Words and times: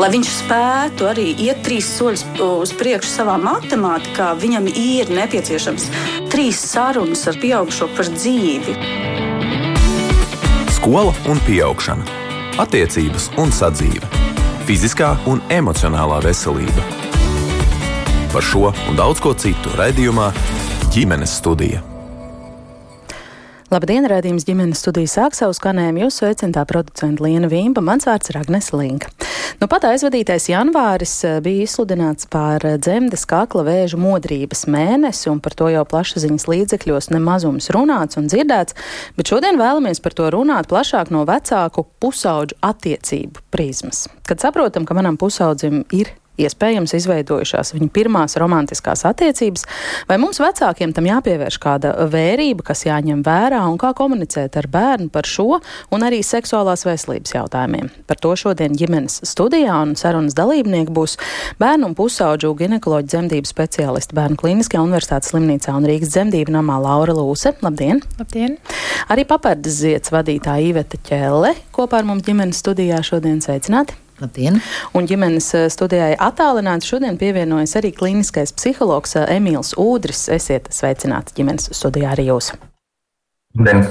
lai 0.00 0.08
viņš 0.14 0.28
spētu 0.32 1.08
arī 1.10 1.26
iet 1.44 1.60
trīs 1.64 1.88
soļus 1.98 2.22
uz 2.40 2.70
priekšu 2.78 3.10
savā 3.10 3.34
matemātikā, 3.40 4.30
viņam 4.40 4.70
ir 4.70 5.10
nepieciešams 5.12 5.88
trīs 6.32 6.60
sarunas 6.70 7.26
ar 7.28 7.36
pieaugušo 7.42 7.90
par 7.98 8.08
dzīvi. 8.14 8.76
Skola 10.78 11.12
un 11.28 11.42
augšana, 11.66 12.06
attiecības 12.64 13.28
un 13.42 13.52
sadzīve, 13.52 14.08
fiziskā 14.64 15.12
un 15.28 15.42
emocionālā 15.52 16.22
veselība. 16.24 16.86
Par 18.32 18.46
šo 18.46 18.70
un 18.88 18.96
daudz 18.96 19.20
ko 19.20 19.34
citu 19.34 19.74
raidījumā 19.76 20.30
ģimenes 20.94 21.36
studija. 21.42 21.84
Labdien, 23.70 24.08
rādījums 24.08 24.48
ģimenes 24.48 24.80
studijas 24.82 25.12
sāk 25.18 25.36
savu 25.36 25.54
skanējumu. 25.54 26.06
Jūs 26.06 26.22
sveicināta 26.22 26.64
producenta 26.72 27.26
Liena 27.26 27.50
Vīmba, 27.52 27.84
mans 27.84 28.08
vārds 28.08 28.32
ir 28.32 28.40
Agnes 28.40 28.72
Linka. 28.72 29.12
Nu, 29.58 29.66
pat 29.70 29.84
aizvadītais 29.88 30.46
janvāris 30.52 31.14
eh, 31.26 31.38
bija 31.42 31.64
izsludināts 31.66 32.28
par 32.30 32.62
eh, 32.66 32.76
dzemdes 32.78 33.26
kakla 33.28 33.64
vēža 33.66 33.98
modrības 34.00 34.66
mēnesi, 34.70 35.26
un 35.32 35.40
par 35.42 35.56
to 35.58 35.70
jau 35.72 35.82
plašsaziņas 35.90 36.46
līdzekļos 36.52 37.10
nemazums 37.14 37.70
runāts 37.74 38.20
un 38.20 38.30
dzirdēts, 38.30 38.76
bet 39.18 39.32
šodien 39.32 39.58
vēlamies 39.60 40.02
par 40.04 40.14
to 40.14 40.30
runāt 40.30 40.70
plašāk 40.70 41.10
no 41.14 41.24
vecāku 41.28 41.88
pusauģu 42.02 42.60
attiecību 42.70 43.46
prizmas. 43.50 44.06
Kad 44.28 44.44
saprotam, 44.44 44.86
ka 44.86 44.94
manam 44.94 45.18
pusaudzim 45.20 45.82
ir 45.96 46.14
iespējams 46.44 46.94
izveidojušās 46.98 47.74
viņa 47.76 47.88
pirmās 47.94 48.36
romantiskās 48.40 49.04
attiecības, 49.08 49.66
vai 50.08 50.18
mums 50.22 50.40
vecākiem 50.42 50.94
tam 50.96 51.08
jāpievērš 51.08 51.58
kāda 51.62 51.94
vērība, 52.10 52.64
kas 52.70 52.84
jāņem 52.86 53.22
vērā 53.26 53.62
un 53.70 53.78
kā 53.80 53.92
komunicēt 53.96 54.58
ar 54.60 54.68
bērnu 54.70 55.10
par 55.12 55.28
šo 55.28 55.60
un 55.94 56.06
arī 56.06 56.22
seksuālās 56.26 56.84
veselības 56.88 57.34
jautājumiem. 57.36 57.90
Par 58.10 58.20
to 58.22 58.34
šodien 58.38 58.76
ģimenes 58.78 59.20
studijā 59.28 59.76
un 59.84 59.96
sarunas 60.00 60.36
dalībnieki 60.38 60.94
būs 60.94 61.16
bērnu 61.60 61.90
un 61.90 61.96
pusauģu 61.98 62.52
ginekoloģu 62.60 63.10
dzemdību 63.14 63.50
speciālisti 63.50 64.16
Bērnu 64.16 64.38
Kliniskajā 64.40 64.82
universitātes 64.84 65.32
slimnīcā 65.32 65.74
un 65.76 65.88
Rīgas 65.88 66.14
dzemdību 66.14 66.54
namā 66.54 66.80
Laura 66.82 67.16
Lūse. 67.16 67.54
Labdien! 67.64 68.02
Labdien! 68.20 68.58
Arī 69.10 69.26
papardas 69.28 69.80
ziets 69.82 70.12
vadītāja 70.14 70.70
Iveta 70.72 71.00
Ķelle 71.06 71.54
kopā 71.74 72.02
ar 72.02 72.08
mums 72.10 72.26
ģimenes 72.26 72.62
studijā 72.62 73.02
šodien 73.06 73.42
sveicināti! 73.44 73.98
Labdien! 74.20 74.58
Un 74.92 75.08
ģimenes 75.08 75.46
eh, 75.56 75.68
studijai 75.72 76.12
attālināti 76.20 76.90
šodien 76.90 77.16
pievienojas 77.20 77.76
arī 77.80 77.92
klīniskais 77.96 78.52
psihologs 78.56 79.16
eh, 79.16 79.36
Emīls 79.38 79.72
Ūdris. 79.80 80.26
Esiet 80.36 80.68
sveicināti 80.74 81.38
ģimenes 81.38 81.70
studijā 81.76 82.12
arī 82.12 82.28
jūs. 82.28 82.52
Labdien! 83.56 83.86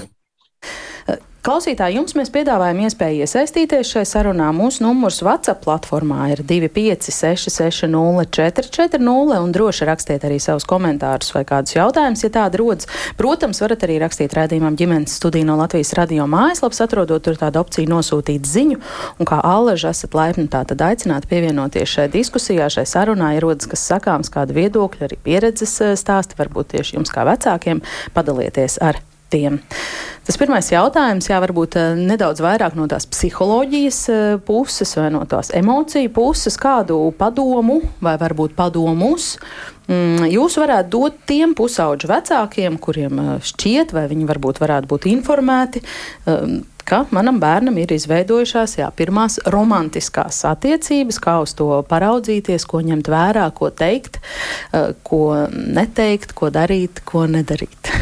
Klausītāji, 1.39 1.95
jums 1.95 2.17
mēs 2.19 2.27
piedāvājam 2.35 2.81
iespēju 2.83 3.23
iesaistīties 3.23 3.87
šai 3.93 4.01
sarunā. 4.03 4.49
Mūsu 4.51 4.83
numurs 4.83 5.23
WhatsApp 5.23 5.63
platformā 5.63 6.27
ir 6.33 6.41
256-60-440 6.43 9.39
un 9.39 9.47
droši 9.55 9.87
rakstiet 9.87 10.19
arī 10.27 10.35
savus 10.43 10.67
komentārus 10.67 11.31
vai 11.31 11.47
kādus 11.47 11.77
jautājumus, 11.77 12.19
ja 12.25 12.29
tādi 12.35 12.59
rodas. 12.59 12.91
Protams, 13.15 13.63
varat 13.63 13.79
arī 13.87 14.03
rakstīt 14.03 14.35
rādījumam 14.35 14.75
ģimenes 14.75 15.15
studiju 15.15 15.47
no 15.47 15.55
Latvijas 15.61 15.95
radio 15.95 16.27
mājaslapas, 16.27 16.83
atrodot 16.83 17.23
tur 17.23 17.39
tādu 17.39 17.63
opciju 17.63 17.87
nosūtīt 17.87 18.43
ziņu. 18.43 18.75
Un 19.15 19.23
kā 19.29 19.39
Allaža 19.39 19.95
esat 19.95 20.11
laipni 20.19 20.51
tā 20.51 20.67
tad 20.67 20.83
aicināti 20.89 21.31
pievienoties 21.31 21.87
šai 21.87 22.11
diskusijā, 22.11 22.67
šai 22.67 22.83
sarunā, 22.83 23.31
ja 23.37 23.41
rodas 23.47 23.63
kas 23.71 23.87
sakāms, 23.93 24.27
kāda 24.33 24.51
viedokļa, 24.59 25.07
arī 25.07 25.15
pieredzes 25.23 25.71
eh, 25.87 25.95
stāsti, 25.95 26.35
varbūt 26.35 26.75
tieši 26.75 26.99
jums 26.99 27.15
kā 27.15 27.23
vecākiem, 27.31 27.79
padalieties 28.11 28.75
ar 28.83 28.99
tiem. 29.29 29.59
Tas 30.29 30.37
pirmais 30.37 30.67
jautājums, 30.69 31.25
jā, 31.25 31.39
varbūt 31.41 31.75
eh, 31.81 31.95
nedaudz 31.97 32.43
vairāk 32.45 32.75
no 32.77 32.85
tās 32.91 33.07
psiholoģijas 33.09 33.99
eh, 34.13 34.25
puses 34.45 34.91
vai 34.99 35.07
no 35.09 35.23
tās 35.25 35.49
emociju 35.57 36.11
puses, 36.13 36.53
kādu 36.61 36.99
padomu 37.17 37.79
vai 38.05 38.13
varbūt 38.21 38.53
padomus 38.53 39.31
mm, 39.89 40.27
jūs 40.29 40.59
varētu 40.61 40.91
dot 40.93 41.17
tiem 41.29 41.55
pusauģu 41.57 42.11
vecākiem, 42.11 42.77
kuriem 42.77 43.23
eh, 43.23 43.31
šķiet, 43.49 43.95
vai 43.97 44.05
viņi 44.11 44.27
varbūt 44.29 44.61
varētu 44.61 44.91
būt 44.91 45.07
informēti, 45.09 45.81
ka 46.89 47.01
manam 47.13 47.41
bērnam 47.41 47.81
ir 47.81 47.95
izveidojušās 47.97 48.77
jā, 48.83 48.91
pirmās 48.93 49.39
romantiskās 49.49 50.43
attiecības, 50.51 51.17
kā 51.25 51.39
uz 51.41 51.57
to 51.57 51.71
paraudzīties, 51.89 52.69
ko 52.69 52.83
ņemt 52.85 53.09
vērā, 53.09 53.49
ko 53.57 53.73
teikt, 53.73 54.21
ko 55.09 55.23
neteikt, 55.49 56.37
ko 56.37 56.53
darīt, 56.53 57.01
ko 57.09 57.25
nedarīt. 57.29 57.93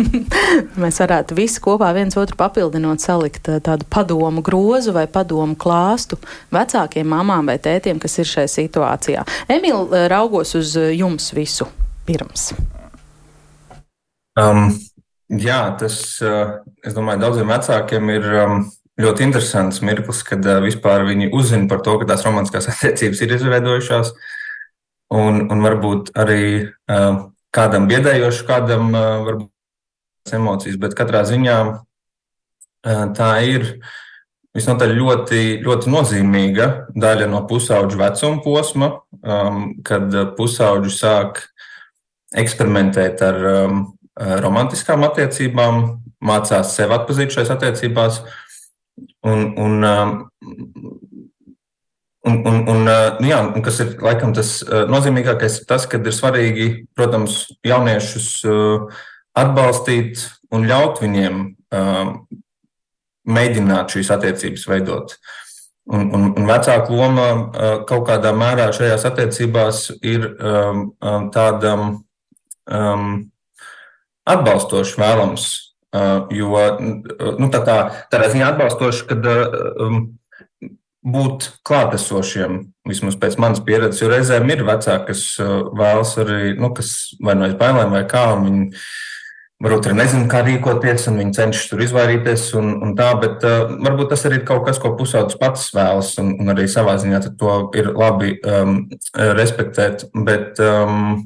mēs 0.82 1.00
varētu 1.02 1.36
visi 1.36 1.60
kopā 1.62 1.90
viens 1.96 2.16
otru 2.20 2.36
papildinot, 2.40 3.02
salikt 3.02 3.48
eh, 3.52 3.60
tādu 3.64 3.86
padomu 3.92 4.44
grozu 4.44 4.94
vai 4.96 5.06
padomu 5.10 5.56
klāstu 5.58 6.18
vecākiem 6.54 7.08
mamām 7.08 7.50
vai 7.50 7.58
tētiem, 7.62 8.00
kas 8.02 8.18
ir 8.22 8.30
šajā 8.30 8.52
situācijā. 8.56 9.24
Emīl, 9.52 9.86
eh, 9.90 10.06
raugos 10.12 10.54
uz 10.58 10.76
eh, 10.80 10.92
jums 10.98 11.32
visu 11.36 11.68
pirms. 12.08 12.50
Um, 14.40 14.70
jā, 15.28 15.60
tas, 15.78 15.96
es 16.22 16.94
domāju, 16.96 17.20
daudziem 17.20 17.50
vecākiem 17.52 18.12
ir 18.14 18.28
um, 18.40 18.62
ļoti 19.00 19.26
interesants 19.26 19.82
mirklis, 19.84 20.22
kad 20.24 20.46
uh, 20.46 20.60
vispār 20.64 21.04
viņi 21.08 21.28
uzzina 21.36 21.68
par 21.68 21.82
to, 21.84 21.98
ka 22.00 22.08
tās 22.08 22.24
romantiskās 22.26 22.70
attiecības 22.72 23.20
ir 23.24 23.36
izveidojušās. 23.36 24.14
Un, 25.12 25.42
un 25.52 25.60
varbūt 25.60 26.14
arī 26.16 26.44
uh, 26.64 27.26
kādam 27.52 27.84
biedējoši, 27.90 28.46
kādam 28.48 28.94
uh, 28.96 29.32
emocijas, 30.30 30.78
bet 30.78 30.94
katrā 30.98 31.24
ziņā 31.26 31.58
tā 33.16 33.30
ir 33.46 33.66
visnotaļ 34.52 34.92
ļoti, 34.98 35.40
ļoti 35.64 35.90
nozīmīga 35.92 36.68
daļa 36.98 37.28
no 37.30 37.42
pusauģu 37.48 37.98
vecuma 38.00 38.42
posma, 38.44 38.90
kad 39.86 40.14
pusauģi 40.36 40.92
sāk 40.92 41.40
eksperimentēt 42.38 43.22
ar 43.24 43.40
romantiskām 44.44 45.06
attiecībām, 45.08 45.82
mācās 46.22 46.76
sevi 46.76 46.94
atpazīt 46.98 47.34
šajās 47.34 47.54
attiecībās. 47.56 48.20
Un, 49.24 49.54
un, 49.56 49.78
un, 52.28 52.34
un, 52.50 52.58
un, 52.74 52.82
nu 52.84 53.30
jā, 53.30 53.38
un 53.46 53.64
kas 53.64 53.80
ir 53.82 53.94
laikam 54.04 54.34
tas 54.36 54.58
nozīmīgākais, 54.90 55.62
ir 55.62 55.70
tas, 55.70 55.86
ka 55.88 56.02
ir 56.02 56.14
svarīgi, 56.14 56.68
protams, 56.98 57.46
jauniešus 57.66 58.28
atbalstīt 59.38 60.26
un 60.52 60.66
ļaut 60.68 61.00
viņiem 61.02 61.38
uh, 61.46 62.12
mēģināt 63.28 63.96
šīs 63.96 64.10
attiecības 64.14 64.66
veidot. 64.68 65.16
Un, 65.92 66.06
un, 66.14 66.28
un 66.38 66.46
vecāka 66.46 66.94
loma 66.94 67.28
uh, 67.34 67.74
kaut 67.88 68.06
kādā 68.10 68.30
mērā 68.36 68.68
šajās 68.74 69.06
attiecībās 69.08 69.88
ir 69.98 70.28
um, 70.30 70.84
um, 71.02 71.28
tāda 71.34 71.74
um, 71.80 73.12
atbalstoša, 74.28 74.98
vēlams. 75.02 75.50
Uh, 75.92 76.30
jo 76.32 76.56
nu, 77.36 77.50
tā 77.52 77.60
kā, 77.66 77.76
tādā 78.12 78.30
ziņā 78.32 78.52
atbalstoša, 78.54 79.08
kad 79.10 79.26
uh, 79.28 79.56
um, 79.82 80.04
būt 81.02 81.50
klātesošiem, 81.66 82.60
vismaz 82.88 83.18
pēc 83.20 83.36
manas 83.42 83.60
pieredzes, 83.66 84.00
jo 84.00 84.08
reizēm 84.12 84.48
ir 84.54 84.62
vecāki, 84.64 85.10
kas 85.10 85.24
uh, 85.42 85.66
vēlas 85.76 86.14
arī, 86.22 86.54
nu, 86.56 86.70
kas 86.76 87.12
vai 87.20 87.34
no 87.36 87.48
aiz 87.48 87.58
bailēm 87.58 87.92
vai 87.92 88.04
kā, 88.08 88.22
un 88.36 88.46
viņi 88.46 88.68
varbūt 89.62 89.88
arī 89.88 89.98
nezina, 89.98 90.28
kā 90.30 90.42
rīkoties, 90.46 91.06
un 91.10 91.20
viņi 91.20 91.36
cenšas 91.36 91.68
tur 91.70 91.82
izvairīties. 91.84 92.46
Un, 92.58 92.72
un 92.82 92.94
tā, 92.98 93.10
bet 93.22 93.44
uh, 93.46 93.74
varbūt 93.84 94.12
tas 94.12 94.26
arī 94.28 94.40
ir 94.40 94.46
kaut 94.48 94.64
kas, 94.66 94.80
ko 94.82 94.94
pusaudzis 94.98 95.38
pats 95.40 95.68
vēlas, 95.76 96.14
un, 96.22 96.34
un 96.42 96.54
arī 96.54 96.66
savā 96.70 96.96
ziņā 97.02 97.22
to 97.40 97.58
ir 97.78 97.92
labi 97.94 98.36
um, 98.42 98.82
respektēt. 99.38 100.08
Bet, 100.26 100.58
um, 100.62 101.22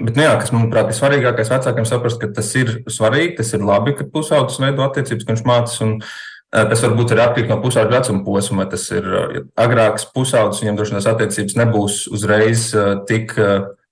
Bet, 0.00 0.16
nu 0.16 0.22
jā, 0.24 0.30
kas 0.40 0.48
manuprāt 0.54 0.88
ir 0.88 0.96
svarīgākais 0.96 1.50
vecākiem 1.52 1.84
saprast, 1.84 2.16
ka 2.22 2.30
tas 2.32 2.46
ir 2.56 2.70
svarīgi, 2.88 3.34
tas 3.36 3.50
ir 3.52 3.64
labi, 3.68 3.92
ka 3.98 4.06
pusaudzis 4.08 4.56
veido 4.62 4.80
attiecības, 4.86 5.26
ka 5.26 5.34
viņš 5.34 5.42
mācās. 5.44 5.74
Un 5.84 5.90
uh, 6.00 6.62
tas 6.70 6.84
varbūt 6.86 7.12
ir 7.12 7.20
atkarīgs 7.20 7.52
no 7.52 7.58
pusauģa 7.60 7.98
vecuma 7.98 8.24
posma, 8.24 8.62
vai 8.62 8.70
tas 8.72 8.86
ir 8.96 9.04
uh, 9.10 9.34
agrāks 9.60 10.08
pusaudzis, 10.14 10.62
viņam 10.64 10.78
droši 10.78 10.94
vien 10.94 11.02
tās 11.02 11.10
attiecības 11.12 11.58
nebūs 11.60 11.98
uzreiz 12.16 12.70
uh, 12.72 12.94
tik 13.10 13.36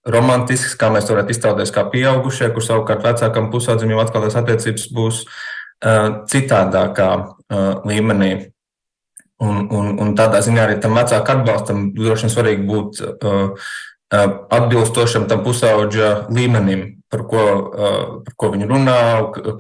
romantisks, 0.07 0.77
kā 0.79 0.91
mēs 0.95 1.09
varētu 1.11 1.35
iztēloties, 1.35 1.73
kā 1.75 1.85
pieaugušie, 1.93 2.51
kur 2.55 2.65
savukārt 2.65 3.07
vecākam 3.07 3.51
pusaudzim 3.53 3.91
jau 3.93 4.03
atkal 4.03 4.25
tās 4.25 4.39
attiecības 4.39 4.87
būs 4.95 5.25
uh, 5.25 6.23
citādākā 6.31 7.11
uh, 7.19 7.73
līmenī. 7.89 8.33
Un, 9.39 9.69
un, 9.71 9.93
un 10.03 10.15
tādā 10.19 10.41
ziņā 10.43 10.65
arī 10.65 10.79
tam 10.83 10.97
vecākam 10.99 11.45
atbalstam 11.45 11.91
droši 11.95 12.27
vien 12.27 12.33
svarīgi 12.35 12.65
būt 12.67 13.03
uh, 13.07 13.69
atbilstošam 14.11 15.29
tam 15.31 15.45
pusauģa 15.45 16.31
līmenim, 16.35 16.98
par 17.09 17.25
ko, 17.31 17.43
par 18.27 18.35
ko 18.37 18.51
viņi 18.53 18.69
runā, 18.69 19.01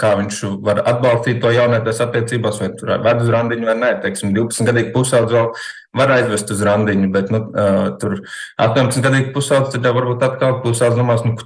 kā 0.00 0.12
viņš 0.20 0.40
var 0.64 0.82
atbalstīt 0.84 1.40
to 1.42 1.52
jaunietēs 1.54 2.02
attiecībās, 2.04 2.60
vai 2.60 2.70
tur 2.76 2.94
ved 3.04 3.22
uz 3.24 3.32
randiņu 3.32 3.68
vai 3.70 3.76
nē. 3.78 3.92
Teiksim, 4.04 4.34
12 4.36 4.68
gadīgi 4.68 4.92
pusaudzi 4.92 5.38
vēl 5.38 5.50
var 5.98 6.12
aizvest 6.18 6.52
uz 6.52 6.62
randiņu, 6.68 7.10
bet 7.14 7.32
nu, 7.32 7.42
tur 8.00 8.18
18 8.60 9.04
gadīgi 9.04 9.32
pusaudzi 9.36 9.78
tad 9.78 9.88
varbūt 9.96 10.24
atkal 10.28 10.58
pusaudzi 10.64 11.00
domās, 11.00 11.24
nu, 11.24 11.36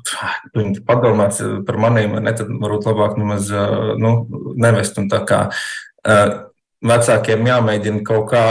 viņi 0.58 0.82
padomās 0.88 1.42
par 1.68 1.78
manīm, 1.86 2.16
vai 2.18 2.24
ne, 2.26 2.34
tad 2.38 2.50
varbūt 2.50 2.88
labāk 2.90 3.18
nemaz 3.22 3.52
nu, 4.02 4.16
nevest 4.58 4.98
un 4.98 5.12
tā 5.12 5.22
kā. 5.28 5.44
Vecākiem 6.82 7.46
jāmēģina 7.46 8.02
kaut 8.06 8.26
kā 8.32 8.46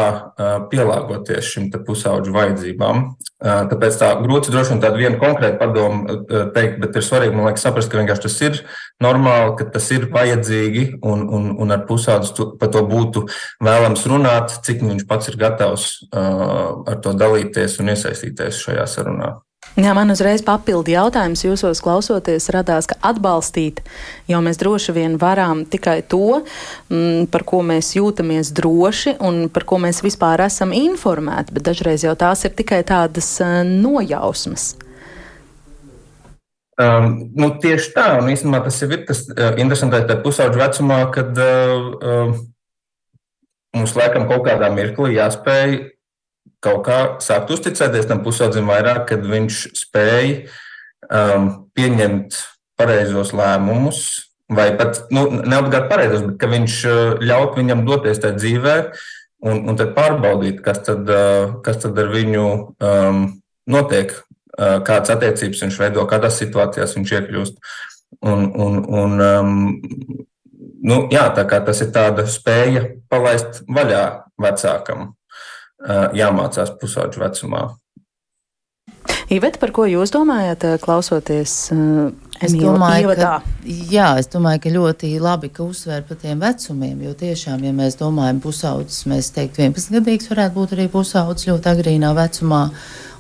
pielāgoties 0.72 1.50
šim 1.52 1.68
pusauģu 1.72 2.34
vajadzībām. 2.36 3.04
Tāpēc 3.42 3.98
tā 4.00 4.12
grūti 4.22 4.54
droši 4.54 4.76
vien 4.76 4.84
tādu 4.84 5.02
vienu 5.02 5.20
konkrētu 5.22 5.60
padomu 5.60 6.18
teikt, 6.56 6.80
bet 6.84 6.96
ir 6.96 7.06
svarīgi, 7.06 7.36
man 7.36 7.50
liekas, 7.50 7.66
saprast, 7.66 7.92
ka 7.92 8.18
tas 8.24 8.40
ir 8.46 8.60
normāli, 9.04 9.56
ka 9.60 9.68
tas 9.76 9.92
ir 9.92 10.08
vajadzīgi 10.14 10.88
un, 11.02 11.28
un, 11.28 11.52
un 11.60 11.76
ar 11.76 11.86
pusauģu 11.90 12.52
par 12.62 12.72
to 12.74 12.86
būtu 12.88 13.28
vēlams 13.64 14.08
runāt, 14.08 14.60
cik 14.66 14.86
viņš 14.86 15.08
pats 15.10 15.32
ir 15.32 15.40
gatavs 15.42 15.88
ar 16.12 17.00
to 17.04 17.16
dalīties 17.18 17.80
un 17.82 17.96
iesaistīties 17.96 18.64
šajā 18.64 18.88
sarunā. 18.90 19.40
Jā, 19.80 19.94
man 19.96 20.12
uzreiz 20.12 20.42
papildi 20.44 20.98
jautājums 20.98 21.46
jūsos 21.46 21.80
klausoties 21.80 22.50
radās, 22.52 22.90
ka 22.92 22.98
atbalstīt 23.08 23.80
jau 24.28 24.42
mēs 24.44 24.60
droši 24.60 24.92
vien 24.98 25.16
varam 25.22 25.62
tikai 25.64 26.02
to, 26.12 26.42
m, 26.42 26.98
mm, 26.98 27.30
par 27.32 27.46
ko 27.48 27.62
mēs 27.64 27.94
jūtamies 27.96 28.52
droši 28.58 29.16
un 29.24 29.46
par 29.48 29.64
ko 29.70 29.80
mēs 29.80 30.04
vispār 30.04 30.44
esam 30.44 30.76
informēti, 30.76 31.56
bet 31.56 31.70
dažreiz 31.70 32.04
jau 32.04 32.18
tās 32.20 32.44
ir 32.44 32.52
tikai 32.58 32.82
tādas 32.84 33.32
uh, 33.40 33.62
nojausmas. 33.64 34.74
Um, 36.82 37.32
nu, 37.40 37.54
tieši 37.64 37.96
tā, 37.96 38.10
un 38.20 38.28
īstenībā 38.34 38.66
tas 38.68 38.82
ir 38.84 39.06
tas 39.08 39.24
uh, 39.32 39.54
interesantais 39.62 40.04
tajā 40.10 40.20
pusauģu 40.26 40.66
vecumā, 40.66 41.00
kad 41.16 41.40
uh, 41.40 41.90
uh, 41.96 42.36
mums 43.78 43.96
laikam 43.96 44.28
kaut 44.28 44.44
kādā 44.50 44.68
mirklī 44.76 45.16
jāspēj 45.16 45.80
kaut 46.62 46.84
kā 46.86 46.98
sākt 47.24 47.52
uzticēties 47.54 48.08
tam 48.10 48.22
pusaudzim 48.26 48.70
vairāk, 48.70 49.08
kad 49.12 49.26
viņš 49.26 49.62
spēj 49.82 50.34
um, 51.10 51.48
pieņemt 51.78 52.38
pareizos 52.80 53.34
lēmumus, 53.38 54.02
vai 54.52 54.72
pat 54.78 55.06
nu, 55.14 55.28
neobligāti 55.42 55.90
pareizos, 55.92 56.26
bet 56.28 56.38
ka 56.42 56.50
viņš 56.52 56.80
uh, 56.90 57.00
ļaut 57.24 57.58
viņam 57.58 57.86
doties 57.88 58.22
tajā 58.22 58.38
dzīvē 58.38 58.76
un, 59.50 59.64
un 59.72 59.80
tad 59.80 59.94
pārbaudīt, 59.98 60.60
kas 60.66 60.84
tad, 60.86 61.10
uh, 61.10 61.62
kas 61.66 61.82
tad 61.84 61.98
ar 62.02 62.12
viņu 62.14 62.44
um, 62.48 63.24
notiek, 63.72 64.14
uh, 64.14 64.82
kādas 64.86 65.16
attiecības 65.16 65.64
viņš 65.66 65.80
veido, 65.82 66.06
kādās 66.10 66.38
situācijās 66.42 66.98
viņš 66.98 67.16
iekļūst. 67.18 67.72
Un, 68.28 68.44
un, 68.60 68.76
un, 68.86 69.22
um, 69.24 69.56
nu, 70.86 70.98
jā, 71.10 71.24
tā 71.34 71.48
kā 71.50 71.62
tas 71.66 71.80
ir 71.82 71.90
tāda 71.96 72.28
spēja 72.30 72.84
palaist 73.10 73.64
vaļā 73.72 74.04
vecākam 74.42 75.14
jāmācās 76.18 76.74
pusauģu 76.82 77.24
vecumā. 77.24 77.70
Iveta, 79.32 79.62
par 79.62 79.72
ko 79.72 79.86
jūs 79.88 80.12
domājat, 80.12 80.66
klausoties? 80.84 81.54
Es 82.42 82.56
domāju, 82.58 83.14
ka, 83.16 83.38
jā, 83.64 84.08
es 84.20 84.28
domāju, 84.34 84.60
ka 84.64 84.74
ļoti 84.74 85.12
labi, 85.22 85.52
ka 85.54 85.64
uzsver 85.64 86.02
par 86.08 86.18
tiem 86.20 86.42
vecumiem, 86.42 87.06
jo 87.06 87.14
tiešām, 87.16 87.64
ja 87.64 87.72
mēs 87.76 87.96
domājam 88.00 88.42
pusaudzes, 88.44 89.06
mēs 89.08 89.30
teiktu 89.36 89.62
11 89.62 89.96
gadīgs 89.96 90.28
varētu 90.32 90.58
būt 90.58 90.76
arī 90.76 90.90
pusaudzes 90.92 91.48
ļoti 91.48 91.72
agrīnā 91.72 92.12
vecumā, 92.18 92.64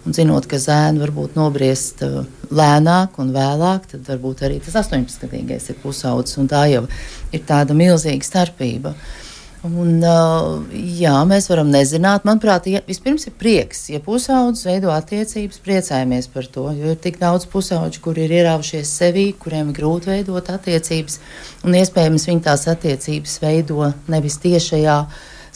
un 0.03 0.17
zinot, 0.17 0.49
ka 0.49 0.59
zēni 0.59 0.99
varbūt 1.03 1.37
nobriest 1.37 2.03
lēnāk 2.49 3.21
un 3.21 3.31
vēlāk, 3.37 3.87
tad 3.93 4.09
varbūt 4.09 4.43
arī 4.49 4.59
tas 4.65 4.81
18 4.81 5.27
gadīgais 5.27 5.69
ir 5.69 5.79
pusaudzes, 5.85 6.41
un 6.41 6.49
tā 6.51 6.65
jau 6.73 6.87
ir 7.31 7.45
tāda 7.47 7.77
milzīga 7.77 8.25
starpība. 8.25 8.97
Uh, 8.97 9.30
Un, 9.61 9.99
uh, 10.01 10.63
jā, 10.73 11.13
mēs 11.29 11.45
varam 11.51 11.67
nezināt. 11.69 12.23
Manuprāt, 12.25 12.65
ja, 12.71 12.79
vispirms 12.87 13.27
ir 13.29 13.35
prieks, 13.37 13.83
ja 13.93 13.99
pusaudzis 14.01 14.65
veido 14.65 14.89
attiecības, 14.89 15.59
priecājamies 15.61 16.31
par 16.33 16.47
to. 16.49 16.63
Jo 16.73 16.95
ir 16.95 16.97
tik 17.03 17.19
daudz 17.21 17.45
pusauģu, 17.51 18.01
kuri 18.01 18.23
ir 18.25 18.33
ieraušies 18.39 18.89
sevī, 18.89 19.27
kuriem 19.37 19.69
ir 19.69 19.77
grūti 19.77 20.09
veidot 20.09 20.49
attiecības. 20.49 21.19
Un 21.61 21.77
iespējams, 21.77 22.25
viņi 22.31 22.43
tās 22.47 22.65
attiecības 22.73 23.37
veido 23.43 23.91
nevis 24.09 24.39
tiešajā 24.41 24.97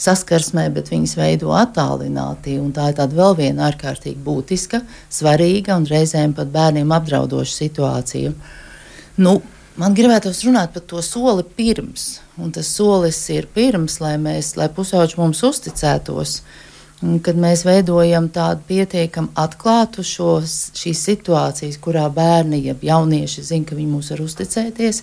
saskarsmē, 0.06 0.68
bet 0.76 0.92
viņas 0.94 1.16
veido 1.18 1.50
attālināti. 1.58 2.60
Tā 2.78 2.92
ir 2.92 3.00
tāda 3.00 3.10
vēl 3.10 3.34
viena 3.42 3.66
ārkārtīgi 3.72 4.22
būtiska, 4.22 4.84
svarīga 5.18 5.80
un 5.80 5.90
reizēm 5.90 6.36
pat 6.38 6.54
bērniem 6.54 6.94
apdraudoša 6.94 7.58
situācija. 7.58 8.36
Nu, 9.18 9.40
Man 9.76 9.92
gribētos 9.92 10.38
runāt 10.46 10.70
par 10.72 10.84
to 10.88 11.02
soli 11.04 11.42
pirms, 11.56 12.22
un 12.38 12.52
tas 12.52 12.68
solis 12.68 13.18
ir 13.32 13.48
pirms, 13.54 13.98
lai 14.02 14.16
mēs, 14.20 14.54
lai 14.58 14.68
pusauģi 14.72 15.18
mums 15.20 15.42
uzticētos. 15.46 16.40
Un 17.04 17.18
kad 17.20 17.36
mēs 17.36 17.66
veidojam 17.66 18.30
tādu 18.32 18.64
pietiekami 18.68 19.34
atklātu 19.36 20.04
šos, 20.06 20.56
šīs 20.76 21.02
situācijas, 21.10 21.76
kurā 21.84 22.06
bērni, 22.12 22.62
ja 22.64 22.76
jaunieši 22.82 23.44
zina, 23.50 23.68
ka 23.68 23.76
viņi 23.76 23.90
mūs 23.92 24.12
var 24.14 24.22
uzticēties, 24.24 25.02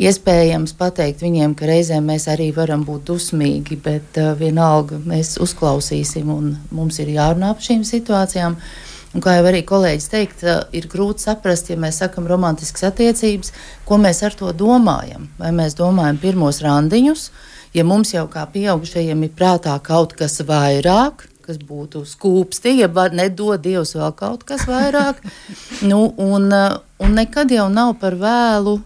iespējams 0.00 0.72
pateikt 0.78 1.24
viņiem, 1.26 1.52
ka 1.58 1.68
reizēm 1.68 2.08
mēs 2.08 2.30
arī 2.32 2.48
varam 2.56 2.84
būt 2.88 3.10
dusmīgi, 3.10 3.76
bet 3.84 4.20
uh, 4.22 4.32
vienalga 4.40 5.00
mēs 5.04 5.36
uzklausīsim 5.42 6.32
un 6.32 6.54
mums 6.72 7.00
ir 7.04 7.12
jārunā 7.18 7.52
par 7.58 7.68
šīm 7.68 7.84
situācijām. 7.84 8.56
Uh, 8.56 8.87
Un, 9.14 9.22
kā 9.24 9.38
jau 9.38 9.46
arī 9.48 9.62
kolēģis 9.64 10.08
teikt, 10.12 10.42
ir 10.76 10.88
grūti 10.92 11.24
saprast, 11.24 11.70
ja 11.72 11.78
mēs 11.80 12.02
sakam 12.02 12.26
romantiskas 12.28 12.90
attiecības, 12.90 13.54
ko 13.88 13.96
mēs 14.02 14.20
ar 14.26 14.36
to 14.36 14.52
domājam. 14.52 15.30
Vai 15.40 15.52
mēs 15.56 15.78
domājam 15.78 16.20
pirmos 16.20 16.60
randiņus, 16.64 17.30
ja 17.76 17.86
mums 17.88 18.12
jau 18.12 18.26
kā 18.28 18.44
pieaugušajiem 18.52 19.24
ir 19.24 19.32
prātā 19.38 19.78
kaut 19.84 20.12
kas 20.18 20.42
vairāk, 20.44 21.24
kas 21.48 21.56
būtu 21.64 22.04
skūpsti, 22.04 22.74
ja 22.82 23.08
nedod 23.16 23.64
Dievs 23.64 23.94
vēl 23.96 24.12
kaut 24.12 24.44
kas 24.44 24.66
vairāk. 24.68 25.24
nu, 25.90 26.02
un, 26.20 26.52
un 27.00 27.16
nekad 27.16 27.54
jau 27.54 27.70
nav 27.72 27.96
par 28.02 28.18
vēlu 28.20 28.76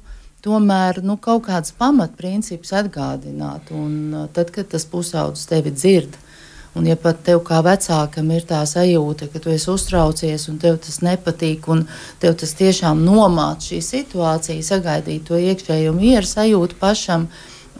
tomēr 0.42 1.02
nu, 1.02 1.16
kaut 1.22 1.48
kādas 1.48 1.74
pamatprincipus 1.78 2.70
atgādināt. 2.78 3.74
Un 3.74 4.28
tad, 4.34 4.54
kad 4.54 4.70
tas 4.70 4.86
pusaudzis 4.86 5.50
tevi 5.50 5.74
dzird, 5.74 6.14
Un, 6.72 6.86
ja 6.88 6.96
pat 6.96 7.18
tev 7.26 7.42
kā 7.44 7.58
vecākam 7.64 8.30
ir 8.32 8.46
tā 8.48 8.62
sajūta, 8.68 9.28
ka 9.28 9.40
tu 9.44 9.50
esi 9.52 9.68
uztraucies 9.68 10.46
un 10.48 10.56
tev 10.60 10.78
tas 10.80 11.02
nepatīk, 11.04 11.68
un 11.68 11.84
tev 12.22 12.38
tas 12.40 12.54
tiešām 12.56 13.02
nomāca 13.04 13.74
šī 13.74 13.80
situācija, 13.84 14.64
sagaidīt 14.64 15.26
to 15.28 15.36
iekšējo 15.36 15.92
mieru 15.96 16.28
sajūtu 16.28 16.80
pašam. 16.80 17.28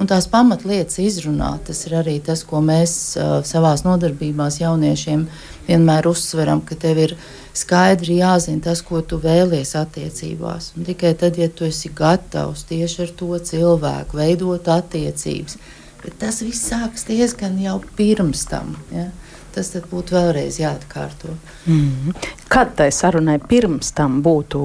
Un 0.00 0.08
tās 0.08 0.24
pamatlietas 0.28 0.98
izrunāt, 1.04 1.66
tas 1.68 1.82
ir 1.84 1.98
arī 1.98 2.14
tas, 2.24 2.44
ko 2.48 2.62
mēs 2.64 2.92
uh, 3.20 3.40
savā 3.44 3.74
nodarbībās 3.84 4.56
jauniešiem 4.62 5.26
vienmēr 5.66 6.08
uzsveram, 6.08 6.62
ka 6.64 6.76
tev 6.80 7.00
ir 7.00 7.12
skaidri 7.56 8.16
jāzina 8.20 8.64
tas, 8.68 8.80
ko 8.84 9.02
tu 9.04 9.20
vēlies 9.20 9.74
attiecībās. 9.76 10.72
Un 10.76 10.88
tikai 10.88 11.12
tad, 11.20 11.36
ja 11.40 11.48
tu 11.48 11.68
esi 11.68 11.92
gatavs 11.92 12.64
tieši 12.68 13.04
ar 13.04 13.12
to 13.20 13.36
cilvēku 13.52 14.20
veidot 14.20 14.72
attiecības, 14.72 15.60
Bet 16.02 16.18
tas 16.18 16.40
viss 16.42 16.66
sākas 16.70 17.06
diezgan 17.06 17.58
jau 17.62 17.78
pirms 17.98 18.46
tam. 18.50 18.74
Ja? 18.90 19.10
Tas 19.52 19.68
būtu 19.90 20.14
vēlreiz 20.16 20.56
jāatkārto. 20.62 21.34
Mm. 21.68 22.14
Kad 22.52 22.72
tai 22.78 22.88
sarunai 22.94 23.36
pirms 23.36 23.90
tam 23.92 24.22
būtu 24.24 24.62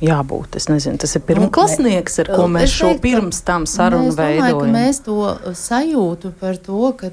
jābūt? 0.00 0.56
Es 0.56 0.70
nezinu, 0.70 0.96
tas 1.00 1.12
ir 1.18 1.24
pirmklasnieks, 1.28 2.16
ar 2.22 2.30
ko 2.32 2.46
mēs 2.48 2.72
šo 2.72 2.94
pirms 3.02 3.42
tam 3.44 3.66
sarunu 3.68 4.14
veidojam. 4.16 4.72
Mēs 4.72 5.02
to 5.04 5.34
sajūtu 5.60 6.32
par 6.40 6.56
to, 6.56 6.80
ka 6.96 7.12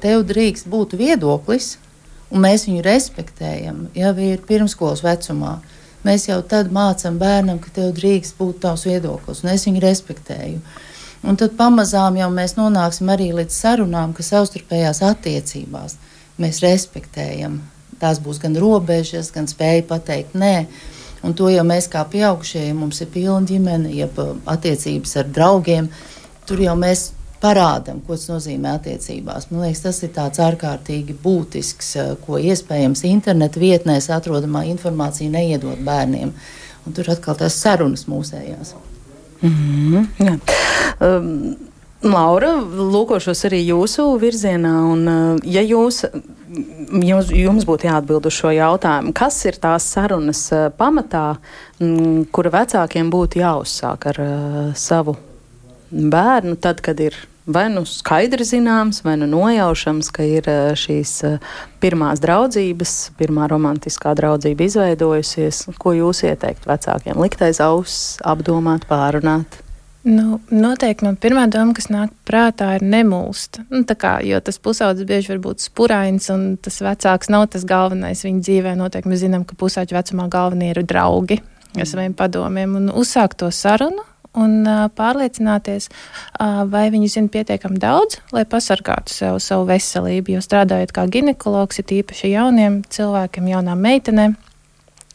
tev 0.00 0.24
drīkst 0.32 0.70
būt 0.72 0.96
viedoklis, 0.96 1.74
un 2.32 2.46
mēs 2.46 2.64
viņu 2.70 2.86
respektējam, 2.86 3.84
ja 3.98 4.14
ir 4.16 4.40
pirmskolas 4.48 5.04
vecumā. 5.04 5.58
Mēs 6.06 6.24
jau 6.30 6.40
tad 6.42 6.72
mācām 6.74 7.20
bērnam, 7.20 7.60
ka 7.62 7.70
tev 7.76 7.92
drīkst 8.00 8.40
būt 8.40 8.62
tavs 8.64 8.88
viedoklis, 8.88 9.44
un 9.44 9.52
es 9.52 9.68
viņu 9.68 9.84
respektēju. 9.84 10.64
Un 11.22 11.38
tad 11.38 11.54
pamazām 11.58 12.16
jau 12.18 12.28
mēs 12.34 12.56
nonāksim 12.58 13.10
arī 13.14 13.28
līdz 13.36 13.54
sarunām, 13.54 14.14
ka 14.16 14.24
savstarpējās 14.26 15.04
attiecībās 15.06 15.94
mēs 16.42 16.58
respektējam. 16.64 17.60
Tās 18.02 18.18
būs 18.22 18.40
gan 18.42 18.58
robežas, 18.58 19.30
gan 19.30 19.46
spēja 19.46 19.84
pateikt 19.86 20.34
nē. 20.34 20.66
Un 21.22 21.36
to 21.38 21.46
jau 21.52 21.62
mēs 21.62 21.86
kā 21.90 22.02
pieaugušie, 22.10 22.64
ja 22.66 22.74
mums 22.74 22.98
ir 23.04 23.12
pilna 23.14 23.46
ģimene, 23.46 23.92
jeb 23.94 24.18
attiecības 24.50 25.14
ar 25.22 25.28
draugiem, 25.30 25.86
tur 26.48 26.64
jau 26.64 26.74
mēs 26.74 27.12
parādām, 27.42 28.00
ko 28.02 28.16
tas 28.18 28.28
nozīmē 28.30 28.76
attiecībās. 28.78 29.50
Man 29.50 29.62
liekas, 29.66 29.84
tas 29.86 30.02
ir 30.02 30.10
tāds 30.16 30.42
ārkārtīgi 30.42 31.14
būtisks, 31.22 31.92
ko 32.26 32.42
iespējams 32.42 33.06
internetu 33.06 33.62
vietnēs 33.62 34.10
atrodamā 34.14 34.64
informācija 34.74 35.30
neiedod 35.30 35.82
bērniem. 35.86 36.34
Un 36.82 36.96
tur 36.98 37.14
atkal 37.14 37.38
tās 37.38 37.62
sarunas 37.62 38.08
mūsējās. 38.10 38.74
Mm 39.42 40.06
-hmm, 40.18 40.38
um, 41.00 41.56
Laura, 42.02 42.56
lūkošos 42.94 43.44
arī 43.46 43.60
jūsu 43.66 44.18
virzienā, 44.18 44.74
un 44.92 45.08
uh, 45.08 45.38
ja 45.44 45.62
jūs, 45.62 46.04
jums, 47.02 47.30
jums 47.30 47.64
būtu 47.64 47.86
jāatbild 47.86 48.26
uz 48.26 48.32
šo 48.32 48.50
jautājumu, 48.50 49.12
kas 49.12 49.44
ir 49.44 49.58
tās 49.62 49.86
sarunas 49.92 50.52
uh, 50.52 50.70
pamatā, 50.78 51.36
kura 52.30 52.50
vecākiem 52.50 53.10
būtu 53.10 53.38
jāuzsāk 53.38 54.06
ar 54.06 54.20
uh, 54.20 54.74
savu 54.74 55.16
bērnu, 55.90 56.56
tad, 56.56 56.80
kad 56.80 57.00
ir 57.00 57.14
vai 57.46 57.66
nu 57.72 57.82
skaidri 57.88 58.44
zināms, 58.46 59.02
vai 59.06 59.16
nu 59.20 59.26
nojaušams, 59.30 60.10
ka 60.14 60.26
ir 60.26 60.48
eh, 60.50 60.74
šīs 60.78 61.16
eh, 61.28 61.50
pirmās 61.82 62.22
draudzības, 62.22 62.94
pirmā 63.18 63.48
romantiskā 63.50 64.14
draudzība 64.18 64.68
izveidojusies. 64.68 65.66
Ko 65.82 65.96
jūs 65.96 66.24
ieteikt 66.28 66.68
vecākiem? 66.70 67.18
Likt 67.22 67.42
aiz 67.42 67.60
auss, 67.64 68.16
apdomāt, 68.24 68.86
pārunāt. 68.90 69.62
Nu, 70.02 70.40
noteikti 70.50 71.06
man 71.06 71.14
pirmā 71.22 71.44
doma, 71.46 71.76
kas 71.78 71.86
nāk 71.86 72.10
prātā, 72.26 72.72
ir 72.74 72.82
nemūst. 72.82 73.60
Nu, 73.70 73.84
kā, 73.86 74.16
jo 74.26 74.40
tas 74.42 74.58
pusaudzis 74.58 75.06
bieži 75.06 75.30
var 75.30 75.42
būt 75.44 75.62
spurains, 75.62 76.26
un 76.34 76.56
tas 76.58 76.80
vecāks 76.82 77.30
nav 77.30 77.46
tas 77.54 77.66
galvenais 77.68 78.24
viņa 78.26 78.42
dzīvē. 78.42 78.72
Noteikti 78.80 79.12
mēs 79.12 79.22
zinām, 79.22 79.46
ka 79.46 79.58
pusauģa 79.58 80.00
vecumā 80.00 80.26
galvenie 80.32 80.72
ir 80.74 80.82
draugi 80.82 81.38
ar 81.78 81.86
saviem 81.88 82.16
padomiem 82.18 82.74
un 82.80 82.90
uzsākt 82.90 83.38
to 83.40 83.50
sarunu. 83.54 84.02
Un 84.32 84.62
pārliecināties, 84.96 85.90
vai 86.72 86.86
viņi 86.94 87.10
zina 87.12 87.28
pietiekami 87.34 87.76
daudz, 87.82 88.16
lai 88.32 88.46
pasargātu 88.48 89.12
sev 89.12 89.36
savu 89.44 89.66
veselību. 89.68 90.32
Jo 90.36 90.40
strādājot 90.40 90.94
kā 90.96 91.04
ginekologs, 91.12 91.82
ir 91.82 91.98
īpaši 91.98 92.32
jauniem 92.32 92.80
cilvēkiem, 92.88 93.50
jaunām 93.52 93.84
meitenēm, 93.84 94.38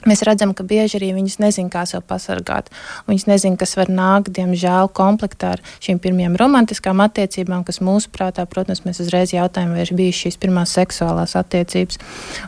Mēs 0.06 0.22
redzam, 0.28 0.52
ka 0.54 0.62
bieži 0.68 1.00
arī 1.00 1.10
viņas 1.16 1.40
nezina, 1.42 1.72
kā 1.74 1.82
sev 1.90 2.04
pasargāt. 2.06 2.70
Viņas 3.10 3.26
nezina, 3.32 3.58
kas 3.58 3.74
var 3.80 3.90
nākt, 3.90 4.30
diemžēl, 4.36 4.92
komplektā 4.94 5.56
ar 5.56 5.64
šīm 5.82 5.98
pirmajām 6.04 6.36
romantiskām 6.38 7.02
attiecībām, 7.02 7.64
kas 7.66 7.82
mūsuprātā, 7.82 8.46
protams, 8.46 8.84
mēs 8.86 9.02
uzreiz 9.02 9.34
jautājam, 9.34 9.74
vai 9.74 9.88
ir 9.88 9.94
bijušas 9.98 10.28
šīs 10.28 10.38
pirmās 10.44 10.76
seksuālās 10.78 11.34
attiecības. 11.40 11.98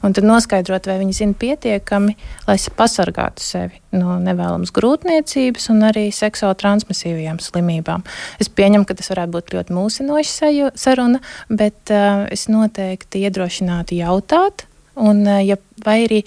Un 0.06 0.14
tad 0.14 0.28
noskaidrot, 0.30 0.86
vai 0.92 1.00
viņi 1.02 1.18
zina 1.24 1.38
pietiekami, 1.42 2.16
lai 2.46 2.58
pasargātu 2.78 3.42
sevi 3.42 3.82
no 3.98 4.20
nevēlamas 4.22 4.70
grūtniecības 4.76 5.70
un 5.74 5.88
arī 5.88 6.06
seksuāli 6.14 6.60
transmisīvajām 6.62 7.40
slimībām. 7.42 8.06
Es 8.42 8.52
pieņemu, 8.54 8.86
ka 8.86 8.98
tas 9.00 9.10
varētu 9.10 9.34
būt 9.34 9.56
ļoti 9.56 9.78
mūsinoša 9.78 10.52
saruna, 10.78 11.24
bet 11.50 11.94
uh, 11.94 12.28
es 12.30 12.46
noteikti 12.52 13.26
iedrošinātu 13.26 13.98
jautāt. 13.98 14.68
Un, 15.00 15.24
uh, 15.26 15.42
ja, 15.42 15.58
vai 15.86 16.04
arī 16.06 16.22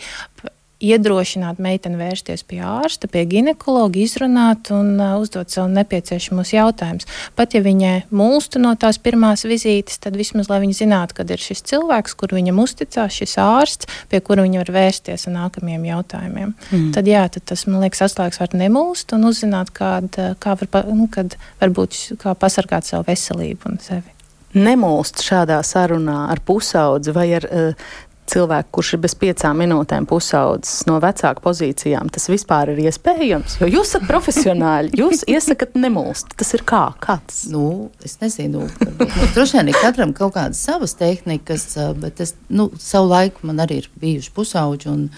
iedrošināt 0.82 1.60
meiteni 1.62 1.98
vērsties 2.00 2.44
pie 2.48 2.60
ārsta, 2.66 3.08
pie 3.10 3.24
ginekologa, 3.30 4.00
izrunāt 4.02 4.72
un 4.74 4.96
uh, 4.98 5.14
uzdot 5.22 5.52
sev 5.52 5.68
nepieciešamos 5.72 6.52
jautājumus. 6.54 7.08
Pat 7.38 7.56
ja 7.56 7.62
viņai 7.64 7.94
mūstu 8.12 8.62
no 8.62 8.74
tās 8.80 8.98
pirmās 9.02 9.46
vizītes, 9.48 10.00
tad 10.02 10.18
vismaz 10.18 10.50
lai 10.50 10.60
viņa 10.64 10.78
zinātu, 10.82 11.18
kad 11.20 11.30
ir 11.30 11.42
šis 11.42 11.64
cilvēks, 11.70 12.16
kur 12.18 12.34
viņam 12.34 12.62
uzticās, 12.64 13.18
šis 13.20 13.36
ārsts, 13.42 13.90
pie 14.10 14.22
kura 14.24 14.46
viņa 14.46 14.64
var 14.64 14.72
vērsties 14.78 15.28
ar 15.28 15.36
nākamajiem 15.36 15.86
jautājumiem. 15.92 16.54
Mm. 16.70 16.88
Tad, 16.96 17.10
jā, 17.10 17.26
tad 17.32 17.46
tas, 17.52 17.66
man 17.70 17.84
liekas, 17.84 18.02
atslēgas 18.08 18.42
var 18.42 18.56
nemūst 18.58 19.14
un 19.16 19.28
uzzināt, 19.30 19.70
kād, 19.76 20.18
kā 20.42 20.56
var, 20.58 20.90
nu, 20.90 21.06
kad 21.12 21.38
varbūt 21.62 22.18
kā 22.22 22.34
pasargāt 22.38 22.88
savu 22.88 23.06
veselību 23.10 23.72
un 23.72 23.80
sevi 23.82 24.18
nemūst 24.52 25.22
šādā 25.24 25.58
sarunā 25.64 26.26
ar 26.32 26.42
pusaudzi 26.44 27.14
vai 27.16 27.30
ar 27.38 27.46
uh, 27.48 27.92
cilvēku, 28.30 28.68
kurš 28.78 28.94
ir 28.96 29.02
bez 29.02 29.14
piecām 29.18 29.58
minūtēm 29.62 30.06
pusaudzis 30.08 30.86
no 30.88 30.98
vecāku 31.02 31.44
pozīcijām, 31.44 32.10
tas 32.12 32.28
vispār 32.30 32.72
ir 32.72 32.82
iespējams? 32.86 33.58
Jo 33.62 33.68
jūs 33.70 33.92
esat 33.92 34.06
profesionāļi, 34.08 34.94
jūs 35.00 35.24
iesakat 35.30 35.76
nemulst. 35.78 36.34
Tas 36.38 36.54
ir 36.56 36.64
kā? 36.68 36.84
Kāds? 37.02 37.44
Nu, 37.52 37.90
es 38.06 38.18
nezinu. 38.22 38.66
Nu, 38.92 39.28
droši 39.34 39.58
vien 39.58 39.72
ir 39.72 39.78
katram 39.82 40.14
kaut 40.16 40.36
kādas 40.36 40.62
savas 40.62 40.96
tehnikas, 40.98 41.72
bet 42.00 42.22
es, 42.24 42.36
nu, 42.52 42.70
savu 42.80 43.10
laiku 43.12 43.48
man 43.48 43.62
arī 43.64 43.82
ir 43.82 43.90
bijuši 44.02 44.36
pusauģi. 44.36 44.92
Un, 44.92 45.08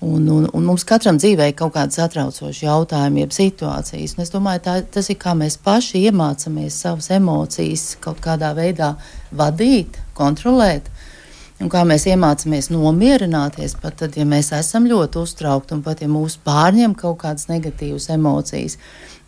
Un, 0.00 0.22
un, 0.32 0.46
un 0.56 0.64
mums 0.64 0.80
katram 0.88 1.18
dzīvē 1.20 1.50
ir 1.50 1.56
kaut 1.58 1.74
kāda 1.74 1.92
satraucoša 1.92 2.62
jautājuma, 2.64 3.20
jeb 3.20 3.34
situācijas. 3.36 4.14
Un 4.16 4.22
es 4.24 4.30
domāju, 4.32 4.62
tā, 4.64 4.76
tas 4.96 5.10
ir 5.12 5.18
kā 5.20 5.34
mēs 5.36 5.58
paši 5.60 6.06
iemācāmies 6.08 6.78
savas 6.86 7.10
emocijas 7.12 7.98
kaut 8.00 8.22
kādā 8.24 8.54
veidā 8.56 8.94
vadīt, 9.36 9.98
kontrolēt. 10.16 10.88
Un 11.60 11.68
kā 11.68 11.82
mēs 11.84 12.06
iemācāmies 12.08 12.70
nomierināties, 12.72 13.76
pat 13.82 13.98
tad, 14.00 14.16
ja 14.16 14.24
mēs 14.28 14.48
esam 14.56 14.86
ļoti 14.88 15.20
uztraukti 15.20 15.76
un 15.76 15.82
pat 15.84 16.00
ja 16.00 16.08
mūs 16.08 16.38
pārņem 16.40 16.94
kaut 16.96 17.18
kādas 17.20 17.50
negatīvas 17.50 18.08
emocijas, 18.14 18.78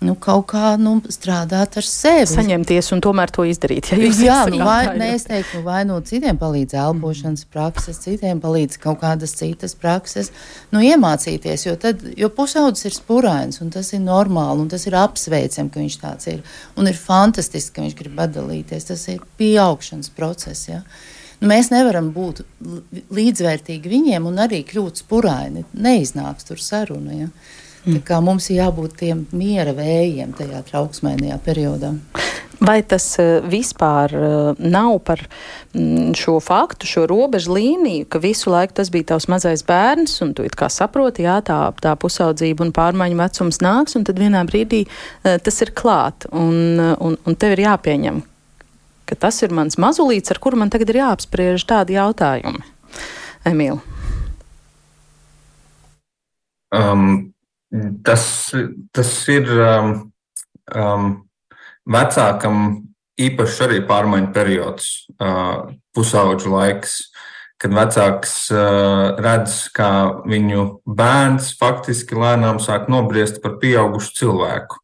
nu, 0.02 0.14
kaut 0.16 0.46
kā 0.54 0.70
nu, 0.80 0.94
strādāt 1.12 1.76
ar 1.76 1.86
sevi. 1.86 2.24
Saņemties 2.30 2.88
un 2.96 3.02
tomēr 3.04 3.30
to 3.36 3.44
izdarīt. 3.46 3.92
Ja 3.92 4.08
Jā, 4.32 4.38
nu, 4.48 4.62
vai, 4.64 4.94
ne, 4.96 5.12
es 5.18 5.28
teiktu, 5.28 5.60
nu, 5.60 5.66
vai 5.68 5.82
no 5.88 6.00
citiem 6.08 6.40
palīdz 6.40 6.76
elpošanas 6.86 7.44
prakses, 7.52 8.00
citiem 8.02 8.40
palīdz 8.42 8.80
kaut 8.82 9.02
kādas 9.04 9.36
citas 9.36 9.76
prakses. 9.78 10.32
Nu, 10.72 10.80
iemācīties, 10.80 11.68
jo, 11.68 11.76
tad, 11.80 12.00
jo 12.18 12.32
pusaudzis 12.32 12.88
ir 12.88 12.96
spurains 12.96 13.60
un 13.60 13.70
tas 13.76 13.92
ir 13.92 14.02
normāli 14.04 14.64
un 14.64 14.72
tas 14.72 14.88
ir 14.88 14.96
apsveicami, 14.98 15.70
ka 15.72 15.84
viņš 15.84 16.02
tāds 16.02 16.32
ir. 16.32 16.44
Un 16.80 16.88
ir 16.88 16.98
fantastiski, 16.98 17.76
ka 17.76 17.84
viņš 17.84 17.98
grib 18.00 18.16
padalīties. 18.18 18.88
Tas 18.88 19.08
ir 19.12 19.20
pieaugšanas 19.36 20.14
process. 20.16 20.70
Ja? 20.72 20.82
Mēs 21.42 21.72
nevaram 21.72 22.12
būt 22.14 22.44
līdzvērtīgi 23.10 23.90
viņiem 23.90 24.28
un 24.30 24.38
arī 24.44 24.62
kļūt 24.68 25.02
spuraini. 25.02 25.64
Neiznāks 25.74 26.46
tur 26.46 26.62
saruna. 26.62 27.16
Ja? 27.24 27.30
Mm. 27.82 27.96
Tā 27.96 28.02
kā 28.06 28.20
mums 28.22 28.46
ir 28.50 28.60
jābūt 28.60 28.94
tiem 29.00 29.24
miera 29.34 29.74
vējiem 29.74 30.36
tajā 30.38 30.62
trauksmēnajā 30.70 31.40
periodā. 31.42 31.96
Vai 32.62 32.78
tas 32.86 33.08
uh, 33.18 33.40
vispār 33.50 34.12
uh, 34.14 34.60
nav 34.62 35.00
par 35.02 35.24
mm, 35.74 36.12
šo 36.14 36.36
faktu, 36.38 36.86
šo 36.86 37.08
robežu 37.10 37.56
līniju, 37.56 38.06
ka 38.06 38.20
visu 38.22 38.52
laiku 38.54 38.76
tas 38.78 38.92
bija 38.94 39.08
tavs 39.10 39.26
mazais 39.32 39.64
bērns, 39.66 40.20
un 40.22 40.30
tu 40.38 40.46
kā 40.54 40.68
saproti, 40.70 41.26
jā, 41.26 41.40
tā, 41.42 41.58
tā 41.82 41.96
pusaudzība 41.98 42.62
un 42.62 42.70
pārmaiņu 42.76 43.18
vecums 43.18 43.58
nāks, 43.66 43.98
un 43.98 44.06
tad 44.06 44.22
vienā 44.22 44.44
brīdī 44.46 44.84
uh, 44.86 45.40
tas 45.42 45.58
ir 45.64 45.74
klāt, 45.74 46.28
un, 46.30 46.78
un, 46.78 47.18
un 47.18 47.40
tev 47.40 47.56
ir 47.56 47.64
jāpieņem, 47.64 48.22
ka 49.08 49.18
tas 49.26 49.42
ir 49.44 49.54
mans 49.54 49.78
mazulīts, 49.80 50.32
ar 50.32 50.40
kuru 50.42 50.60
man 50.62 50.72
tagad 50.72 50.92
ir 50.92 51.02
jāapspriež 51.02 51.66
tādi 51.68 51.98
jautājumi. 51.98 52.64
Emīl. 53.48 53.80
Um, 56.72 57.32
tas, 58.06 58.24
tas 58.94 59.12
ir 59.28 59.48
um, 59.52 59.92
um, 60.72 61.08
vecākam 61.84 62.58
īpaši 63.20 63.64
arī 63.66 63.80
pārmaiņu 63.88 64.30
periods, 64.34 64.90
uh, 65.18 65.72
pusauģu 65.92 66.52
laiks, 66.54 66.98
kad 67.60 67.74
vecāks 67.76 68.36
uh, 68.54 69.18
redz, 69.22 69.66
kā 69.74 69.90
viņu 70.26 70.64
bērns 70.86 71.52
faktiski 71.60 72.18
lēnām 72.18 72.60
sāk 72.62 72.88
nobriest 72.92 73.42
par 73.44 73.58
pieaugušu 73.62 74.16
cilvēku. 74.22 74.81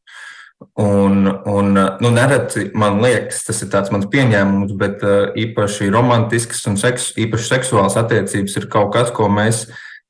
Un, 0.59 1.41
un 1.45 1.79
nu, 2.01 2.11
nereti 2.11 2.65
man 2.75 2.99
liekas, 3.03 3.45
tas 3.47 3.61
ir 3.63 3.69
tāds 3.71 3.93
mans 3.95 4.09
pieņēmums, 4.11 4.73
bet 4.79 5.05
uh, 5.07 5.29
īpaši 5.39 5.87
romantisks 5.95 6.65
un 6.67 6.75
seks, 6.81 7.13
īpaši 7.15 7.47
seksuāls 7.53 7.95
attiecības 8.01 8.59
ir 8.59 8.67
kaut 8.73 8.91
kas, 8.97 9.13
ko 9.15 9.29
mēs 9.31 9.69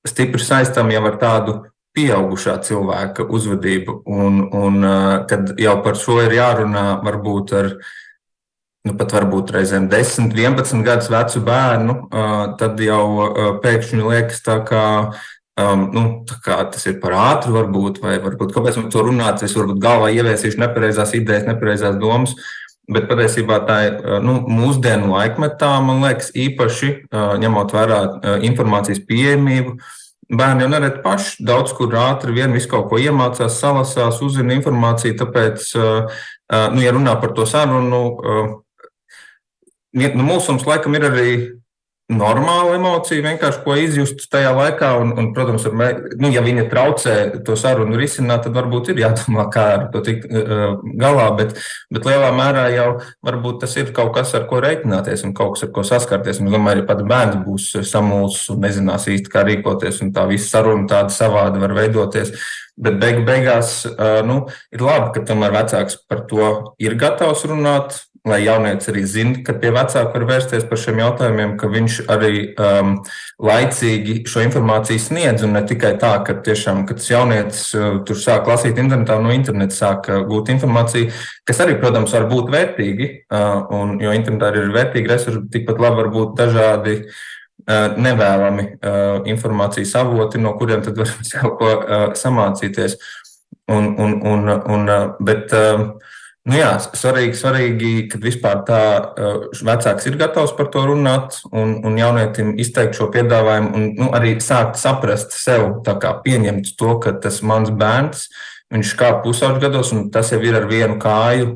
stipri 0.09 0.41
saistām 0.41 0.89
jau 0.93 1.03
ar 1.05 1.19
tādu 1.21 1.59
pieaugušā 1.97 2.57
cilvēka 2.65 3.29
uzvedību. 3.29 4.01
Un, 4.09 4.41
un 4.57 4.81
uh, 4.89 5.15
kad 5.29 5.53
jau 5.61 5.77
par 5.85 6.01
šo 6.01 6.23
ir 6.25 6.39
jārunā, 6.39 6.87
varbūt 7.05 7.57
ar 7.59 7.73
nu, 8.89 8.97
pat 8.97 9.13
varbūt 9.19 9.53
reizēm 9.53 9.91
10, 9.93 10.33
11 10.33 10.85
gadus 10.87 11.13
vecu 11.13 11.45
bērnu, 11.45 11.99
uh, 12.09 12.39
tad 12.61 12.81
jau 12.81 13.59
pēkšņi 13.61 14.01
liekas 14.01 14.41
tā 14.49 14.63
kā 14.65 14.87
Um, 15.59 15.89
nu, 15.91 16.03
tas 16.45 16.85
ir 16.87 17.01
par 17.03 17.17
ātru, 17.19 17.57
varbūt, 17.57 17.97
vai 17.99 18.21
varbūt 18.23 18.53
kāpēc 18.55 18.77
man 18.79 18.93
to 18.95 19.03
runāt. 19.03 19.43
Es 19.43 19.57
varbūt 19.59 19.81
galvā 19.83 20.13
ieviesīšu 20.15 20.61
nepareizās 20.63 21.17
idejas, 21.19 21.49
nepareizās 21.49 21.99
domas. 21.99 22.37
Bet 22.89 23.09
patiesībā 23.11 23.59
tā 23.67 23.79
ir 23.89 23.97
uh, 23.99 24.21
nu, 24.23 24.37
mūsdienu 24.47 25.11
laikmetā, 25.11 25.73
man 25.83 26.05
liekas, 26.07 26.31
īpaši 26.39 26.93
uh, 26.95 27.35
ņemot 27.43 27.75
vērā 27.75 27.99
uh, 28.07 28.37
informācijas 28.47 29.03
pieejamību. 29.11 29.75
Bērni 30.39 30.63
jau 30.63 30.71
nereti 30.71 31.03
paši 31.03 31.45
daudz 31.51 31.75
kur 31.75 31.99
ātri 31.99 32.37
vien 32.37 32.55
visu 32.55 32.71
kaut 32.71 32.87
ko 32.93 33.03
iemācās, 33.03 33.59
salasās, 33.59 34.23
uzzina 34.23 34.55
informāciju. 34.55 35.17
Tāpēc, 35.23 35.71
nu, 36.75 36.83
ja 36.85 36.93
runā 36.93 37.15
par 37.17 37.33
to 37.33 37.47
sarunu, 37.49 37.89
nu, 37.89 38.59
mūsu 40.21 40.53
mums 40.53 40.69
laikam 40.69 40.99
ir 40.99 41.07
arī 41.09 41.31
normāla 42.09 42.79
emocija, 42.79 43.21
vienkārši 43.25 43.61
ko 43.65 43.75
izjust 43.77 44.25
tajā 44.33 44.55
laikā. 44.57 44.91
Un, 45.03 45.13
un 45.21 45.31
protams, 45.37 45.67
mē, 45.77 45.89
nu, 46.21 46.31
ja 46.33 46.43
viņa 46.45 46.65
traucē 46.71 47.17
to 47.45 47.57
sarunu 47.59 47.99
risināt, 48.01 48.47
tad 48.47 48.57
varbūt 48.57 48.93
ir 48.93 49.03
jādomā, 49.03 49.49
kā 49.53 49.65
ar 49.75 49.87
to 49.93 50.03
tikt 50.07 50.25
uh, 50.29 50.79
galā. 51.01 51.29
Bet, 51.39 51.57
bet 51.93 52.09
lielā 52.09 52.31
mērā 52.37 52.69
jau 52.73 52.89
varbūt 53.27 53.61
tas 53.65 53.77
ir 53.81 53.93
kaut 53.97 54.15
kas, 54.17 54.33
ar 54.39 54.49
ko 54.49 54.63
reiķināties 54.65 55.27
un 55.29 55.35
kaut 55.37 55.57
kas, 55.57 55.67
ar 55.69 55.75
ko 55.77 55.85
saskarties. 55.85 56.41
Un 56.41 56.49
es 56.49 56.57
domāju, 56.57 56.83
ja 56.83 56.89
pat 56.89 57.05
bērns 57.13 57.43
būs 57.45 57.69
samulsis 57.91 58.49
un 58.55 58.65
nezinās 58.65 59.09
īsti, 59.13 59.35
kā 59.35 59.45
rīkoties, 59.49 60.01
un 60.05 60.15
tā 60.17 60.25
visa 60.31 60.49
saruna 60.57 60.89
tāda 60.89 61.13
savāda 61.13 61.61
var 61.61 61.77
veidoties. 61.77 62.33
Bet 62.79 63.01
beigu 63.03 63.25
beigās 63.27 63.83
uh, 63.91 64.21
nu, 64.25 64.45
ir 64.73 64.83
labi, 64.87 65.11
ka 65.17 65.27
tomēr 65.29 65.53
vecāks 65.57 65.99
par 66.09 66.25
to 66.31 66.53
ir 66.81 66.95
gatavs 66.97 67.43
runāt, 67.51 68.05
lai 68.27 68.41
jaunietis 68.45 68.91
arī 68.91 69.03
zina, 69.07 69.43
ka 69.47 69.55
pie 69.61 69.71
vecāka 69.75 70.13
var 70.15 70.25
vērsties 70.29 70.67
par 70.69 70.81
šiem 70.81 71.01
jautājumiem, 71.03 71.55
ka 71.61 71.71
viņš 71.71 71.99
arī 72.11 72.33
um, 72.59 72.93
laicīgi 73.45 74.17
šo 74.29 74.43
informāciju 74.47 75.03
sniedz. 75.03 75.45
Un 75.47 75.55
ne 75.57 75.63
tikai 75.69 75.95
tā, 76.03 76.15
ka 76.27 76.39
tiešām, 76.45 76.85
kad 76.89 77.03
jaunietis 77.05 77.69
uh, 77.79 78.01
tur 78.09 78.19
sāk 78.21 78.51
lasīt 78.51 78.81
internetā, 78.81 79.19
no 79.23 79.33
interneta 79.35 79.77
sāk 79.77 80.11
uh, 80.11 80.21
gūt 80.29 80.53
informāciju, 80.55 81.13
kas 81.49 81.63
arī, 81.65 81.79
protams, 81.81 82.15
var 82.17 82.29
būt 82.33 82.53
vērtīgi, 82.55 83.11
uh, 83.31 83.65
un, 83.79 83.97
jo 84.03 84.15
internetā 84.17 84.53
ir 84.57 84.75
vērtīgi 84.75 85.13
resursi, 85.13 85.47
tikpat 85.55 85.83
labi 85.85 86.03
var 86.03 86.15
būt 86.19 86.39
dažādi. 86.43 87.01
Uh, 87.69 87.99
nevēlami 88.01 88.63
uh, 88.65 89.27
informācijas 89.29 89.91
avoti, 90.01 90.39
no 90.41 90.55
kuriem 90.57 90.81
tad 90.87 90.97
var 90.97 91.11
kaut 91.43 91.59
ko 91.61 91.73
uh, 91.77 92.05
samācīties. 92.17 92.97
Un, 93.69 93.91
un, 94.01 94.15
un, 94.25 94.49
un, 94.73 94.87
bet, 95.21 95.53
nu 96.49 96.59
jā, 96.59 96.73
svarīgi, 96.81 97.39
svarīgi, 97.39 97.93
ka 98.13 98.21
vispār 98.23 98.63
tā 98.69 98.83
vecāks 99.69 100.09
ir 100.09 100.19
gatavs 100.21 100.55
par 100.59 100.71
to 100.75 100.85
runāt 100.89 101.41
un, 101.53 101.79
un 101.87 101.99
jaunietim 102.01 102.55
izteikt 102.61 102.99
šo 102.99 103.11
piedāvājumu 103.15 103.75
un 103.77 103.89
nu, 103.99 104.13
arī 104.17 104.37
sākt 104.43 104.81
saprast 104.81 105.37
sev, 105.37 105.83
kā 105.85 106.15
pieņemt 106.25 106.75
to, 106.81 106.95
ka 107.05 107.17
tas 107.23 107.43
mans 107.47 107.75
bērns 107.75 108.29
Viņš 108.69 108.91
kāp 109.01 109.23
pusauģu 109.25 109.63
gados, 109.63 109.91
un 109.97 110.09
tas 110.13 110.29
jau 110.33 110.41
ir 110.45 110.57
ar 110.59 110.67
vienu 110.69 110.99
kāju 111.01 111.55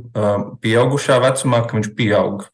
pieaugušā 0.65 1.19
vecumā, 1.21 1.61
ka 1.67 1.77
viņš 1.77 1.91
pieaug. 1.99 2.47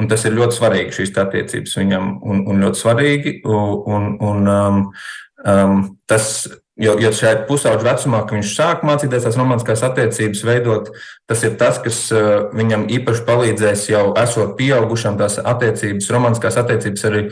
Un 0.00 0.08
tas 0.10 0.24
ir 0.26 0.34
ļoti 0.34 0.56
svarīgi 0.56 0.96
šīs 0.96 1.12
attiecības 1.22 1.76
viņam, 1.78 2.08
un, 2.26 2.42
un 2.50 2.64
ļoti 2.64 2.80
svarīgi. 2.80 3.34
Un, 3.46 4.08
un, 4.26 4.50
um, 4.50 4.80
um, 5.44 5.84
tas, 6.10 6.48
jo, 6.80 6.96
jo 7.00 7.12
šajā 7.14 7.44
pusauģu 7.48 7.86
vecumā, 7.86 8.22
kad 8.24 8.38
viņš 8.38 8.52
sāk 8.56 8.84
mācīties 8.88 9.26
tās 9.26 9.38
romantiskās 9.38 9.84
attiecības 9.90 10.42
veidot, 10.48 10.90
tas 11.30 11.44
ir 11.46 11.56
tas, 11.60 11.80
kas 11.84 12.02
uh, 12.14 12.50
viņam 12.56 12.88
īpaši 12.98 13.24
palīdzēs 13.28 13.86
jau 13.92 14.04
esot 14.20 14.56
pieaugušam, 14.58 15.18
tās 15.20 15.38
attiecības, 15.40 16.10
romantiskās 16.14 16.58
attiecības 16.62 17.08
arī 17.10 17.24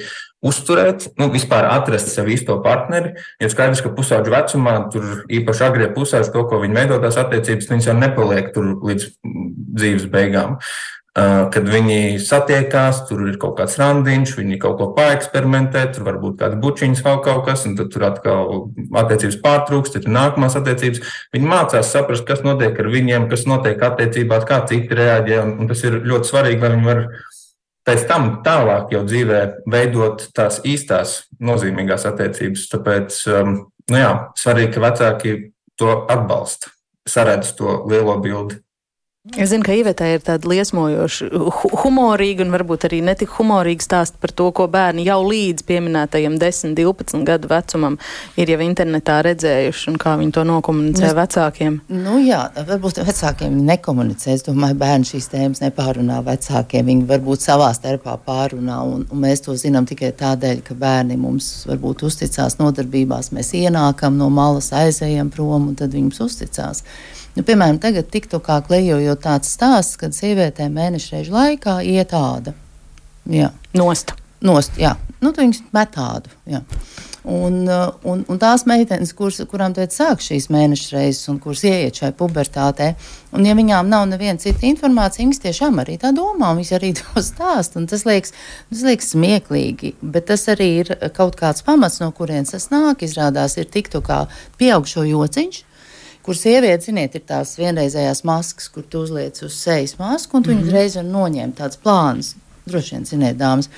uzturēt, 0.44 1.08
nu, 1.18 1.30
vispār 1.34 1.66
atrast 1.66 2.12
sev 2.12 2.28
īsto 2.30 2.60
partneri. 2.62 3.16
Jo 3.42 3.50
skaidrs, 3.50 3.82
ka 3.82 3.90
pusauģu 3.96 4.34
vecumā, 4.34 4.76
tur 4.92 5.24
īpaši 5.34 5.64
agrie 5.66 5.88
pusauģi, 5.94 6.30
to, 6.34 6.44
ko 6.50 6.60
viņi 6.62 6.78
veido 6.78 7.00
tās 7.02 7.18
attiecības, 7.18 7.72
viņas 7.72 7.90
jau 7.90 7.96
nepaliek 7.98 8.52
tur 8.54 8.76
līdz 8.86 9.08
dzīves 9.80 10.06
beigām. 10.12 10.60
Kad 11.18 11.66
viņi 11.66 12.18
satiekās, 12.22 13.00
tur 13.08 13.24
ir 13.26 13.38
kaut 13.40 13.56
kāds 13.58 13.78
randiņš, 13.80 14.34
viņi 14.38 14.58
kaut 14.62 14.76
ko 14.78 14.86
paeksperimentē, 14.94 15.86
tur 15.94 16.04
varbūt 16.06 16.36
kāds 16.42 16.58
bučiņš 16.62 17.00
vēl 17.06 17.22
kaut 17.24 17.40
kas, 17.48 17.64
un 17.66 17.74
tad 17.78 17.88
tur 17.94 18.04
atkal 18.06 18.52
attiecības 19.00 19.38
pārtrūkst, 19.42 19.96
tad 19.96 20.06
ir 20.06 20.14
nākamās 20.14 20.58
attiecības. 20.60 21.00
Viņi 21.34 21.50
mācās 21.50 21.90
saprast, 21.94 22.26
kas 22.28 22.44
notiek 22.46 22.76
ar 22.78 22.90
viņiem, 22.92 23.26
kas 23.32 23.48
notiek 23.50 23.82
attiecībās, 23.88 24.46
kā 24.46 24.60
citi 24.70 25.00
reaģē, 25.00 25.40
un, 25.46 25.56
un 25.64 25.72
tas 25.72 25.82
ir 25.88 25.98
ļoti 26.04 26.30
svarīgi, 26.30 26.62
lai 26.62 26.72
viņi 26.76 26.88
varētu 26.92 27.26
pēc 27.88 28.04
tam 28.04 28.30
tālāk 28.44 28.92
jau 28.92 29.02
dzīvē 29.08 29.42
veidot 29.72 30.26
tās 30.36 30.60
īstās 30.68 31.22
nozīmīgās 31.40 32.04
attiecības. 32.10 32.68
Tāpēc, 32.74 33.20
um, 33.32 33.54
nu 33.88 34.02
jā, 34.02 34.12
svarīgi, 34.36 34.74
ka 34.76 34.84
vecāki 34.84 35.36
to 35.80 35.94
atbalsta, 36.12 36.74
saredz 37.08 37.54
to 37.56 37.80
lielo 37.88 38.18
bildi. 38.20 38.60
Es 39.36 39.50
zinu, 39.50 39.64
ka 39.66 39.74
Ivetē 39.76 40.08
ir 40.14 40.22
tāda 40.24 40.48
liesmojoša, 40.48 41.28
humorīga 41.82 42.44
un 42.46 42.52
varbūt 42.54 42.86
arī 42.88 43.00
netik 43.04 43.32
humorīga 43.36 43.84
stāsta 43.84 44.20
par 44.22 44.32
to, 44.32 44.48
ko 44.56 44.68
bērni 44.72 45.04
jau 45.06 45.18
līdz 45.26 45.64
pieminētajam 45.68 46.38
10, 46.40 46.72
12 46.78 47.26
gadu 47.28 47.50
vecumam 47.50 47.98
ir 48.40 48.52
jau 48.54 48.60
internetā 48.64 49.18
redzējuši 49.26 49.90
un 49.92 49.98
kā 50.00 50.14
viņi 50.20 50.34
to 50.36 50.44
nokomunicē 50.48 51.10
es, 51.10 51.16
vecākiem. 51.18 51.80
Nu 51.92 52.16
jā, 52.22 52.40
varbūt 52.70 53.02
vecākiem 53.08 53.58
nekomunicē. 53.68 54.32
Es 54.38 54.46
domāju, 54.46 54.78
bērni 54.80 55.10
šīs 55.10 55.28
tēmas 55.34 55.62
nepārunā 55.64 56.22
vecākiem. 56.26 56.88
Viņi 56.88 57.06
varbūt 57.10 57.44
savā 57.44 57.68
starpā 57.76 58.16
pārunā 58.24 58.80
un, 58.86 59.04
un 59.10 59.22
mēs 59.26 59.44
to 59.44 59.56
zinām 59.58 59.88
tikai 59.88 60.14
tādēļ, 60.18 60.64
ka 60.66 60.78
bērni 60.78 61.18
mums 61.20 61.50
varbūt 61.68 62.06
uzticās 62.08 62.58
nodarbībās. 62.62 63.32
Mēs 63.36 63.52
ienākam 63.60 64.16
no 64.18 64.30
malas, 64.32 64.72
aizējam 64.72 65.30
prom 65.34 65.72
un 65.72 65.78
tad 65.78 65.94
viņi 65.94 66.08
mums 66.08 66.26
uzticās. 66.30 66.84
Nu, 67.38 67.44
piemēram, 67.46 67.76
tagad 67.78 68.08
tiktu 68.10 68.40
kā 68.42 68.56
klejojot 68.66 69.20
tāds 69.22 69.52
stāsts, 69.54 69.94
kad 70.00 70.16
sievietēm 70.16 70.72
mēneša 70.74 71.12
reižu 71.14 71.36
laikā 71.36 71.76
iet 71.86 72.10
āda. 72.18 72.56
Jā. 73.30 73.52
Nost. 73.78 74.16
Nost, 74.42 74.74
jā. 74.78 74.96
Nu, 75.22 75.30
viņas 75.34 75.60
met 75.74 75.92
tādu. 75.94 76.32
Jā. 76.50 76.64
Un, 77.28 77.60
uh, 77.68 77.92
un, 78.08 78.24
un 78.30 78.38
tās 78.42 78.64
meitenes, 78.66 79.12
kuras, 79.14 79.38
kurām 79.50 79.74
teica, 79.76 79.92
sāk 79.94 80.22
šīs 80.24 80.48
mēneša 80.50 80.96
reizes, 80.96 81.28
un 81.30 81.38
kuras 81.42 81.62
ieiet 81.68 82.00
šai 82.00 82.10
pubertātē, 82.18 82.88
un 83.36 83.46
ja 83.46 83.54
viņām 83.58 83.90
nav 83.90 84.06
neviena 84.10 84.40
cita 84.42 84.66
informācija, 84.66 85.26
viņas 85.26 85.42
tiešām 85.42 85.78
arī 85.82 85.98
tā 86.00 86.10
domā, 86.16 86.50
un 86.50 86.62
viņas 86.62 86.74
arī 86.78 86.90
to 86.98 87.22
stāst. 87.22 87.78
Tas 87.92 88.06
liekas, 88.08 88.34
tas 88.72 88.82
liekas 88.88 89.12
smieklīgi, 89.14 89.94
bet 90.02 90.26
tas 90.32 90.48
arī 90.50 90.70
ir 90.80 90.94
kaut 91.14 91.38
kāds 91.38 91.62
pamats, 91.66 92.00
no 92.02 92.10
kurienes 92.16 92.56
tas 92.56 92.70
nāk. 92.74 93.06
Izrādās, 93.06 93.58
ir 93.60 93.70
tiktu 93.70 94.02
kā 94.02 94.24
pieaugšo 94.58 95.06
jociņš, 95.06 95.62
kur 96.22 96.36
sieviete, 96.36 96.84
ziniet, 96.84 97.14
ir 97.14 97.24
tās 97.28 97.56
vienreizējās 97.58 98.24
maskas, 98.28 98.68
kur 98.72 98.84
tu 98.84 99.02
uzliec 99.06 99.40
uz 99.42 99.56
sejas 99.56 99.96
masku, 99.98 100.36
un 100.36 100.42
tu 100.42 100.50
mm 100.50 100.56
-hmm. 100.56 100.62
viņu 100.62 100.76
reiz 100.76 100.96
var 100.96 101.04
noņemt 101.04 101.58
tāds 101.60 101.80
plāns. 101.84 102.34
Droši 102.66 102.94
vien, 102.94 103.04
ziniet, 103.04 103.36
dāmas. 103.36 103.68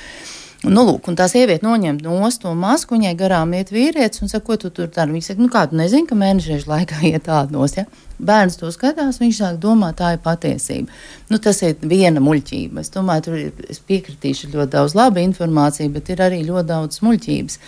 Nu, 0.61 0.83
lūk, 0.85 1.07
un 1.09 1.17
tā 1.17 1.25
sieviete 1.25 1.65
noņem 1.65 2.03
no 2.05 2.29
to 2.37 2.51
masku, 2.55 2.95
viņai 2.95 3.15
garām 3.17 3.55
iet 3.57 3.71
vīrietis 3.73 4.21
un 4.21 4.29
saka, 4.29 4.45
ko 4.45 4.57
tu 4.57 4.71
tur 4.71 4.91
dari. 4.93 5.15
Viņa 5.15 5.25
saka, 5.31 5.41
nu 5.41 5.49
kā 5.49 5.63
tu 5.71 5.77
nezini, 5.77 6.07
ka 6.07 6.15
mēneša 6.15 6.69
laikā 6.69 6.99
iet 7.11 7.25
tāda 7.25 7.51
nos. 7.51 7.79
Ja? 7.79 7.87
Bērns 8.21 8.59
to 8.61 8.69
skatās, 8.69 9.23
viņš 9.23 9.39
sāk 9.39 9.57
domāt, 9.63 9.97
tā 9.97 10.13
ir 10.13 10.21
patiesība. 10.21 10.93
Nu, 11.31 11.39
tas 11.39 11.63
ir 11.63 11.79
viena 11.81 12.21
muļķība. 12.21 12.85
Es 12.85 12.93
domāju, 12.93 13.25
tur 13.25 13.39
ir, 13.39 13.65
es 13.73 13.81
piekritīšu 13.81 14.53
ļoti 14.53 14.75
daudz 14.75 14.97
laba 14.99 15.25
informācija, 15.25 15.89
bet 15.89 16.13
ir 16.13 16.21
arī 16.21 16.43
ļoti 16.45 16.69
daudz 16.69 17.01
muļķības. 17.07 17.59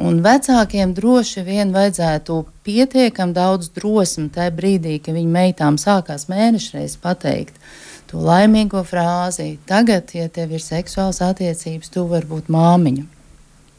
Un 0.00 0.22
vecākiem 0.24 0.94
droši 0.96 1.42
vien 1.44 1.72
vajadzētu 1.74 2.38
pietiekami 2.64 3.36
daudz 3.36 3.68
drosmi 3.76 4.30
tajā 4.32 4.52
brīdī, 4.56 4.96
kad 5.04 5.16
viņu 5.18 5.32
meitām 5.32 5.76
sākās 5.76 6.30
mēnešreiz 6.32 6.96
pateikt 7.02 7.58
to 8.08 8.22
laimīgo 8.24 8.80
frāzi: 8.88 9.58
Tagad, 9.68 10.14
ja 10.16 10.30
tev 10.32 10.54
ir 10.56 10.64
seksuāls 10.64 11.20
attiecības, 11.24 11.92
tu 11.92 12.06
vari 12.08 12.28
būt 12.28 12.48
māmiņa. 12.52 13.04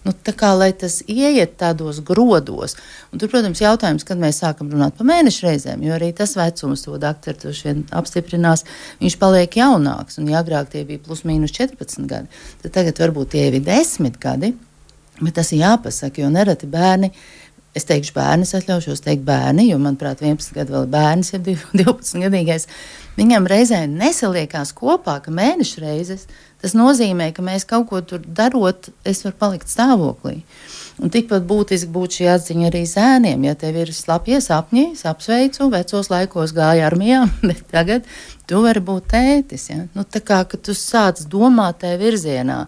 Nu, 0.03 0.11
tā 0.11 0.33
kā 0.35 0.49
lai 0.51 0.73
tas 0.75 0.97
ieiet 1.07 1.53
tādos 1.61 2.01
grodos, 2.03 2.75
un 3.09 3.21
tur, 3.21 3.29
protams, 3.31 3.61
jautājums, 3.63 4.03
kad 4.03 4.19
mēs 4.19 4.41
sākam 4.43 4.67
runāt 4.73 4.97
par 4.97 5.07
mēnešu 5.07 5.45
reizēm, 5.47 5.85
jo 5.87 5.95
arī 5.95 6.09
tas 6.17 6.35
vecums, 6.35 6.83
to 6.83 6.99
doktori 6.99 7.39
to 7.39 7.53
šodien 7.55 7.85
apstiprinās, 7.95 8.65
viņš 8.99 9.15
paliek 9.21 9.55
jaunāks. 9.61 10.19
Un, 10.19 10.27
agrāk 10.35 10.73
tie 10.75 10.83
bija 10.89 10.99
plus 11.07 11.23
mīnus 11.23 11.55
14 11.55 12.03
gadi, 12.11 12.43
tad 12.65 12.75
tagad 12.75 12.99
varbūt 12.99 13.31
tie 13.37 13.47
ir 13.47 13.61
10 13.63 14.19
gadi. 14.19 14.51
Bet 15.21 15.35
tas 15.37 15.51
ir 15.53 15.63
jāpasaka, 15.63 16.23
jo 16.23 16.31
nereti 16.33 16.69
bērni. 16.69 17.11
Es 17.73 17.87
teikšu, 17.89 18.13
bērni, 18.13 18.45
atļaušos 18.45 19.01
teikt, 19.01 19.23
bērni, 19.25 19.65
jo, 19.71 19.79
manuprāt, 19.81 20.19
11 20.21 20.53
gadu 20.53 20.75
vēl 20.75 20.89
bērns 20.93 21.33
ir 21.33 21.41
12 21.41 22.19
gadīgais. 22.27 22.67
Viņam 23.17 23.47
reizē 23.49 23.83
nesaliekās 23.89 24.73
kopā, 24.77 25.19
ka 25.25 25.33
mēneša 25.33 25.81
reizes 25.81 26.27
tas 26.63 26.75
nozīmē, 26.77 27.31
ka 27.35 27.43
mēs 27.43 27.65
kaut 27.67 27.89
ko 27.89 27.99
tur 28.07 28.21
darot, 28.23 28.87
es 29.03 29.19
varu 29.25 29.35
palikt 29.41 29.71
stāvoklī. 29.71 30.37
Un 31.03 31.11
tikpat 31.11 31.43
būtiski 31.49 31.89
būtu 31.91 32.19
šī 32.19 32.29
atziņa 32.35 32.69
arī 32.69 32.83
zēniem. 32.87 33.47
Ja 33.49 33.55
tev 33.59 33.81
ir 33.81 33.91
slapjie 33.93 34.39
sapņi, 34.43 34.85
es 34.93 35.03
apsveicu, 35.09 35.67
vecos 35.73 36.11
laikos 36.13 36.53
gāja 36.55 36.87
armijā, 36.87 37.25
bet 37.49 37.65
tagad 37.73 38.07
tu 38.47 38.61
vari 38.63 38.83
būt 38.85 39.09
tētis. 39.11 39.67
Ja? 39.73 39.81
Nu, 39.97 40.05
tā 40.05 40.23
kā 40.23 40.43
tu 40.53 40.77
sāc 40.77 41.25
domāt 41.29 41.81
tajā 41.83 41.99
virzienā. 41.99 42.59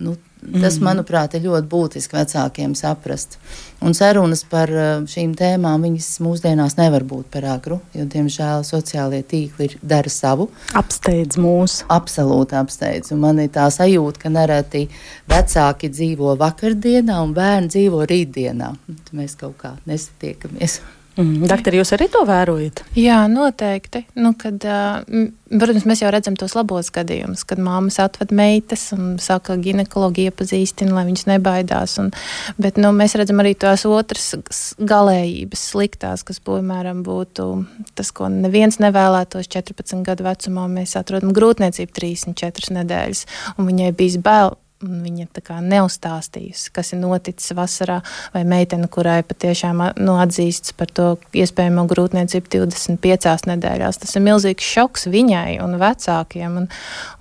Nu, 0.00 0.16
Tas, 0.44 0.76
mhm. 0.76 0.84
manuprāt, 0.84 1.34
ir 1.34 1.46
ļoti 1.46 1.68
būtiski 1.70 2.18
vecākiem 2.18 2.74
saprast. 2.76 3.38
Un 3.84 3.96
sarunas 3.96 4.42
par 4.48 4.70
uh, 4.72 4.90
šīm 5.08 5.32
tēmām 5.38 5.86
viņas 5.86 6.08
mūsdienās 6.24 6.76
nevar 6.76 7.04
būt 7.08 7.30
par 7.32 7.46
agru, 7.54 7.78
jo, 7.96 8.04
diemžēl, 8.12 8.64
sociālie 8.68 9.22
tīkli 9.28 9.70
ir, 9.70 9.76
dara 9.80 10.12
savu. 10.12 10.50
Apsteidz 10.76 11.40
mūs. 11.40 11.80
Absolūti 11.92 12.58
apsteidz. 12.60 13.14
Un 13.16 13.22
man 13.24 13.40
ir 13.40 13.52
tā 13.54 13.70
sajūta, 13.72 14.24
ka 14.24 14.32
nereti 14.32 14.84
vecāki 15.30 15.92
dzīvo 15.92 16.36
vakardienā 16.40 17.20
un 17.24 17.32
bērni 17.36 17.72
dzīvo 17.72 18.04
rītdienā. 18.10 18.74
Mēs 19.16 19.38
kaut 19.40 19.56
kā 19.62 19.76
nesatiekamies. 19.88 20.80
Mm, 21.14 21.46
Doktor, 21.46 21.76
jūs 21.78 21.92
arī 21.94 22.08
to 22.10 22.24
vērojat? 22.26 22.82
Jā, 22.98 23.20
noteikti. 23.30 24.00
Nu, 24.18 24.32
kad, 24.38 24.64
protams, 25.46 25.84
mēs 25.86 26.02
jau 26.02 26.10
redzam 26.10 26.34
tos 26.38 26.56
labos 26.58 26.90
gadījumus, 26.94 27.44
kad 27.46 27.60
māmas 27.62 28.00
atved 28.02 28.32
meitas 28.34 28.88
un 28.96 29.14
saka, 29.22 29.54
ginekologi 29.62 30.26
iepazīstina, 30.26 30.90
lai 30.96 31.04
viņas 31.06 31.28
nebaidās. 31.30 31.94
Un, 32.02 32.10
bet 32.58 32.80
nu, 32.82 32.90
mēs 32.96 33.14
redzam 33.20 33.44
arī 33.44 33.54
tās 33.54 33.86
otras 33.86 34.74
galējības 34.82 35.62
sliktās, 35.74 36.26
kas, 36.26 36.42
piemēram, 36.42 37.04
būtu 37.06 37.48
tas, 37.94 38.10
ko 38.10 38.32
neviens 38.32 38.80
nevēlētos 38.82 39.46
14 39.54 40.02
gadu 40.06 40.26
vecumā. 40.26 40.66
Mēs 40.80 40.98
atrodam 40.98 41.30
grūtniecību 41.36 41.94
34 41.94 42.80
nedēļas, 42.80 43.24
un 43.54 43.70
viņai 43.70 43.94
bija 43.94 44.26
bail 44.26 44.58
Viņa 44.84 45.60
neuzstāstījusi, 45.64 46.70
kas 46.74 46.92
ir 46.92 47.00
noticis 47.00 47.54
vasarā, 47.56 48.00
vai 48.34 48.44
meitene, 48.48 48.88
kurai 48.92 49.22
patiešām 49.26 49.80
nu, 50.04 50.16
atzīstas 50.20 50.74
par 50.76 50.90
to 50.92 51.06
iespējamo 51.32 51.86
grūtniecību 51.90 52.52
25 52.52 53.48
nedēļās. 53.50 54.00
Tas 54.02 54.14
ir 54.16 54.24
milzīgs 54.26 54.70
šoks 54.74 55.08
viņai 55.12 55.58
un 55.64 55.78
vecākiem. 55.80 56.58
Un, 56.62 56.68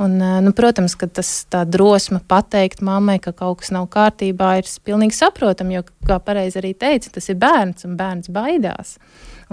un, 0.03 0.17
nu, 0.45 0.55
protams, 0.55 0.97
ka 0.99 1.07
tas 1.07 1.31
tā 1.51 1.63
drosme 1.69 2.21
pateikt 2.27 2.83
mammai, 2.85 3.19
ka 3.23 3.35
kaut 3.35 3.61
kas 3.61 3.73
nav 3.75 3.87
kārtībā, 3.93 4.57
ir 4.59 4.71
pilnīgi 4.83 5.17
saprotami, 5.17 5.79
jo, 5.79 5.85
kā 6.07 6.19
pareizi 6.23 6.59
arī 6.61 6.73
teica, 6.77 7.13
tas 7.15 7.31
ir 7.31 7.39
bērns 7.41 7.87
un 7.87 7.97
bērns 7.99 8.33
baidās. 8.33 8.97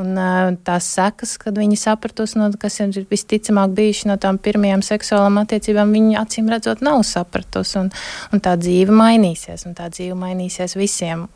Un, 0.00 0.14
uh, 0.16 0.52
tās 0.64 0.88
sekas, 0.96 1.36
kad 1.40 1.58
viņi 1.60 1.76
sapratusi, 1.80 2.38
no, 2.40 2.48
kas 2.60 2.80
ir 2.82 3.04
visticamāk 3.10 3.74
bijuši 3.76 4.08
no 4.10 4.16
tām 4.20 4.40
pirmajām 4.42 4.84
seksuālām 4.86 5.42
attiecībām, 5.42 5.92
viņi 5.96 6.18
acīm 6.20 6.50
redzot 6.52 6.82
nav 6.86 7.02
sapratusi. 7.06 7.76
Un, 7.84 7.92
un 8.32 8.42
tā 8.44 8.56
dzīve 8.60 8.94
mainīsies, 8.96 9.66
un 9.68 9.76
tā 9.78 9.90
dzīve 9.92 10.16
mainīsies 10.18 10.78
visiem. 10.80 11.28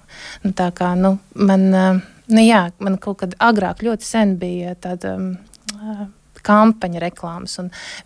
Nu, 0.44 0.56
tā 0.56 0.72
kā 0.74 0.94
nu, 0.98 1.18
man. 1.34 1.70
Uh, 1.70 2.02
Nu, 2.24 2.40
jā, 2.40 2.70
man 2.80 2.94
kaut 2.96 3.18
kad 3.20 3.34
agrāk 3.44 3.82
ļoti 3.84 4.06
sen 4.08 4.38
bija 4.40 4.72
tāda. 4.80 5.10
Um, 5.20 6.14
kampaņa 6.44 7.02
reklāmas. 7.02 7.56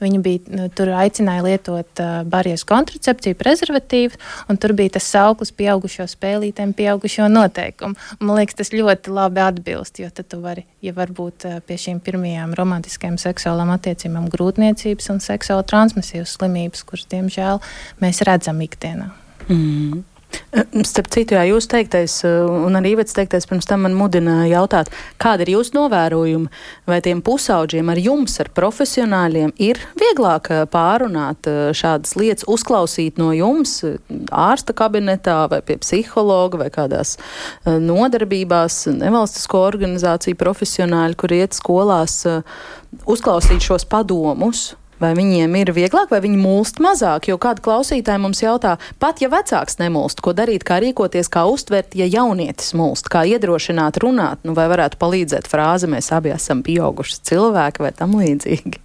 Viņi 0.02 0.20
bija, 0.24 0.42
nu, 0.54 0.68
tur 0.74 0.92
aicināja 0.96 1.44
lietot 1.46 2.02
uh, 2.02 2.22
barjeras 2.28 2.64
kontracepciju, 2.68 3.38
prezervatīvu, 3.38 4.18
un 4.48 4.60
tur 4.60 4.74
bija 4.78 4.96
tas 4.98 5.08
sauklis 5.12 5.54
pieaugušo 5.58 6.08
spēlītēm, 6.10 6.74
pieaugušo 6.78 7.28
noteikumu. 7.32 7.98
Un, 8.18 8.28
man 8.30 8.40
liekas, 8.40 8.58
tas 8.62 8.74
ļoti 8.74 9.14
labi 9.14 9.44
atbilst, 9.44 10.02
jo 10.02 10.10
tad 10.14 10.30
tu 10.32 10.42
vari, 10.44 10.66
ja 10.84 10.94
varbūt 10.96 11.48
uh, 11.48 11.58
pie 11.66 11.80
šīm 11.80 12.02
pirmajām 12.04 12.54
romantiskajām 12.58 13.18
seksuālām 13.20 13.72
attiecībām 13.76 14.28
grūtniecības 14.32 15.10
un 15.14 15.24
seksuāla 15.24 15.66
transmisijas 15.68 16.36
slimības, 16.38 16.84
kuras, 16.88 17.08
diemžēl, 17.12 17.62
mēs 18.02 18.22
redzam 18.28 18.62
ikdienā. 18.64 19.10
Mm. 19.48 20.04
Starp 20.88 21.08
citu, 21.12 21.36
jā, 21.36 21.42
jūs 21.50 21.66
teiktais, 21.68 22.14
un 22.24 22.76
arī 22.78 22.94
Ivets 22.94 23.16
teiktais, 23.16 23.44
pirms 23.48 23.68
tam 23.68 23.82
man 23.84 23.94
mudina 23.96 24.42
jautāt, 24.48 24.88
kāda 25.20 25.44
ir 25.44 25.54
jūsu 25.54 25.76
novērojuma, 25.76 26.48
vai 26.88 26.98
tiem 27.04 27.20
pusauģiem 27.24 27.92
ar 27.92 28.00
jums, 28.00 28.38
ar 28.40 28.48
profesionāļiem, 28.56 29.52
ir 29.60 29.80
vieglāk 30.00 30.50
pārunāt 30.72 31.48
šādas 31.76 32.16
lietas, 32.20 32.48
uzklausīt 32.48 33.20
no 33.20 33.30
jums 33.36 33.82
ārsta 34.32 34.76
kabinetā 34.76 35.42
vai 35.52 35.60
pie 35.64 35.78
psihologa 35.84 36.62
vai 36.64 36.70
kādās 36.72 37.16
nodarbībās, 37.66 38.86
nevalstisko 38.98 39.62
organizāciju 39.68 40.40
profesionāļi, 40.40 41.18
kur 41.20 41.36
iet 41.36 41.56
skolās, 41.56 42.22
uzklausīt 43.04 43.68
šos 43.68 43.88
padomus 43.88 44.70
Vai 44.98 45.12
viņiem 45.14 45.54
ir 45.60 45.70
vieglāk, 45.76 46.10
vai 46.10 46.18
viņi 46.24 46.40
mūlst 46.42 46.80
mazāk? 46.82 47.28
Jo 47.30 47.38
kāda 47.38 47.62
klausītāja 47.62 48.18
mums 48.22 48.42
jautā, 48.42 48.76
pat 48.98 49.22
ja 49.22 49.30
vecāks 49.30 49.78
nemulst, 49.78 50.22
ko 50.24 50.34
darīt, 50.34 50.66
kā 50.66 50.80
rīkoties, 50.82 51.30
kā 51.30 51.44
uztvert, 51.46 51.94
ja 51.98 52.08
jaunietis 52.10 52.74
mulst, 52.78 53.10
kā 53.12 53.22
iedrošināt 53.30 54.00
runāt, 54.02 54.42
nu 54.42 54.56
vai 54.58 54.66
varētu 54.72 54.98
palīdzēt 54.98 55.50
frāze, 55.50 55.90
mēs 55.90 56.10
abi 56.14 56.34
esam 56.34 56.64
pieauguši 56.66 57.22
cilvēki 57.30 57.86
vai 57.86 57.94
tam 57.94 58.18
līdzīgi. 58.18 58.82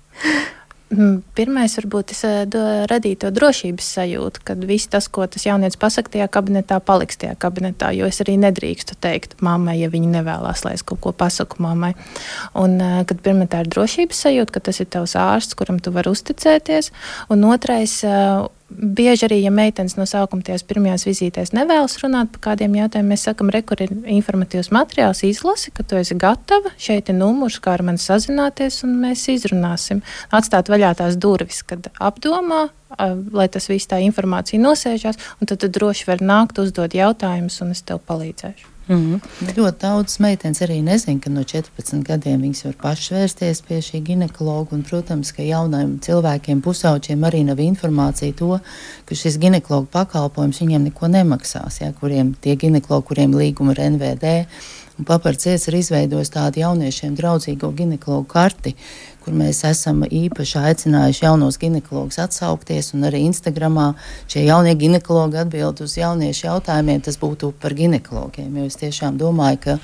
Mm, 0.94 1.22
pirmais, 1.34 1.74
varbūt, 1.80 2.12
es 2.14 2.22
eh, 2.28 2.44
radīju 2.90 3.24
to 3.24 3.32
drošības 3.34 3.88
sajūtu, 3.96 4.44
ka 4.46 4.56
viss 4.70 4.90
tas, 4.92 5.08
ko 5.10 5.26
tas 5.26 5.46
jaunietis 5.48 5.80
pasakā 5.82 6.14
tajā 6.14 6.28
kabinetā, 6.34 6.78
paliks 6.86 7.18
tajā 7.22 7.34
kabinetā. 7.42 7.90
Jo 7.98 8.06
es 8.12 8.22
arī 8.22 8.36
nedrīkstu 8.42 8.98
teikt 9.02 9.34
mammai, 9.42 9.80
ja 9.82 9.90
viņa 9.94 10.12
nevēlas, 10.20 10.62
lai 10.68 10.76
es 10.78 10.86
kaut 10.86 11.02
ko 11.02 11.14
pasaku 11.18 11.64
mammai. 11.66 11.94
Un, 12.54 12.78
eh, 12.78 13.04
kad 13.10 13.24
pirmā 13.26 13.50
tā 13.50 13.64
ir 13.64 13.72
drošības 13.74 14.26
sajūta, 14.28 14.54
ka 14.54 14.66
tas 14.70 14.82
ir 14.84 14.92
tavs 14.94 15.18
ārsts, 15.18 15.58
kuram 15.58 15.82
tu 15.82 15.92
vari 15.92 16.14
uzticēties. 16.14 16.92
Un 17.34 17.50
otrais, 17.50 18.04
eh, 18.04 18.48
bieži 18.78 19.28
arī, 19.28 19.40
ja 19.44 19.52
meitenes 19.54 19.96
no 19.98 20.06
sākuma 20.10 20.44
tajās 20.46 20.66
pirmajās 20.68 21.06
vizītēs 21.08 21.54
nevēlas 21.56 21.98
runāt 22.02 22.32
par 22.34 22.44
kādiem 22.50 22.76
jautājumiem, 22.80 23.14
mēs 23.14 23.26
sakam, 23.30 23.52
re, 23.54 23.64
kur 23.68 23.82
ir 23.84 23.94
informatīvs 24.16 24.72
materiāls, 24.76 25.24
izlasi, 25.28 25.72
ka 25.76 25.86
tu 25.88 26.00
esi 26.00 26.18
gatava, 26.20 26.74
šeit 26.82 27.12
ir 27.14 27.20
numurs, 27.20 27.60
kā 27.64 27.78
ar 27.78 27.86
mani 27.88 28.02
sazināties, 28.02 28.82
un 28.88 28.98
mēs 29.06 29.28
izrunāsim. 29.34 30.04
Atstāt 30.34 30.72
vaļā 30.74 30.94
tās 31.00 31.18
durvis, 31.22 31.62
kad 31.68 31.92
apdomā, 32.02 32.68
lai 33.34 33.48
tas 33.54 33.70
viss 33.72 33.90
tā 33.90 34.02
informācija 34.04 34.62
nosēžās, 34.62 35.22
un 35.40 35.50
tad 35.50 35.64
tu 35.64 35.72
droši 35.72 36.10
var 36.12 36.26
nākt, 36.26 36.62
uzdot 36.62 36.98
jautājumus, 36.98 37.62
un 37.66 37.74
es 37.78 37.86
tev 37.86 38.04
palīdzēšu. 38.10 38.73
Mm 38.88 38.96
-hmm. 38.96 39.19
Ļoti 39.56 39.80
daudzas 39.80 40.19
meitenes 40.19 40.62
arī 40.62 40.82
nezina, 40.84 41.19
ka 41.19 41.30
no 41.30 41.43
14 41.43 42.04
gadiem 42.04 42.41
viņas 42.41 42.65
var 42.65 42.74
pašas 42.82 43.12
vērsties 43.12 43.62
pie 43.67 43.78
šī 43.78 44.04
ginekologa. 44.04 44.76
Un, 44.76 44.84
protams, 44.84 45.32
ka 45.32 45.43
jauniem 45.43 46.00
cilvēkiem, 46.00 46.62
pusauģiem 46.62 47.24
arī 47.24 47.46
nav 47.46 47.60
informācija 47.60 48.34
to, 48.34 48.60
ka 49.06 49.15
šis 49.15 49.38
ginekologa 49.38 49.88
pakalpojums 49.91 50.60
viņiem 50.62 50.84
neko 50.84 51.08
nemaksās. 51.08 51.82
Ja, 51.82 51.93
kuriem 51.93 52.36
tie 52.41 52.56
ginekologi, 52.56 53.08
kuriem 53.08 53.34
līguma 53.34 53.72
ar 53.72 53.80
NVD. 53.91 54.46
Un 55.00 55.06
paparcies 55.06 55.67
ir 55.67 55.76
izveidojis 55.76 56.30
tādu 56.30 56.60
jauniešiem 56.60 57.15
draudzīgo 57.15 57.72
ginekologu 57.76 58.28
karti, 58.28 58.76
kur 59.24 59.36
mēs 59.38 59.62
esam 59.68 60.04
īpaši 60.04 60.58
aicinājuši 60.60 61.24
jaunos 61.24 61.58
ginekologus 61.62 62.20
atsaukties, 62.20 62.92
arī 63.08 63.24
Instagramā 63.28 63.94
šie 64.32 64.44
jaunie 64.46 64.74
ginekologi 64.80 65.40
atbild 65.40 65.80
uz 65.86 65.96
jauniešu 65.98 66.48
jautājumiem. 66.50 67.02
Tas 67.04 67.20
būtu 67.22 67.54
par 67.62 67.76
ginekologiem, 67.78 68.52
jo 68.60 68.68
es 68.68 68.80
tiešām 68.82 69.18
domāju, 69.22 69.62
ka 69.64 69.78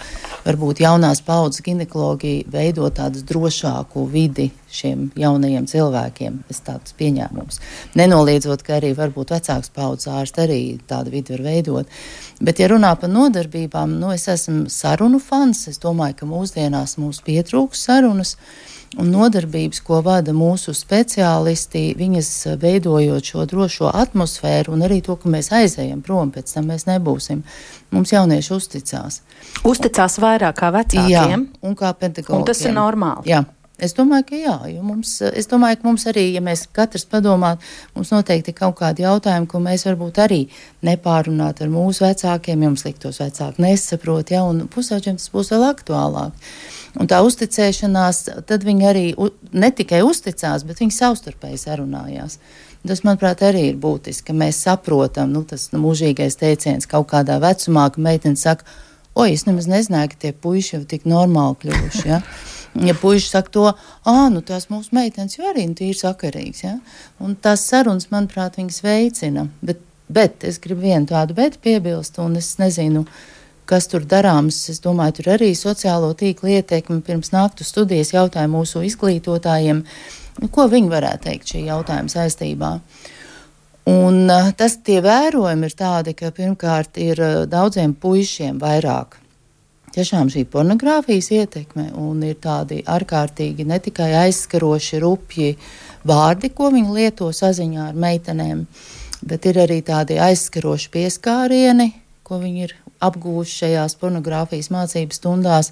varbūt 0.45 0.84
jaunās 0.84 1.23
paudzes 1.25 1.63
ginekologi 1.65 2.41
veido 2.52 2.89
tādu 2.95 3.23
drošāku 3.32 4.06
vidi 4.12 4.49
šiem 4.69 5.08
jaunajiem 5.17 5.65
cilvēkiem. 5.69 6.41
Es 6.52 6.60
tādus 6.65 6.93
pieņēmumus. 6.99 7.62
Nenoliedzot, 7.97 8.63
ka 8.65 8.78
arī 8.78 8.91
varbūt 8.97 9.34
vecāks 9.34 9.71
paudzes 9.73 10.12
ārsts 10.13 10.43
arī 10.43 10.62
tādu 10.89 11.15
vidi 11.15 11.34
var 11.38 11.45
veidot. 11.47 12.02
Bet, 12.39 12.60
ja 12.62 12.69
runā 12.71 12.91
par 12.99 13.10
nodarbībām, 13.12 13.97
nu, 14.02 14.12
es 14.13 14.28
esmu 14.30 14.67
sarunu 14.71 15.21
fans. 15.23 15.65
Es 15.71 15.82
domāju, 15.82 16.19
ka 16.21 16.30
mūsdienās 16.30 16.99
mums 17.02 17.23
pietrūks 17.25 17.88
sarunas. 17.89 18.36
Uh, 18.36 18.78
un 18.97 19.12
nodarbības, 19.13 19.82
ko 19.86 19.99
vada 20.06 20.34
mūsu 20.34 20.73
speciālisti, 20.78 21.91
viņas 21.99 22.32
veidojot 22.62 23.32
šo 23.32 23.45
drošo 23.49 23.91
atmosfēru 23.93 24.73
un 24.73 24.88
arī 24.88 25.02
to, 25.06 25.17
ka 25.19 25.30
mēs 25.30 25.52
aizējam 25.56 26.02
prom, 26.06 26.34
pēc 26.34 26.56
tam 26.56 26.71
mēs 26.71 26.88
nebūsim. 26.89 27.43
Mums 27.93 28.13
jaunieši 28.13 28.54
uzticās. 28.56 29.21
Uzticās 29.67 30.19
vairāk 30.21 30.58
kā 30.60 30.73
vecākiem? 30.73 31.10
Jā, 31.13 31.39
un 31.65 31.78
kā 31.78 31.93
pedagogiem. 31.93 32.41
Un 32.41 32.49
tas 32.49 32.65
ir 32.65 32.75
normāli. 32.75 33.30
Jā. 33.30 33.45
Es 33.80 33.93
domāju, 33.95 34.25
ka 34.28 34.36
jā, 34.36 34.54
jo 34.73 34.82
mums, 34.84 35.13
es 35.23 35.47
domāju, 35.47 35.78
ka 35.80 35.88
mums 35.88 36.04
arī, 36.12 36.25
ja 36.36 36.41
mēs 36.43 36.65
katrs 36.75 37.06
padomātu, 37.08 37.63
mums 37.95 38.12
noteikti 38.12 38.52
ir 38.52 38.58
kaut 38.58 38.75
kādi 38.82 39.06
jautājumi, 39.06 39.47
ko 39.47 39.62
mēs 39.63 39.86
varbūt 39.88 40.19
arī 40.19 40.39
nepārunāt 40.84 41.62
ar 41.63 41.71
mūsu 41.71 42.04
vecākiem, 42.04 42.60
ja 42.60 42.73
mums 42.73 42.84
liktos 42.84 43.21
vecāki 43.23 43.63
nesaprot, 43.63 44.34
ja, 44.36 44.43
un 44.43 44.65
pusauģiem 44.73 45.15
tas 45.21 45.32
būs 45.32 45.54
vēl 45.56 45.63
aktuālāk. 45.69 46.52
Un 46.97 47.10
tā 47.10 47.19
uzticēšanās, 47.21 48.23
tad 48.49 48.65
viņi 48.65 48.88
arī 48.89 49.06
ne 49.54 49.69
tikai 49.75 50.02
uzticās, 50.06 50.65
bet 50.65 50.82
viņi 50.82 50.95
savstarpēji 50.95 51.62
sarunājās. 51.62 52.39
Tas, 52.88 53.04
manuprāt, 53.04 53.43
arī 53.43 53.65
ir 53.69 53.80
būtiski, 53.80 54.30
ka 54.30 54.36
mēs 54.39 54.62
saprotam, 54.63 55.34
nu, 55.36 55.43
tas 55.45 55.67
nu, 55.73 55.82
mūžīgais 55.84 56.39
teiciens 56.39 56.88
kaut 56.89 57.10
kādā 57.12 57.36
vecumā, 57.43 57.89
ka 57.91 58.02
meitene 58.02 58.39
saka, 58.39 58.65
oi, 59.19 59.34
es 59.34 59.43
nemaz 59.47 59.67
nezināju, 59.69 60.13
ka 60.13 60.21
tie 60.23 60.32
puiši 60.45 60.78
jau 60.78 60.86
tik 60.88 61.06
normāli 61.10 61.60
kļuvuši. 61.65 62.08
Ja? 62.10 62.23
Ja 62.86 62.93
puiši 62.93 63.32
saka 63.32 63.49
to, 63.49 63.63
ah, 64.06 64.28
nu 64.30 64.43
tās 64.45 64.67
mūsu 64.69 64.93
meitenes 64.93 65.34
jau 65.39 65.47
arī 65.49 65.63
nu, 65.71 65.73
ir 65.82 65.97
sakarīgas. 65.97 66.60
Ja? 66.62 66.75
Un 67.17 67.34
tās 67.34 67.63
sarunas, 67.65 68.12
manuprāt, 68.13 68.60
viņas 68.60 68.84
veicina. 68.86 69.47
Bet, 69.65 69.82
bet 70.06 70.45
es 70.45 70.62
gribu 70.62 70.86
vienu 70.86 71.10
tādu 71.10 71.34
bet 71.34 71.58
piebilst, 71.65 72.21
un 72.21 72.38
es 72.38 72.52
nezinu, 72.62 73.08
kas 73.69 73.88
tur 73.91 74.05
darāms. 74.10 74.58
Es 74.71 74.82
domāju, 74.84 75.19
tur 75.19 75.34
arī 75.36 75.51
sociālo 75.58 76.12
tīklu 76.17 76.55
ietekmi 76.58 77.03
pirms 77.05 77.32
naktu 77.36 77.67
studijas 77.67 78.13
jautāja 78.15 78.49
mūsu 78.49 78.82
izglītotājiem, 78.88 79.84
ko 80.55 80.67
viņi 80.71 80.91
varētu 80.91 81.25
teikt 81.27 81.53
šī 81.53 81.63
jautājuma 81.69 82.13
saistībā. 82.13 82.73
Un 83.89 84.29
eh, 84.29 84.51
tas 84.58 84.77
tie 84.86 84.99
vērojumi 85.01 85.69
ir 85.69 85.75
tādi, 85.77 86.13
ka 86.17 86.34
pirmkārt 86.36 86.99
ir 87.01 87.21
eh, 87.25 87.39
daudziem 87.49 87.95
puišiem 87.97 88.60
vairāk. 88.62 89.17
Tiešām 89.89 90.29
šī 90.29 90.43
pornogrāfijas 90.53 91.32
ietekme 91.34 91.88
un 91.97 92.21
ir 92.27 92.38
tādi 92.41 92.84
ārkārtīgi 92.86 93.65
ne 93.65 93.79
tikai 93.82 94.12
aizskaroši, 94.19 94.99
rupji 95.01 95.55
vārdi, 96.05 96.51
ko 96.53 96.69
viņi 96.75 96.93
lieto 96.93 97.32
saziņā 97.34 97.88
ar 97.89 97.97
meitenēm, 97.97 98.62
bet 99.25 99.49
ir 99.49 99.63
arī 99.65 99.79
tādi 99.86 100.19
aizskaroši 100.21 100.93
pieskārieni, 100.93 101.89
ko 102.21 102.38
viņi 102.43 102.67
ir 102.67 102.75
apgūst 103.03 103.62
šajās 103.63 103.95
pornogrāfijas 103.99 104.71
mācību 104.73 105.15
stundās. 105.15 105.71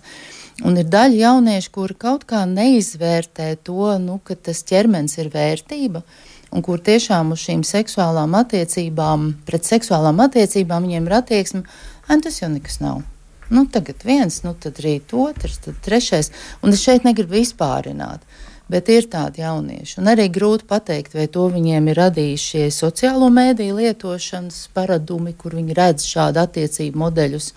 Un 0.65 0.79
ir 0.81 0.87
daļa 0.89 1.19
jauniešu, 1.21 1.73
kuri 1.75 1.97
kaut 2.01 2.25
kā 2.29 2.45
neizvērtē 2.49 3.51
to, 3.67 3.91
nu, 4.01 4.17
ka 4.25 4.35
tas 4.35 4.63
ķermenis 4.65 5.19
ir 5.21 5.29
vērtība, 5.33 6.01
un 6.49 6.65
kur 6.65 6.81
tiešām 6.81 7.35
uz 7.35 7.43
šīm 7.43 7.61
seksuālām 7.67 8.33
attiecībām, 8.39 9.29
pret 9.45 9.69
seksuālām 9.69 10.23
attiecībām 10.25 10.87
viņiem 10.87 11.11
ir 11.11 11.17
attieksme, 11.19 11.63
ka 12.07 12.19
tas 12.23 12.41
jau 12.41 12.49
nekas 12.53 12.81
nav. 12.81 13.03
Nu, 13.49 13.63
tagad 13.71 14.01
viens, 14.03 14.41
nu, 14.43 14.55
tad 14.59 14.81
rīt 14.83 15.13
otrs, 15.15 15.61
tad 15.63 15.77
trešais, 15.85 16.33
un 16.65 16.75
es 16.75 16.83
šeit 16.83 17.05
negribu 17.07 17.37
vispārināt. 17.37 18.25
Bet 18.67 18.89
ir 18.91 19.05
tādi 19.07 19.39
jaunieši, 19.39 20.01
un 20.01 20.09
arī 20.11 20.25
grūti 20.33 20.67
pateikt, 20.67 21.13
vai 21.15 21.29
to 21.31 21.45
viņiem 21.53 21.87
ir 21.87 22.01
radījuši 22.01 22.47
šie 22.51 22.65
sociālo 22.75 23.29
mēdīju 23.31 23.77
lietošanas 23.77 24.65
paradumi, 24.75 25.31
kur 25.39 25.55
viņi 25.55 25.77
redz 25.77 26.07
šādu 26.09 26.43
attiecību 26.43 26.99
modeļus, 27.05 27.47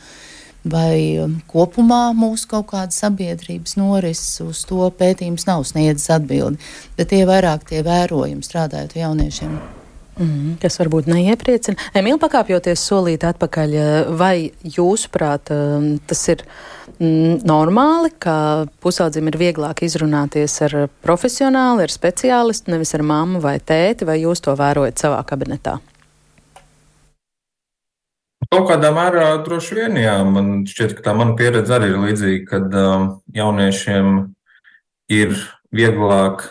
vai 0.70 1.18
um, 1.24 1.34
kopumā 1.50 2.12
mūsu 2.14 2.46
kaut 2.52 2.70
kāda 2.70 2.94
sabiedrības 2.94 3.74
norises 3.80 4.38
uz 4.44 4.62
to 4.68 4.86
pētījums 5.02 5.48
nav 5.50 5.66
sniedzis 5.66 6.12
atbildi. 6.14 6.62
Bet 7.00 7.10
tie 7.10 7.24
vairāk 7.26 7.66
tie 7.72 7.82
vērojumi 7.86 8.46
strādājot 8.46 8.98
jauniešiem. 9.02 9.79
Mm, 10.20 10.58
kas 10.60 10.76
varbūt 10.76 11.06
neiepriecina. 11.08 11.80
Emīl, 11.96 12.18
pakāpjoties 12.20 12.82
solīt 12.84 13.24
atpakaļ, 13.24 13.76
vai 14.20 14.50
jūsuprāt 14.60 15.48
um, 15.54 15.94
tas 16.04 16.26
ir? 16.28 16.44
Mm, 17.00 17.38
normāli, 17.48 18.10
ka 18.20 18.66
pusaudzim 18.84 19.30
ir 19.30 19.38
vieglāk 19.40 19.80
izrunāties 19.86 20.58
ar 20.66 20.74
profesionāli, 21.00 21.86
ar 21.86 21.94
speciālistu, 21.94 22.74
nevis 22.74 22.92
ar 22.98 23.06
mammu 23.08 23.40
vai 23.40 23.56
tēti, 23.64 24.04
vai 24.04 24.18
jūs 24.20 24.44
to 24.44 24.52
vērojat 24.58 25.00
savā 25.00 25.22
kabinetā? 25.24 25.78
Kaut 28.50 28.66
kādā 28.68 28.90
mērā 28.92 29.30
droši 29.46 29.78
vien, 29.78 29.96
jā. 30.02 30.18
Man 30.26 30.66
šķiet, 30.68 30.98
ka 30.98 31.06
tā 31.08 31.16
mana 31.16 31.32
pieredze 31.38 31.72
arī 31.78 31.92
ir 31.94 32.04
līdzīga, 32.04 32.44
kad 32.50 32.76
um, 32.76 33.08
jauniešiem 33.32 34.14
ir 35.16 35.36
vieglāk 35.72 36.50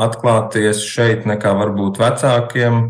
atklāties 0.00 0.84
šeit 0.88 1.26
nekā 1.28 1.52
varbūt 1.58 2.00
vecākiem. 2.00 2.84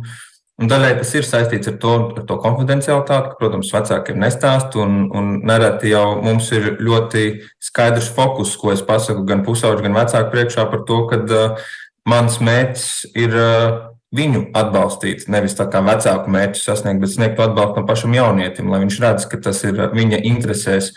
Un 0.60 0.68
daļai 0.68 0.92
tas 0.98 1.12
ir 1.16 1.24
saistīts 1.24 1.70
ar 1.70 1.76
to, 1.80 1.92
ar 2.20 2.24
to 2.28 2.36
konfidencialitāti, 2.42 3.30
ka, 3.32 3.38
protams, 3.40 3.70
vecākiem 3.72 4.18
nestāst, 4.20 4.76
un, 4.76 5.06
un 5.16 5.30
nereti 5.48 5.94
jau 5.94 6.18
mums 6.20 6.50
ir 6.52 6.74
ļoti 6.84 7.22
skaidrs 7.64 8.10
fokus, 8.16 8.52
ko 8.60 8.74
es 8.74 8.84
pasaku 8.84 9.24
gan 9.28 9.40
pusauģi, 9.46 9.86
gan 9.86 9.96
vecāku 9.96 10.34
priekšā 10.34 10.66
par 10.68 10.84
to, 10.88 11.00
ka 11.08 11.22
uh, 11.24 11.70
mans 12.12 12.36
mērķis 12.44 12.90
ir 13.16 13.38
uh, 13.40 13.80
viņu 14.16 14.48
atbalstīt, 14.58 15.28
nevis 15.30 15.54
tā 15.58 15.68
kā 15.70 15.82
vecāku 15.86 16.32
mērķu 16.34 16.60
sasniegt, 16.60 17.00
bet 17.02 17.12
sniegt 17.12 17.40
atbalstu 17.40 17.78
tam 17.78 17.88
pašam 17.88 18.14
jaunietim, 18.16 18.70
lai 18.70 18.82
viņš 18.82 19.00
redz, 19.04 19.26
ka 19.30 19.38
tas 19.42 19.62
ir 19.66 19.78
viņa 19.94 20.22
interesēs. 20.26 20.90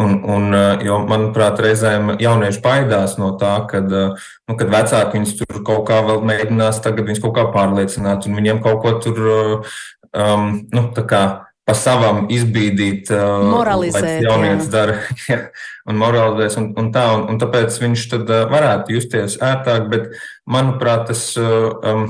Un, 0.00 0.16
un, 0.24 0.48
uh, 0.54 0.80
jo, 0.84 0.96
manuprāt, 1.08 1.60
reizēm 1.60 2.14
jaunieši 2.22 2.62
baidās 2.64 3.18
no 3.20 3.34
tā, 3.40 3.52
kad, 3.68 3.90
uh, 3.92 4.30
nu, 4.48 4.56
kad 4.56 4.72
vecāki 4.72 5.18
viņus 5.18 5.36
tur 5.40 5.60
kaut 5.66 5.84
kā 5.90 6.00
vēl 6.06 6.22
mēģinās, 6.30 6.80
tagad 6.84 7.10
viņus 7.10 7.20
kaut 7.24 7.34
kā 7.36 7.44
pārliecināt, 7.52 8.24
un 8.28 8.38
viņiem 8.38 8.62
kaut 8.64 8.80
ko 8.84 8.94
tur, 9.02 9.20
uh, 9.28 9.76
um, 10.16 10.54
nu, 10.72 10.86
tā 10.96 11.04
kā 11.10 11.22
pa 11.68 11.76
savam 11.76 12.24
izbīdīt, 12.32 13.12
moralizēt. 13.12 14.24
Jaunietis 14.24 14.70
dara 14.72 14.96
un 15.88 16.00
moralizēs 16.00 16.56
un, 16.58 16.72
un 16.80 16.88
tā, 16.94 17.04
un, 17.14 17.28
un 17.30 17.38
tāpēc 17.38 17.76
viņš 17.82 18.06
tad 18.14 18.32
varētu 18.50 18.96
justies 18.96 19.36
ērtāk, 19.44 19.86
bet, 19.92 20.08
manuprāt, 20.50 21.06
tas 21.12 21.28
um, 21.38 22.08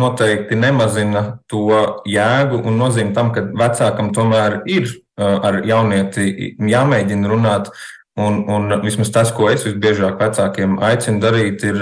noteikti 0.00 0.56
nemazina 0.56 1.24
to 1.50 1.66
jēgu 2.08 2.62
un 2.64 2.78
nozīmi 2.80 3.12
tam, 3.16 3.34
ka 3.34 3.44
vecākam 3.44 4.14
tomēr 4.16 4.62
ir 4.70 4.88
ar 5.20 5.60
jaunieti 5.66 6.54
jāmēģina 6.58 7.30
runāt. 7.30 7.72
Un, 8.20 8.42
un 8.52 8.72
vismaz 8.82 9.12
tas, 9.14 9.30
ko 9.32 9.46
es 9.48 9.62
visbiežāk 9.64 10.18
vecākiem 10.20 10.80
aicinu 10.84 11.22
darīt, 11.22 11.62
ir, 11.64 11.78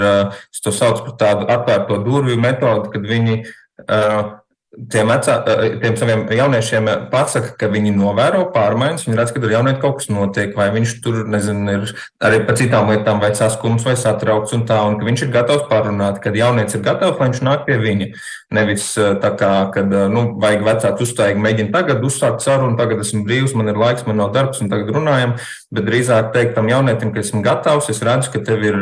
es 0.53 0.61
to 0.63 0.71
saucu 0.71 1.07
par 1.07 1.15
tādu 1.19 1.47
atvērto 1.51 1.97
durvju 2.05 2.37
metodi, 2.39 2.91
kad 2.93 3.07
viņi 3.09 3.39
uh, 3.41 4.21
tiem, 4.69 5.09
vecā, 5.09 5.35
tiem 5.81 5.95
saviem 5.97 6.23
jauniešiem 6.37 6.89
pasaka, 7.09 7.55
ka 7.57 7.69
viņi 7.73 7.93
novēro 7.97 8.43
pārmaiņas, 8.53 9.07
viņi 9.07 9.17
redz, 9.17 9.31
ka 9.33 9.41
ar 9.41 9.53
jaunieti 9.55 9.81
kaut 9.81 9.97
kas 9.99 10.09
notiek, 10.13 10.53
vai 10.57 10.69
viņš 10.75 10.93
tur, 11.03 11.23
nezinu, 11.29 11.73
ir 11.73 11.93
arī 12.25 12.43
par 12.45 12.57
citām 12.59 12.91
lietām, 12.93 13.21
vai 13.23 13.31
saskums, 13.37 13.85
vai 13.87 13.95
satraukts 13.99 14.53
un 14.53 14.67
tā, 14.69 14.77
un 14.85 14.99
ka 14.99 15.07
viņš 15.07 15.25
ir 15.25 15.33
gatavs 15.33 15.65
parunāt, 15.71 16.21
kad 16.21 16.37
jaunietis 16.37 16.77
ir 16.77 16.85
gatavs, 16.85 17.17
lai 17.17 17.31
viņš 17.31 17.41
nāk 17.47 17.65
pie 17.65 17.79
viņa. 17.81 18.11
Nevis 18.53 18.85
tā 18.97 19.29
kā, 19.37 19.51
kad, 19.73 19.91
nu, 20.13 20.23
vajag 20.41 20.63
vecāks 20.65 21.03
uzstājīgi 21.05 21.43
mēģina 21.43 21.73
tagad 21.73 22.05
uzsākt 22.05 22.45
sarunu, 22.45 22.77
tagad 22.79 23.01
esmu 23.03 23.21
brīvs, 23.25 23.53
man 23.57 23.69
ir 23.69 23.77
laiks, 23.77 24.05
man 24.07 24.17
nav 24.21 24.31
darbs, 24.33 24.61
un 24.63 24.71
tagad 24.71 24.89
runājam, 24.95 25.35
bet 25.73 25.85
drīzāk 25.85 26.31
teikt 26.33 26.55
tam 26.57 26.69
jaunietim, 26.69 27.11
ka 27.13 27.21
esmu 27.21 27.43
gatavs, 27.45 27.91
es 27.93 28.01
redzu, 28.05 28.31
ka 28.33 28.41
tev 28.45 28.65
ir 28.65 28.79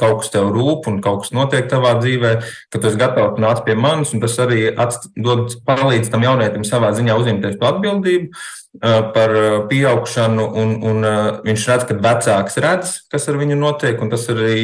kaut 0.00 0.20
kas 0.20 0.32
tev 0.34 0.50
rūp 0.52 0.90
un 0.90 1.00
kaut 1.04 1.24
kas 1.24 1.32
notiek 1.36 1.64
tavā 1.70 1.94
dzīvē, 2.02 2.34
ka 2.72 2.80
tu 2.80 2.90
esi 2.90 3.00
gatavs 3.00 3.40
nāc 3.40 3.64
pie 3.64 3.76
manis, 3.80 4.12
un 4.12 4.20
tas 4.20 4.36
arī 4.44 4.66
dod, 5.16 5.35
palīdz 5.68 6.10
tam 6.12 6.24
jaunietim 6.26 6.64
savā 6.66 6.92
ziņā 6.96 7.16
uzņemties 7.20 7.58
to 7.60 7.68
atbildību 7.70 8.30
par 8.80 9.34
pieaugšanu, 9.70 10.46
un, 10.62 10.76
un 10.90 11.08
viņš 11.46 11.66
redz, 11.70 11.88
ka 11.88 11.98
vecāks 12.06 12.60
redz, 12.62 12.94
kas 13.12 13.28
ar 13.30 13.40
viņu 13.40 13.58
notiek, 13.58 14.00
un 14.02 14.12
tas 14.12 14.26
arī 14.32 14.56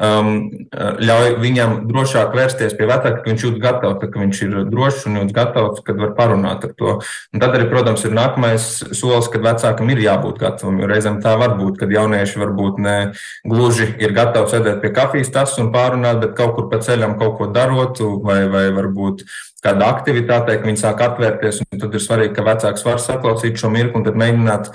um, 0.00 0.30
ļauj 0.74 1.36
viņam 1.42 1.76
drošāk 1.88 2.34
vērsties 2.34 2.74
pie 2.78 2.88
vecāka, 2.88 3.20
ka 3.22 3.30
viņš 3.30 3.46
jūtas 3.46 3.62
gatavs, 3.62 4.02
ka 4.02 4.22
viņš 4.22 4.42
ir 4.46 4.56
drošs 4.70 5.06
un 5.08 5.20
jūtas 5.20 5.36
gatavs, 5.36 5.84
kad 5.86 6.00
var 6.00 6.14
parunāt 6.18 6.66
ar 6.66 6.74
to. 6.78 6.96
Un 7.34 7.42
tad 7.42 7.54
arī, 7.56 7.68
protams, 7.70 8.04
ir 8.06 8.16
nākamais 8.16 8.68
solis, 8.96 9.30
kad 9.32 9.44
vecākam 9.44 9.94
ir 9.94 10.02
jābūt 10.04 10.42
gatavam. 10.42 10.82
Jo 10.82 10.90
reizēm 10.90 11.20
tā 11.24 11.36
var 11.40 11.56
būt, 11.60 11.78
kad 11.80 11.94
jaunieši 11.94 12.42
varbūt 12.42 12.82
ne 12.84 12.98
gluži 13.46 13.88
ir 14.02 14.14
gatavi 14.16 14.52
sēdēt 14.52 14.82
pie 14.82 14.92
kafijas 14.94 15.32
tas 15.34 15.56
un 15.62 15.72
pārunāt, 15.74 16.22
bet 16.24 16.36
kaut 16.38 16.56
kur 16.58 16.70
pa 16.72 16.82
ceļam 16.84 17.18
kaut 17.20 17.38
ko 17.38 17.50
darot, 17.54 18.02
vai, 18.24 18.44
vai 18.50 18.68
varbūt 18.74 19.26
kāda 19.64 19.88
aktivitāte, 19.94 20.58
ka 20.60 20.68
viņi 20.68 20.80
sāk 20.80 21.00
atvērties. 21.06 21.62
Tad 21.72 21.94
ir 21.94 22.02
svarīgi, 22.02 22.34
ka 22.36 22.44
vecāks 22.44 22.84
var 22.84 23.00
saklausīt 23.00 23.43
šo 23.60 23.70
mirkli 23.74 24.00
un 24.00 24.06
tad 24.06 24.16
mēģināt 24.20 24.70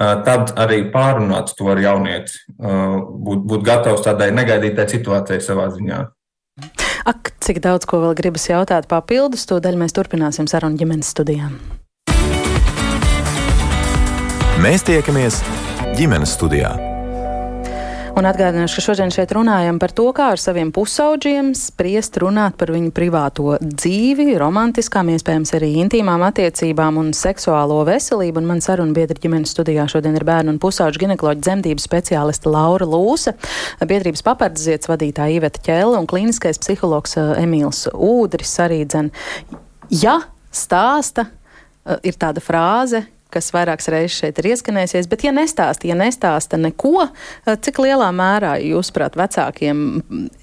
tad 0.00 0.54
arī 0.60 0.82
pārunāt 0.92 1.52
to 1.58 1.68
ar 1.68 1.80
jaunieti, 1.80 2.38
būt, 2.56 3.44
būt 3.50 3.66
gatavs 3.66 4.04
tādai 4.06 4.30
negaidītai 4.32 4.88
situācijai 4.88 5.42
savā 5.44 5.68
ziņā. 5.74 6.00
Ak, 7.10 7.32
cik 7.40 7.60
daudz 7.64 7.88
ko 7.88 8.02
vēl 8.04 8.16
gribas 8.16 8.48
jautāt 8.48 8.88
papildus, 8.88 9.46
to 9.48 9.60
daļu 9.60 9.84
mēs 9.84 9.96
turpināsim 9.96 10.48
sarunu 10.50 10.80
ģimenes 10.80 11.12
studijām. 11.12 11.56
Mēs 14.60 14.84
tiekamies 14.88 15.40
ģimenes 15.96 16.36
studijā. 16.36 16.89
Un 18.20 18.26
atgādināšu, 18.28 18.76
ka 18.76 18.82
šodien 18.84 19.12
šeit 19.14 19.30
runājam 19.32 19.78
par 19.80 19.94
to, 19.96 20.04
kā 20.12 20.26
ar 20.34 20.40
saviem 20.40 20.68
pusauģiem 20.76 21.54
spriest 21.56 22.18
runāt 22.20 22.58
par 22.60 22.68
viņu 22.74 22.90
privāto 22.92 23.54
dzīvi, 23.64 24.34
romantiskām, 24.36 25.08
iespējams 25.14 25.54
arī 25.56 25.70
intīmām 25.80 26.20
attiecībām 26.26 26.98
un 27.00 27.14
seksuālo 27.16 27.78
veselību. 27.88 28.42
Un 28.42 28.50
man 28.50 28.60
saruna 28.60 28.92
biedra 28.98 29.16
ģimenes 29.22 29.54
studijā 29.56 29.86
šodien 29.88 30.18
ir 30.18 30.26
bērnu 30.28 30.52
un 30.52 30.58
pusauģu 30.60 31.00
ginekoloģa 31.06 31.40
dzemdības 31.46 31.86
speciāliste 31.88 32.52
Laura 32.52 32.84
Lūsa, 32.92 33.32
biedrības 33.80 34.24
papardziets 34.26 34.90
vadītāja 34.92 35.38
Iveta 35.38 35.64
Ķēle 35.70 35.96
un 36.02 36.08
klīniskais 36.10 36.60
psihologs 36.60 37.16
eh, 37.16 37.30
Emīls 37.46 37.86
Ūdris 37.94 38.52
arī 38.66 38.82
dzen. 38.84 39.08
Ja 39.88 40.18
stāsta, 40.52 41.30
eh, 41.88 41.96
ir 42.12 42.20
tāda 42.20 42.44
frāze, 42.44 43.06
kas 43.32 43.50
vairākas 43.54 43.88
reizes 43.92 44.18
šeit 44.20 44.38
ir 44.40 44.50
ieskanējusies, 44.52 45.08
bet 45.10 45.24
ja 45.26 45.32
nestāsta, 45.34 45.88
ja 45.88 45.96
nestāsta 45.98 46.58
neko, 46.60 47.06
eh, 47.06 47.56
cik 47.56 47.80
lielā 47.82 48.10
mērā 48.14 48.56
jūs, 48.62 48.92
prāt, 48.94 49.16
vecākiem 49.18 49.82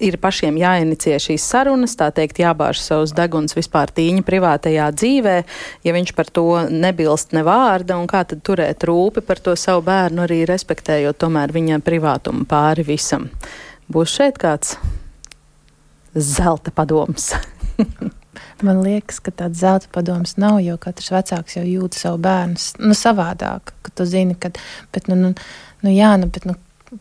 ir 0.00 0.18
pašiem 0.18 0.58
jāinicie 0.60 1.16
šīs 1.22 1.46
sarunas, 1.46 1.96
tā 1.98 2.10
teikt, 2.14 2.42
jābāž 2.42 2.82
savus 2.82 3.14
deguns 3.16 3.56
vispār 3.56 3.92
tīņa 3.94 4.24
privātajā 4.26 4.90
dzīvē, 4.92 5.36
ja 5.84 5.96
viņš 5.96 6.14
par 6.18 6.30
to 6.32 6.46
nebilst 6.70 7.32
ne 7.36 7.44
vārda, 7.46 7.98
un 8.00 8.06
kā 8.10 8.24
tad 8.28 8.42
turēt 8.42 8.84
rūpi 8.88 9.24
par 9.24 9.40
to 9.40 9.56
savu 9.56 9.84
bērnu, 9.88 10.24
arī 10.26 10.44
respektējot 10.48 11.18
tomēr 11.18 11.54
viņa 11.54 11.82
privātumu 11.84 12.46
pāri 12.48 12.86
visam. 12.86 13.28
Būs 13.88 14.18
šeit 14.18 14.38
kāds 14.40 14.76
zelta 16.14 16.74
padoms. 16.74 17.32
Man 18.66 18.80
liekas, 18.82 19.20
ka 19.22 19.30
tāds 19.30 19.60
zelta 19.62 19.90
padoms 19.94 20.34
nav, 20.40 20.58
jo 20.64 20.74
katrs 20.82 21.12
vecāks 21.14 21.58
jau 21.58 21.64
jūt 21.66 21.98
savu 21.98 22.18
bērnu 22.24 22.58
nu, 22.82 22.96
savādāk. 22.96 23.74
Tu 23.94 24.06
zini, 24.06 24.34
ka, 24.38 24.50
bet, 24.94 25.06
nu, 25.10 25.16
nu, 25.18 25.30
nu, 25.84 25.92
jā, 25.94 26.10
nu, 26.18 26.26
bet, 26.34 26.48
nu, 26.48 26.56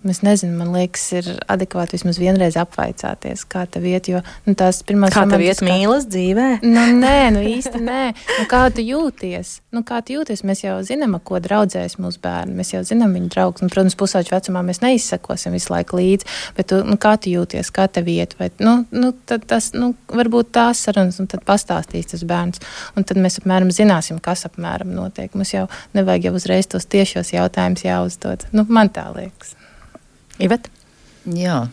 Es 0.10 0.20
nezinu, 0.20 0.52
man 0.60 0.74
liekas, 0.76 1.04
ir 1.16 1.28
adekvāti 1.48 1.96
vismaz 1.96 2.18
vienreiz 2.20 2.58
apvaicāties, 2.60 3.46
kā 3.48 3.64
tev 3.72 3.86
iet. 3.88 4.10
Jo 4.12 4.20
nu, 4.44 4.56
tās 4.60 4.82
pirmās 4.88 5.14
kā 5.16 5.24
tev 5.30 5.44
iet 5.46 5.62
mīlas 5.64 6.08
dzīvē? 6.12 6.48
Nu, 6.66 6.84
nē, 7.00 7.16
nu 7.36 7.44
īsti 7.48 7.80
nē. 7.84 8.02
Nu, 8.34 8.46
kā 8.52 8.66
tu 8.76 8.84
jūties? 8.84 9.54
Nu, 9.76 9.86
kā 9.88 10.02
tu 10.04 10.18
jūties? 10.18 10.44
Mēs 10.48 10.66
jau 10.66 10.76
zinām, 10.88 11.16
ko 11.24 11.40
draudzēs 11.44 11.96
mūsu 12.04 12.20
bērni. 12.24 12.58
Mēs 12.60 12.74
jau 12.74 12.82
zinām 12.88 13.16
viņu 13.16 13.32
draugus. 13.32 13.64
Un, 13.64 13.72
protams, 13.72 13.96
pusauģu 14.00 14.36
vecumā 14.36 14.64
mēs 14.68 14.84
neizsakosim 14.84 15.56
visu 15.56 15.72
laiku 15.72 16.02
līdzi. 16.02 16.28
Bet 16.58 16.72
tu, 16.74 16.82
nu, 16.88 17.00
kā 17.00 17.16
tu 17.22 17.32
jūties? 17.32 17.72
Kā 17.76 17.88
tev 17.88 18.12
iet? 18.12 18.36
Vai, 18.42 18.50
nu, 18.64 18.82
nu, 18.92 19.14
tas, 19.24 19.72
nu, 19.78 19.94
varbūt 20.12 20.52
tās 20.58 20.84
sarunas, 20.84 21.22
un 21.24 21.32
tad 21.32 21.46
pastāstīs 21.48 22.12
tas 22.12 22.26
bērns. 22.28 22.64
Un 23.00 23.08
tad 23.08 23.22
mēs 23.24 23.40
apmēram 23.40 23.72
zināsim, 23.76 24.20
kas 24.24 24.44
apmēram 24.50 24.92
notiek. 24.98 25.32
Mums 25.38 25.56
jau 25.56 25.68
nevajag 25.96 26.28
jau 26.28 26.36
uzreiz 26.42 26.68
tos 26.72 26.90
tiešos 26.92 27.32
jautājumus 27.38 27.88
jāuzdod. 27.88 28.50
Nu, 28.52 28.68
man 28.68 28.92
tā 28.92 29.08
liekas. 29.16 29.57
Ivet? 30.38 30.70
Jā. 31.34 31.66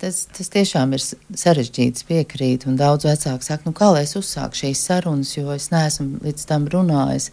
Tas, 0.00 0.22
tas 0.32 0.50
tiešām 0.52 0.94
ir 0.96 1.02
sarežģīts, 1.02 2.06
piekrīt. 2.08 2.64
Daudz 2.78 3.06
vecāku 3.08 3.44
saka, 3.44 3.66
nu, 3.66 3.74
kā 3.76 3.90
lai 3.92 4.04
es 4.06 4.16
uzsāku 4.18 4.56
šīs 4.62 4.82
sarunas, 4.88 5.34
jo 5.36 5.52
es 5.54 5.70
neesmu 5.72 6.20
līdz 6.24 6.44
tam 6.48 6.66
runājis. 6.72 7.30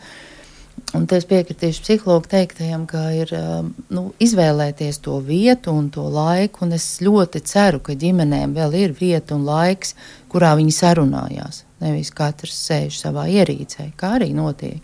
Un 0.97 1.05
es 1.13 1.25
piekritīšu 1.29 1.83
psihologu 1.85 2.29
teiktajam, 2.29 2.85
ka 2.89 3.03
ir 3.15 3.31
um, 3.37 3.71
nu, 3.93 4.05
izvēlēties 4.21 4.99
to 5.05 5.17
vietu 5.25 5.73
un 5.73 5.89
to 5.93 6.05
laiku. 6.09 6.65
Un 6.65 6.75
es 6.77 6.87
ļoti 7.05 7.43
ceru, 7.49 7.81
ka 7.83 7.95
ģimenēm 7.97 8.55
vēl 8.57 8.77
ir 8.81 8.95
vieta 8.97 9.37
un 9.37 9.45
laiks, 9.47 9.95
kurā 10.33 10.53
viņi 10.59 10.73
sarunājās. 10.75 11.63
Nevis 11.83 12.13
katrs 12.15 12.57
sēž 12.67 12.97
savā 13.01 13.27
ierīcē, 13.31 13.91
kā 13.99 14.15
arī 14.19 14.31
notiek. 14.37 14.81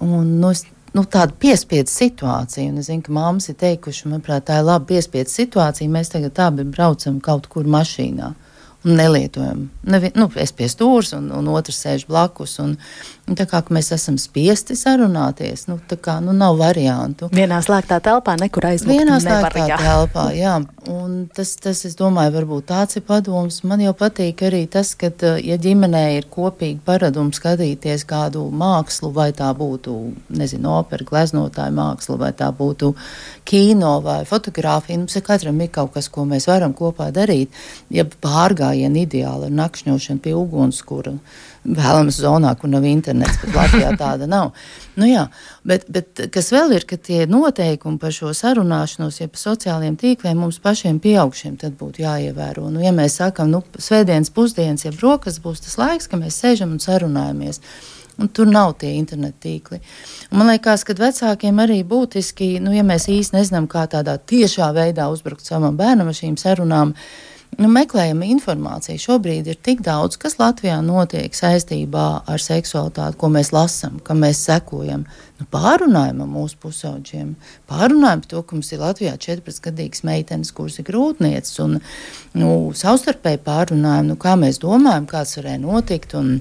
Un, 0.00 0.36
nu, 0.40 0.52
es 0.52 0.66
nu, 0.96 1.04
tāda 1.04 1.36
piespiedu 1.38 1.92
situācija. 1.92 2.70
Un 2.72 2.80
es 2.80 2.88
zinu, 2.90 3.04
ka 3.04 3.14
māmas 3.14 3.50
ir 3.52 3.58
teikuši, 3.60 4.08
manuprāt, 4.08 4.48
tā 4.48 4.60
ir 4.60 4.66
laba 4.68 4.88
piespiedu 4.88 5.32
situācija. 5.32 5.92
Mēs 5.92 6.12
tagad 6.14 6.40
abi 6.46 6.66
braucam 6.68 7.20
kaut 7.24 7.50
kur 7.52 7.68
mašīnā 7.68 8.32
nelietojam. 8.86 9.66
Nevi, 9.90 10.12
nu, 10.14 10.28
es 10.38 10.52
pie 10.54 10.68
stūres, 10.70 11.12
un, 11.16 11.28
un 11.34 11.48
otrs 11.52 11.80
sēž 11.82 12.06
blakus. 12.10 12.56
Un, 12.62 12.76
Tā 13.26 13.42
kā 13.50 13.58
mēs 13.74 13.88
esam 13.90 14.14
spiesti 14.22 14.76
sarunāties, 14.78 15.64
nu, 15.66 15.80
tā 15.90 15.96
kā 15.98 16.20
nu, 16.22 16.30
nav 16.30 16.60
variantu. 16.60 17.26
Vienā 17.34 17.56
slēgtā 17.64 17.96
telpā 17.98 18.36
nekur 18.38 18.68
aizmukt. 18.68 18.92
Vienā 19.00 19.16
slēgtā 19.18 19.64
jā. 19.66 19.78
telpā, 19.82 20.26
jā. 20.36 20.52
Un 20.92 21.16
tas, 21.34 21.56
tas, 21.58 21.80
es 21.88 21.96
domāju, 21.98 22.36
varbūt 22.36 22.68
tāds 22.68 23.00
ir 23.00 23.02
padoms. 23.08 23.64
Man 23.66 23.82
jau 23.82 23.96
patīk 23.98 24.44
arī 24.46 24.60
tas, 24.70 24.92
ka, 24.94 25.10
ja 25.42 25.56
ģimenē 25.58 26.04
ir 26.20 26.28
kopīgi 26.30 26.78
paradums 26.86 27.40
skatīties 27.40 28.06
kādu 28.06 28.44
mākslu, 28.54 29.10
vai 29.16 29.32
tā 29.34 29.50
būtu, 29.58 29.96
nezinu, 30.38 30.76
opera, 30.78 31.08
gleznotāja 31.10 31.74
māksla, 31.74 32.20
vai 32.22 32.30
tā 32.30 32.52
būtu 32.54 32.92
kino 33.46 33.96
vai 34.06 34.20
fotografija, 34.28 35.00
mums 35.02 35.18
ir 35.18 35.26
katram 35.26 35.58
ir 35.66 35.74
kaut 35.74 35.96
kas, 35.98 36.06
ko 36.14 36.28
mēs 36.30 36.46
varam 36.46 36.78
kopā 36.78 37.10
darīt. 37.10 37.50
Ja 37.90 38.06
pārgājienu 38.06 39.02
ideāli 39.02 39.50
ar 39.50 39.60
nakšņošanu 39.64 40.22
pie 40.22 40.38
ugunskura 40.38 41.18
vēlams 41.74 42.18
zonā, 42.22 42.52
kur 42.58 42.70
nav 42.70 42.84
internets, 42.86 43.38
bet 43.42 43.54
Latvijā 43.56 43.90
tāda 43.98 44.28
nav. 44.30 44.52
Nu, 44.96 45.08
jā, 45.08 45.26
bet, 45.66 45.86
bet 45.92 46.22
kas 46.32 46.50
vēl 46.54 46.76
ir, 46.78 46.86
ka 46.88 46.98
tie 47.00 47.24
noteikumi 47.30 48.00
par 48.02 48.14
šo 48.14 48.32
sarunāšanos, 48.36 49.20
ja 49.20 49.28
par 49.32 49.42
sociālajiem 49.42 49.98
tīkliem 50.00 50.40
mums 50.40 50.60
pašiem 50.62 51.00
pieaugšiem 51.02 51.58
tad 51.60 51.76
būtu 51.80 52.04
jāievēro. 52.04 52.70
Nu, 52.72 52.82
ja 52.84 52.94
mēs 52.96 53.18
sakam, 53.20 53.50
nu, 53.52 53.62
svētdienas 53.76 54.32
pusdienas, 54.34 54.86
ja 54.86 54.94
brokas 54.96 55.40
būs 55.42 55.66
tas 55.66 55.78
laiks, 55.80 56.10
ka 56.10 56.20
mēs 56.20 56.40
sēžam 56.42 56.76
un 56.76 56.82
sarunājamies. 56.82 57.62
Un 58.16 58.30
tur 58.32 58.48
nav 58.48 58.78
tie 58.80 58.94
interneta 58.96 59.42
tīkli. 59.44 59.76
Un 60.30 60.40
man 60.40 60.48
liekas, 60.48 60.86
ka 60.88 60.94
vecākiem 60.96 61.58
arī 61.60 61.82
būtiski, 61.84 62.54
nu, 62.64 62.72
ja 62.72 62.80
mēs 62.86 63.10
īsti 63.12 63.36
nezinām, 63.36 63.66
kā 63.68 63.82
tādā 63.92 64.16
tiešā 64.16 64.70
veidā 64.72 65.10
uzbrukt 65.12 65.44
savam 65.44 65.76
bērnam 65.76 66.08
ar 66.08 66.16
šīm 66.16 66.38
sarunām, 66.40 66.94
uh, 66.96 67.35
nu, 67.60 67.68
meklējam 67.72 68.22
informāciju. 68.26 69.00
Šobrīd 69.00 69.48
ir 69.50 69.58
tik 69.64 69.82
daudz, 69.86 70.18
kas 70.20 70.38
Latvijā 70.40 70.76
notiek 70.84 71.34
saistībā 71.36 72.06
ar 72.28 72.42
seksualitāti, 72.42 73.18
ko 73.20 73.30
mēs 73.32 73.52
lasām, 73.54 73.98
kam 74.04 74.22
mēs 74.24 74.42
sekojam. 74.46 75.06
Nu, 75.40 75.46
pārunājam 75.52 76.22
ar 76.24 76.30
mūsu 76.30 76.58
pusauģiem, 76.62 77.34
pārunājam 77.70 78.24
par 78.24 78.32
to, 78.32 78.42
ka 78.42 78.56
mums 78.56 78.72
ir 78.72 78.82
Latvijā 78.84 79.16
14-gadīgas 79.26 80.04
meitenes, 80.08 80.52
kuras 80.56 80.80
ir 80.80 80.88
grūtnieces, 80.88 81.60
un 81.64 81.78
nu, 82.36 82.50
savstarpēji 82.76 83.44
pārunājam, 83.46 84.12
nu, 84.12 84.18
kā 84.20 84.36
mēs 84.40 84.60
domājam, 84.62 85.08
kāds 85.10 85.36
varēja 85.40 85.62
notikt, 85.64 86.16
un 86.16 86.38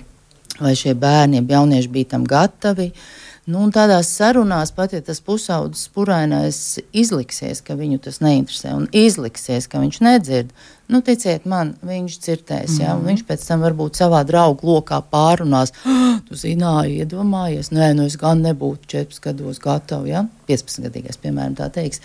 vai 0.59 0.75
šie 0.79 0.95
bērni, 0.95 1.43
jaunieši 1.51 1.91
bija 1.91 2.15
tam 2.15 2.27
gatavi. 2.29 2.91
Uh, 2.91 3.25
Nu, 3.45 3.61
tādās 3.69 4.07
sarunās, 4.09 4.71
pat 4.73 4.95
ja 4.95 5.03
tas 5.05 5.19
pusaudzis 5.21 5.85
purainais 5.93 6.79
izliksies, 6.97 7.59
ka 7.61 7.75
viņu 7.77 7.99
tas 8.01 8.17
neinteresē, 8.25 8.71
un 8.73 8.87
izliksies, 8.89 9.67
ka 9.69 9.83
viņš 9.83 9.99
nedzird, 10.01 10.49
nu, 10.89 11.03
ticiet 11.05 11.45
man, 11.45 11.75
viņš 11.85 12.15
dzirdēs, 12.23 12.71
mm 12.71 12.73
-hmm. 12.73 12.81
ja, 12.81 12.95
un 12.97 13.05
viņš 13.05 13.21
pēc 13.29 13.45
tam 13.45 13.61
varbūt 13.61 14.01
savā 14.01 14.23
draugu 14.25 14.65
lokā 14.71 14.97
pārunās, 15.13 15.75
ah, 15.85 16.17
tu 16.25 16.33
zināji, 16.33 16.97
iedomājies, 17.05 17.69
nē, 17.69 17.93
nu 17.93 18.09
es 18.09 18.17
gan 18.17 18.41
nebūtu 18.41 18.89
14 18.97 19.21
gados 19.21 19.61
gatavs, 19.61 20.09
ja, 20.09 20.25
15 20.49 20.81
gadīgais, 20.89 21.21
piemēram, 21.21 21.53
tā 21.61 21.69
teiks. 21.69 22.01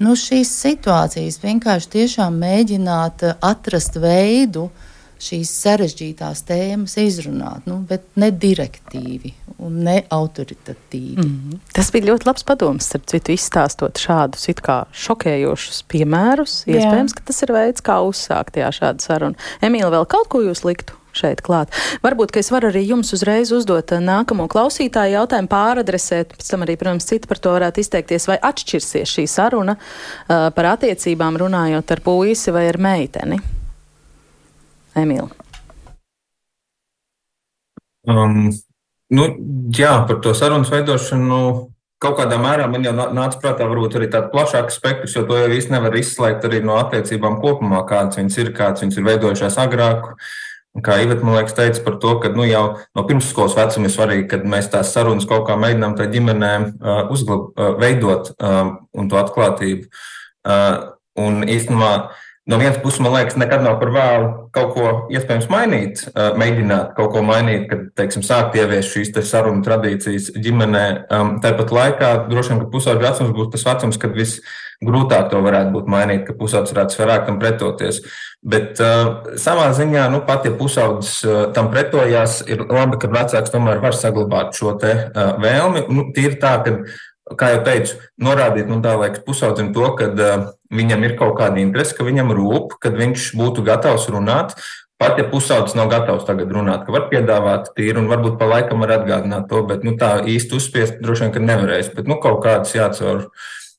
Nu, 0.00 0.16
šīs 0.16 0.48
situācijas 0.48 1.42
vienkārši 1.44 1.96
tiešām 1.98 2.40
mēģināt 2.40 3.28
atrast 3.44 4.00
veidu, 4.00 4.70
uh, 4.70 4.88
šīs 5.22 5.50
sarežģītās 5.64 6.44
tēmas 6.48 6.96
izrunāt, 7.02 7.66
nu, 7.66 7.80
bet 7.88 8.06
ne 8.20 8.30
direktīvi 8.30 9.34
un 9.64 9.80
ne 9.84 9.96
autoritatīvi. 10.14 11.24
Mm 11.24 11.32
-hmm. 11.34 11.58
Tas 11.74 11.90
bija 11.92 12.12
ļoti 12.12 12.26
labs 12.26 12.46
padoms, 12.46 12.86
starp 12.86 13.06
citu, 13.10 13.32
izstāstot 13.32 13.98
šādus 13.98 14.48
it 14.48 14.62
kā 14.62 14.84
šokējošus 14.92 15.82
piemērus. 15.88 16.62
Jā. 16.66 16.78
Iespējams, 16.78 17.14
ka 17.14 17.22
tas 17.24 17.42
ir 17.42 17.52
veids, 17.52 17.82
kā 17.82 17.98
uzsākt 18.06 18.56
jā, 18.56 18.70
šādu 18.70 19.02
sarunu. 19.02 19.34
Emīla, 19.60 19.90
vēl 19.90 20.06
kaut 20.06 20.28
ko 20.28 20.42
jūs 20.42 20.64
liktu? 20.64 20.94
šeit 21.18 21.42
klāt. 21.42 21.72
Varbūt, 22.04 22.30
ka 22.30 22.38
es 22.38 22.50
varu 22.54 22.70
arī 22.70 22.84
jums 22.86 23.12
uzreiz 23.16 23.52
uzdot 23.52 23.92
uh, 23.92 24.02
nākamo 24.04 24.46
klausītāju 24.50 25.16
jautājumu, 25.16 25.48
pāradresēt, 25.48 26.36
pēc 26.36 26.50
tam 26.52 26.62
arī, 26.66 26.78
protams, 26.78 27.08
citi 27.08 27.30
par 27.30 27.42
to 27.42 27.54
varētu 27.56 27.82
izteikties, 27.82 28.28
vai 28.30 28.38
atšķirsies 28.50 29.14
šī 29.16 29.26
saruna 29.26 29.74
uh, 29.74 30.50
par 30.54 30.72
attiecībām 30.76 31.40
runājot 31.40 31.96
ar 31.96 32.04
puisi 32.04 32.54
vai 32.54 32.68
ar 32.68 32.78
meiteni. 32.78 33.57
Emīl? 35.02 35.28
Um, 38.08 38.48
nu, 39.12 39.26
jā, 39.74 39.92
par 40.08 40.22
to 40.24 40.34
sarunas 40.36 40.72
veidošanu. 40.72 41.42
Kaut 41.98 42.14
kādā 42.20 42.36
mērā 42.38 42.68
man 42.70 42.84
jau 42.86 42.92
nāca 42.94 43.40
prātā, 43.42 43.66
varbūt 43.66 43.96
arī 43.98 44.06
tāds 44.12 44.30
plašāks 44.30 44.76
spektrs, 44.78 45.16
jo 45.16 45.24
to 45.26 45.34
jau 45.40 45.48
īsti 45.50 45.74
nevar 45.74 45.96
izslēgt 45.98 46.46
arī 46.46 46.60
no 46.62 46.76
attiecībām 46.78 47.40
kopumā, 47.42 47.80
kādas 47.88 48.20
viņas 48.20 48.36
ir, 48.38 48.52
kādas 48.54 48.84
viņas 48.84 49.00
ir 49.00 49.08
veidojušās 49.08 49.58
agrāk. 49.64 50.12
Un 50.78 50.84
kā 50.86 51.00
Iveta, 51.02 51.26
man 51.26 51.34
liekas, 51.34 51.56
teica 51.58 51.82
par 51.82 51.96
to, 51.98 52.12
ka 52.22 52.30
nu, 52.36 52.44
jau 52.46 52.62
no 52.94 53.02
pirmsskolas 53.08 53.56
vecuma 53.58 53.88
ir 53.88 53.94
svarīgi, 53.96 54.28
kad 54.30 54.46
mēs 54.46 54.70
tās 54.70 54.92
sarunas 54.94 55.26
kaut 55.26 55.48
kā 55.48 55.56
mēģinām 55.58 55.96
tajā 55.98 56.12
ģimenē 56.12 56.52
uh, 56.60 57.00
uzglab, 57.10 57.48
uh, 57.56 57.72
veidot 57.80 58.30
uh, 58.36 58.76
un 58.94 59.10
to 59.10 59.18
atklātību. 59.18 59.88
Uh, 60.46 60.94
un 61.18 61.42
īstenībā 61.50 61.90
no 62.48 62.58
vienas 62.58 62.78
puses, 62.82 63.00
man 63.04 63.12
liekas, 63.14 63.36
nekad 63.40 63.62
nav 63.64 63.76
par 63.80 63.92
vēlu 63.94 64.28
kaut 64.56 64.70
ko 64.74 64.92
iespējams 65.12 65.48
mainīt, 65.52 66.04
mēģināt 66.14 66.94
kaut 66.96 67.12
ko 67.14 67.22
mainīt, 67.26 67.66
kad, 67.70 67.82
teiksim, 68.00 68.24
sākt 68.24 68.56
ieviest 68.58 68.94
šīs 68.94 69.12
sarunu 69.28 69.60
tradīcijas 69.66 70.30
ģimenē. 70.36 70.86
Tāpat 71.44 71.74
laikā 71.76 72.14
droši 72.30 72.54
vien, 72.54 72.62
ka 72.64 72.70
pusauģa 72.72 73.04
vecums 73.04 73.36
būs 73.36 73.52
tas 73.52 73.66
vecums, 73.68 74.00
kad 74.00 74.16
visgrūtāk 74.16 75.28
to 75.32 75.42
varētu 75.44 75.76
būt 75.76 75.92
mainīt, 75.92 76.24
ka 76.24 76.36
pusaudzis 76.40 76.76
varētu 76.76 77.02
vairāk 77.02 77.28
tam 77.28 77.38
pretoties. 77.42 78.00
Bet 78.38 78.78
uh, 78.78 79.34
savā 79.40 79.66
ziņā, 79.74 80.04
nu, 80.12 80.20
pat 80.26 80.44
ja 80.46 80.52
pusaudzis 80.54 81.16
uh, 81.26 81.38
tam 81.54 81.72
pretojās, 81.72 82.38
ir 82.46 82.62
labi, 82.62 83.00
ka 83.02 83.10
vecāks 83.10 83.50
tomēr 83.50 83.82
var 83.82 83.96
saglabāt 83.98 84.54
šo 84.54 84.76
te 84.78 84.92
uh, 84.94 85.32
vēlmi. 85.42 85.82
Nu, 85.90 86.04
tīri 86.14 86.38
tā, 86.38 86.52
ka 86.62 86.76
kā 87.38 87.52
jau 87.54 87.62
teicu, 87.66 87.98
norādīt 88.22 88.70
nu, 88.70 88.80
tā, 88.84 88.94
liekas, 89.00 89.24
pusaudzim 89.26 89.72
to, 89.76 89.86
ka 89.98 90.10
uh, 90.12 90.50
viņam 90.74 91.06
ir 91.06 91.16
kaut 91.20 91.36
kāda 91.40 91.60
interese, 91.62 91.96
ka 91.96 92.06
viņam 92.06 92.32
rūp, 92.36 92.78
kad 92.82 92.96
viņš 92.98 93.32
būtu 93.38 93.64
gatavs 93.66 94.08
runāt. 94.12 94.56
Pat 94.98 95.14
ja 95.20 95.28
pusaudzis 95.30 95.76
nav 95.78 95.92
gatavs 95.92 96.26
tagad 96.26 96.50
runāt, 96.50 96.82
ka 96.82 96.90
var 96.94 97.04
piedāvāt 97.12 97.70
tīru 97.76 98.02
un 98.02 98.08
varbūt 98.10 98.34
pa 98.40 98.48
laikam 98.50 98.82
var 98.82 98.96
atgādināt 98.96 99.46
to, 99.50 99.62
bet 99.68 99.84
nu, 99.86 99.94
tā 100.00 100.16
īsti 100.26 100.58
uzspiest 100.58 100.98
droši 101.04 101.26
vien, 101.26 101.34
ka 101.36 101.42
nevarēs. 101.44 101.92
Bet 101.94 102.10
nu, 102.10 102.16
kaut 102.22 102.42
kādas 102.42 102.74
jācaur 102.74 103.28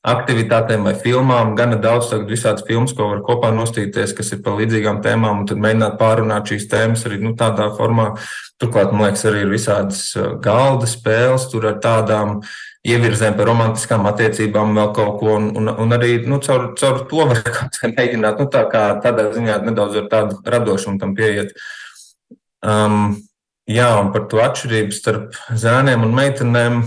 aktivitātēm 0.07 0.87
vai 0.87 0.93
filmām. 0.95 1.57
Gana 1.59 1.75
daudz 1.81 2.07
tagad 2.13 2.31
visādas 2.31 2.63
filmas, 2.67 2.93
ko 2.95 3.09
var 3.11 3.19
kopā 3.25 3.51
nostīties, 3.51 4.15
kas 4.15 4.31
ir 4.31 4.39
par 4.45 4.55
līdzīgām 4.61 5.01
tēmām, 5.03 5.43
un 5.43 5.49
tad 5.49 5.59
mēģināt 5.59 5.99
pārunāt 5.99 6.53
šīs 6.53 6.69
tēmas 6.71 7.03
arī 7.09 7.19
nu, 7.25 7.35
tādā 7.39 7.67
formā. 7.75 8.13
Turklāt, 8.59 8.95
man 8.95 9.09
liekas, 9.09 9.25
arī 9.27 9.43
ir 9.43 9.51
visādas 9.51 10.05
galda 10.43 10.87
spēles 10.87 11.49
tur 11.51 11.67
ar 11.73 11.77
tādām 11.83 12.39
ievirzēm 12.87 13.35
par 13.35 13.49
romantiskām 13.49 14.07
attiecībām, 14.07 14.71
vēl 14.77 14.91
kaut 14.95 15.17
ko, 15.19 15.33
un, 15.35 15.49
un, 15.59 15.71
un 15.83 15.95
arī 15.95 16.13
nu, 16.27 16.39
caur, 16.43 16.69
caur 16.79 17.01
to 17.09 17.25
var 17.31 17.41
kāds 17.43 17.83
mēģināt, 17.83 18.39
nu, 18.39 18.47
tā 18.51 18.63
kā 18.71 18.83
tādā 19.03 19.29
ziņā 19.35 19.59
nedaudz 19.65 19.99
ar 19.99 20.07
tādu 20.11 20.39
radošumu 20.47 21.01
tam 21.01 21.15
pieiet. 21.17 21.51
Um, 22.63 23.17
jā, 23.69 23.89
un 23.99 24.13
par 24.15 24.29
to 24.31 24.39
atšķirību 24.43 24.95
starp 24.95 25.35
zēniem 25.51 26.07
un 26.07 26.15
meitenēm. 26.15 26.79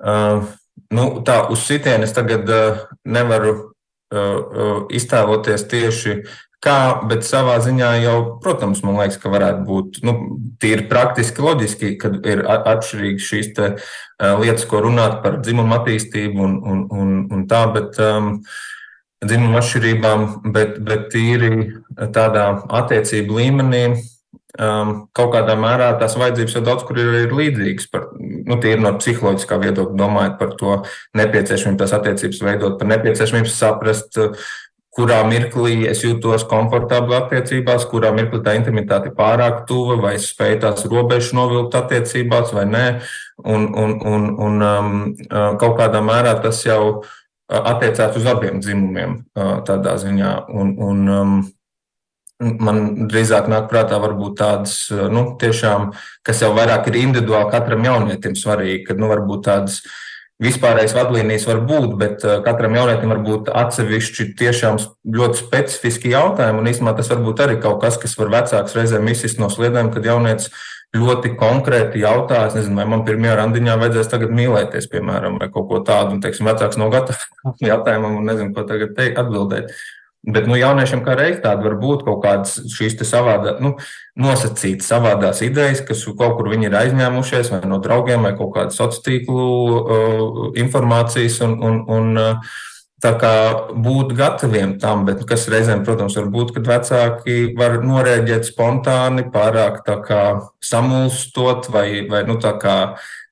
Uh, 0.00 0.46
nu, 0.94 1.08
tā 1.26 1.42
uz 1.52 1.66
sitienes 1.66 2.14
tagad 2.16 2.48
uh, 2.48 2.86
nevaru 3.04 3.56
uh, 3.56 3.66
uh, 4.14 4.78
iztēloties 4.94 5.66
tieši 5.70 6.20
kā, 6.64 6.78
bet 7.08 7.24
savā 7.24 7.56
ziņā 7.64 7.90
jau, 8.04 8.16
protams, 8.44 8.82
man 8.84 8.98
liekas, 9.00 9.18
ka 9.20 9.32
varētu 9.32 9.64
būt 9.68 10.00
nu, 10.06 10.16
tīri 10.60 10.86
praktiski, 10.90 11.44
loģiski, 11.44 11.94
kad 12.00 12.18
ir 12.28 12.44
atšķirīgas 12.44 13.30
šīs 13.30 13.52
te, 13.56 13.70
uh, 13.76 14.34
lietas, 14.42 14.66
ko 14.68 14.82
runāt 14.84 15.20
par 15.24 15.40
dzimumu 15.40 15.78
attīstību 15.80 16.44
un, 16.44 16.60
un, 16.60 16.84
un, 16.92 17.16
un 17.32 17.48
tā, 17.50 17.64
bet 17.74 17.96
um, 18.04 18.36
dzimumu 19.24 19.60
atšķirībām, 19.60 20.26
bet, 20.52 20.78
bet 20.84 21.10
tīri 21.14 21.52
tādā 22.14 22.46
attiecību 22.82 23.40
līmenī. 23.40 23.84
Um, 24.60 25.04
kaut 25.14 25.30
kādā 25.30 25.54
mērā 25.54 25.92
tās 26.00 26.16
vajadzības 26.18 26.56
jau 26.56 26.60
daudz 26.66 26.82
kur 26.84 26.98
ir, 26.98 27.12
ir 27.22 27.34
līdzīgas. 27.38 27.86
Par, 27.92 28.08
nu, 28.18 28.56
tīri 28.60 28.82
no 28.82 28.90
psiholoģiskā 28.98 29.60
viedokļa 29.62 29.96
domājot 29.96 30.40
par 30.40 30.56
to 30.58 30.80
nepieciešamību 31.16 31.78
tās 31.80 31.94
attiecības 31.96 32.42
veidot, 32.48 32.74
par 32.80 32.90
nepieciešamību 32.90 33.52
saprast, 33.52 34.18
kurā 34.94 35.20
mirklī 35.26 35.86
es 35.90 36.02
jūtos 36.02 36.44
komfortabli 36.50 37.14
attiecībās, 37.20 37.86
kurā 37.90 38.10
mirklī 38.14 38.42
tā 38.46 38.56
intimitāte 38.58 39.10
ir 39.10 39.16
pārāk 39.18 39.62
tuva, 39.68 39.96
vai 40.02 40.16
es 40.18 40.30
spēju 40.32 40.60
tās 40.64 40.84
robežas 40.90 41.30
novilkt 41.36 41.76
attiecībās, 41.78 42.50
vai 42.56 42.66
nē. 42.70 42.86
Un, 43.40 43.70
un, 43.70 43.94
un, 44.04 44.26
un 44.48 44.66
um, 44.66 44.90
uh, 45.30 45.54
kaut 45.60 45.78
kādā 45.78 46.02
mērā 46.04 46.34
tas 46.42 46.58
jau 46.66 46.82
uh, 46.90 47.04
attiecās 47.60 48.18
uz 48.18 48.26
abiem 48.28 48.60
dzimumiem 48.60 49.16
uh, 49.22 49.54
tādā 49.66 49.94
ziņā. 50.02 50.34
Un, 50.50 50.74
un, 50.90 51.06
um, 51.14 51.40
man 52.66 52.84
drīzāk 53.08 53.48
nāk 53.52 53.70
prātā 53.70 54.00
varbūt 54.02 54.38
tādas, 54.42 54.76
nu, 54.90 55.24
tiešām, 55.40 55.90
kas 56.26 56.42
jau 56.42 56.50
vairāk 56.56 56.90
ir 56.90 57.02
individuāli 57.04 57.52
katram 57.52 57.84
jaunietim 57.84 58.36
svarīgi, 58.36 58.86
kad, 58.90 59.00
nu, 59.00 59.08
varbūt 59.12 59.44
tādas 59.46 59.82
uh, 59.84 59.98
vispārējais 60.40 60.96
vadlīnijas 60.96 61.46
var 61.48 61.62
būt, 61.68 61.94
bet 62.00 62.24
uh, 62.26 62.38
katram 62.44 62.74
jaunietim 62.78 63.12
var 63.12 63.22
būt 63.26 63.52
atsevišķi 63.62 64.30
tiešām 64.40 64.80
ļoti 65.16 65.40
specifiski 65.42 66.14
jautājumi. 66.14 66.62
Un 66.62 66.70
īstenībā 66.72 66.96
tas 66.98 67.12
var 67.12 67.22
būt 67.24 67.44
arī 67.44 67.60
kaut 67.62 67.80
kas, 67.84 68.00
kas 68.00 68.16
var 68.20 68.32
vecāks 68.38 68.76
reizēm 68.78 69.08
izsist 69.12 69.40
no 69.42 69.50
sliedēm, 69.52 69.92
kad 69.94 70.08
jaunietis 70.08 70.50
ļoti 70.96 71.36
konkrēti 71.38 72.02
jautā, 72.02 72.42
es 72.48 72.56
nezinu, 72.58 72.80
vai 72.80 72.88
man 72.90 73.04
pirmajā 73.06 73.36
randiņā 73.38 73.76
vajadzēs 73.78 74.10
tagad 74.10 74.32
mīlēties, 74.34 74.88
piemēram, 74.90 75.38
vai 75.38 75.46
kaut 75.54 75.68
ko 75.70 75.78
tādu, 75.86 76.16
un, 76.16 76.22
teiksim, 76.24 76.48
vecāks 76.50 76.80
nav 76.80 76.90
gatavs 76.94 77.28
jautājumam 77.70 78.18
un 78.18 78.26
nezinu, 78.32 78.54
ko 78.56 78.66
tagad 78.66 78.96
teikt, 78.96 79.20
atbildēt. 79.22 79.70
Bet 80.20 80.44
nu, 80.44 80.52
jauniešiem 80.60 81.00
kā 81.00 81.14
reiz 81.16 81.38
tāda 81.40 81.64
var 81.64 81.78
būt 81.80 82.02
kaut 82.04 82.18
kādas 82.20 82.58
šīs 82.74 82.98
savādā, 83.08 83.54
nu, 83.64 83.78
nosacītas 84.20 84.90
savādās 84.92 85.40
idejas, 85.46 85.80
kas 85.80 86.04
kaut 86.18 86.36
kur 86.36 86.50
viņi 86.52 86.68
ir 86.68 86.76
aizņēmušies, 86.82 87.54
vai 87.54 87.62
no 87.70 87.78
draugiem, 87.80 88.28
vai 88.28 88.34
kaut 88.36 88.52
kādas 88.58 88.76
sociālo 88.76 89.06
tīklu 89.06 89.46
uh, 89.46 90.42
informācijas. 90.60 91.40
Un, 91.46 91.56
un, 91.64 91.80
un, 91.88 92.12
uh, 92.20 92.58
Tā 93.00 93.14
kā 93.16 93.34
būt 93.80 94.10
gataviem 94.12 94.74
tam, 94.80 95.06
bet 95.08 95.22
kas 95.28 95.46
reizēm, 95.48 95.86
protams, 95.86 96.18
var 96.18 96.26
būt, 96.34 96.50
kad 96.52 96.66
vecāki 96.68 97.36
var 97.56 97.78
norēģēt 97.80 98.50
spontāni, 98.50 99.24
pārāk 99.32 99.80
samulstot 100.60 101.70
vai, 101.72 102.02
vai 102.10 102.26
nu, 102.28 102.36
tā 102.36 102.52
kā 102.60 102.74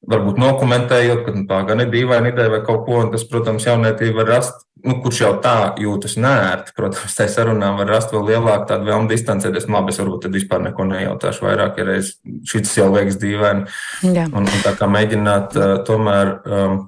varbūt 0.09 0.41
nokomentējot, 0.41 1.20
ka 1.26 1.36
nu, 1.36 1.45
tā 1.51 1.61
gan 1.68 1.84
ir 1.84 1.93
dīvaina 1.93 2.32
ideja 2.32 2.55
vai 2.55 2.62
kaut 2.64 2.86
ko, 2.86 3.03
un 3.03 3.12
tas, 3.12 3.26
protams, 3.28 3.68
jaunietī 3.68 4.09
var 4.16 4.30
rast, 4.32 4.64
nu, 4.84 4.96
kurš 5.02 5.22
jau 5.22 5.32
tā 5.42 5.56
jūtas 5.80 6.16
nērti. 6.20 6.74
Protams, 6.76 7.16
tā 7.16 7.28
sarunā 7.30 7.72
var 7.78 7.90
rast 7.92 8.14
vēl 8.14 8.26
lielāku 8.32 8.68
tādu 8.70 8.88
vēlmu 8.90 9.10
distancēties. 9.10 9.68
Labi, 9.72 9.94
es 9.94 10.00
varbūt 10.02 10.26
tad 10.26 10.36
vispār 10.38 10.62
neko 10.66 10.86
nejautāšu 10.90 11.46
vairāk, 11.46 11.80
ja 11.80 11.88
reiz 11.88 12.14
šis 12.48 12.76
jau 12.80 12.90
liekas 12.94 13.18
dīvaini. 13.22 13.66
Jā. 14.06 14.28
Un, 14.30 14.46
un 14.46 14.64
tā 14.64 14.74
kā 14.78 14.90
mēģināt 14.90 15.58
uh, 15.58 15.74
tomēr, 15.88 16.34
um, 16.46 16.80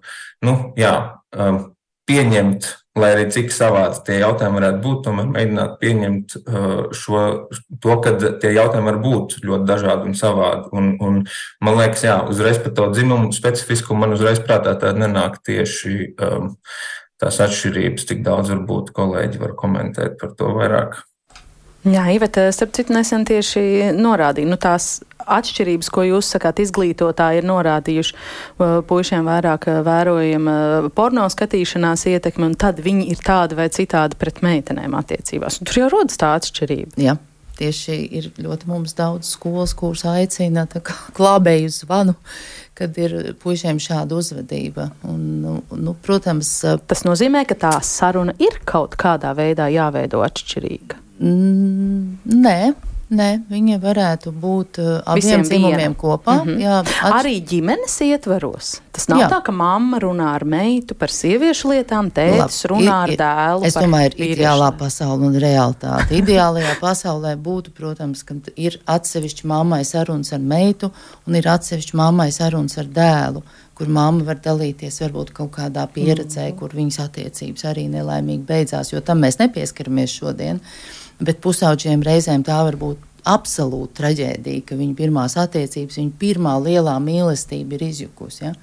nu, 0.46 0.56
jā. 0.80 0.94
Um, 1.30 1.68
pieņemt, 2.10 2.66
lai 2.98 3.12
arī 3.14 3.26
cik 3.30 3.52
savādi 3.54 4.00
tie 4.06 4.16
jautājumi 4.18 4.58
varētu 4.58 4.80
būt, 4.82 5.02
tomēr 5.06 5.28
mēģināt 5.30 5.76
pieņemt 5.78 6.34
uh, 6.40 6.72
šo, 6.96 7.20
to, 7.54 7.96
ka 8.02 8.14
tie 8.42 8.50
jautājumi 8.56 8.88
var 8.90 8.98
būt 9.04 9.36
ļoti 9.46 9.68
dažādi 9.68 10.10
un 10.10 10.16
savādi. 10.18 10.66
Un, 10.74 10.88
un 10.98 11.20
man 11.62 11.78
liekas, 11.78 12.02
jā, 12.08 12.16
uzreiz 12.32 12.58
par 12.62 12.74
to 12.74 12.88
dzimumu 12.90 13.30
specifiskumu 13.36 14.02
man 14.04 14.16
uzreiz 14.16 14.42
prātā 14.42 14.74
tāda 14.74 15.04
nenāk 15.04 15.38
tieši 15.46 16.16
um, 16.18 16.50
tās 17.20 17.40
atšķirības, 17.44 18.08
tik 18.08 18.24
daudz 18.26 18.52
varbūt 18.54 18.92
kolēģi 18.96 19.40
var 19.42 19.54
komentēt 19.58 20.18
par 20.20 20.34
to 20.38 20.50
vairāk. 20.56 20.98
Jā, 21.88 22.02
Iveta, 22.12 22.50
starp 22.52 22.74
citu, 22.76 22.92
nesen 22.92 23.22
tieši 23.24 23.94
norādīja, 23.96 24.48
nu 24.50 24.58
tās 24.60 24.98
atšķirības, 25.30 25.88
ko 25.92 26.04
jūs 26.04 26.28
sakāt, 26.34 26.60
izglītotāji 26.60 27.40
ir 27.40 27.48
norādījuši 27.48 28.18
puišiem 28.88 29.28
vairāk 29.28 29.68
vērojama 29.86 30.56
porno 30.96 31.24
skatīšanās 31.32 32.04
ietekme, 32.12 32.50
un 32.50 32.58
tad 32.60 32.82
viņi 32.84 33.08
ir 33.14 33.24
tādi 33.24 33.56
vai 33.56 33.70
citādi 33.72 34.18
pret 34.20 34.42
meitenēm 34.44 34.96
attiecībās. 34.98 35.60
Un 35.60 35.70
tur 35.70 35.82
jau 35.82 35.90
rodas 35.96 36.20
tā 36.20 36.34
atšķirība. 36.36 37.00
Jā. 37.00 37.16
Tieši 37.60 37.96
ir 38.16 38.30
ļoti 38.40 38.68
mums 38.70 38.94
daudz 38.96 39.34
skolas, 39.34 39.74
kuras 39.76 40.06
aicina 40.08 40.64
klābēju 41.16 41.72
zvanu, 41.74 42.14
kad 42.80 42.96
ir 43.00 43.16
puišiem 43.42 43.80
šāda 43.82 44.16
uzvedība. 44.16 44.88
Un, 45.08 45.24
nu, 45.44 45.54
nu, 45.76 45.94
protams, 46.06 46.52
tas 46.88 47.04
nozīmē, 47.04 47.44
ka 47.48 47.58
tā 47.60 47.72
saruna 47.84 48.34
ir 48.40 48.56
kaut 48.68 48.96
kādā 49.00 49.34
veidā 49.36 49.68
jāveido 49.72 50.24
atšķirīga. 50.24 51.00
Nē, 51.20 52.58
Nē, 53.10 53.40
viņi 53.50 53.80
varētu 53.82 54.30
būt 54.30 54.78
uh, 54.78 54.90
abiem 55.10 55.42
dzimumiem 55.42 55.96
kopā. 55.98 56.44
Mm 56.44 56.48
-hmm. 56.48 56.60
jā, 56.62 56.76
atš... 56.78 57.16
Arī 57.18 57.32
ģimenes 57.42 57.96
ietvaros. 58.06 58.68
Tas 58.94 59.08
nav 59.10 59.20
jā. 59.20 59.28
tā, 59.32 59.40
ka 59.42 59.52
mamma 59.52 59.98
runā 59.98 60.28
ar 60.34 60.44
meitu 60.44 60.94
par 60.94 61.10
sieviešu 61.10 61.72
lietām, 61.72 62.10
Lab, 62.14 62.50
runā 62.70 62.96
ar 63.02 63.10
dēlu. 63.10 63.66
Es 63.66 63.74
domāju, 63.74 64.12
ir 64.14 64.36
ideālā 64.36 64.70
pasaule 64.78 65.26
un 65.26 65.34
realitāte. 65.34 66.14
Ideālajā 66.14 66.76
pasaulē 66.80 67.34
būtu, 67.36 67.74
protams, 67.74 68.22
ka 68.22 68.34
ir 68.56 68.78
atsevišķi 68.86 69.46
mammai 69.46 69.84
sarunas 69.84 70.32
ar 70.32 70.38
meitu 70.38 70.90
un 71.26 71.34
ir 71.34 71.48
atsevišķi 71.48 71.96
mammai 71.96 72.30
sarunas 72.30 72.78
ar 72.78 72.86
dēlu 72.86 73.42
kur 73.80 73.88
mamma 73.88 74.26
var 74.28 74.36
dalīties 74.44 75.00
varbūt 75.00 75.30
kaut 75.38 75.54
kādā 75.54 75.86
pieredzē, 75.88 76.50
mm. 76.50 76.56
kur 76.60 76.74
viņas 76.76 76.98
attiecības 77.06 77.64
arī 77.70 77.86
nelaimīgi 77.88 78.44
beidzās, 78.44 78.92
jo 78.92 79.00
tam 79.00 79.22
mēs 79.24 79.40
nepieskaramies 79.40 80.16
šodien. 80.20 80.60
Bet 81.20 81.40
pusauģiem 81.44 82.04
reizēm 82.04 82.44
tā 82.44 82.58
var 82.66 82.76
būt 82.80 83.09
absolūta 83.28 84.00
traģēdija, 84.00 84.64
ka 84.68 84.78
viņa 84.78 84.96
pirmās 84.98 85.36
attiecības, 85.40 85.98
viņa 86.00 86.16
pirmā 86.20 86.54
lielā 86.62 86.96
mīlestība 87.02 87.76
ir 87.76 87.84
izjukusi. 87.90 88.42
Ja? 88.44 88.54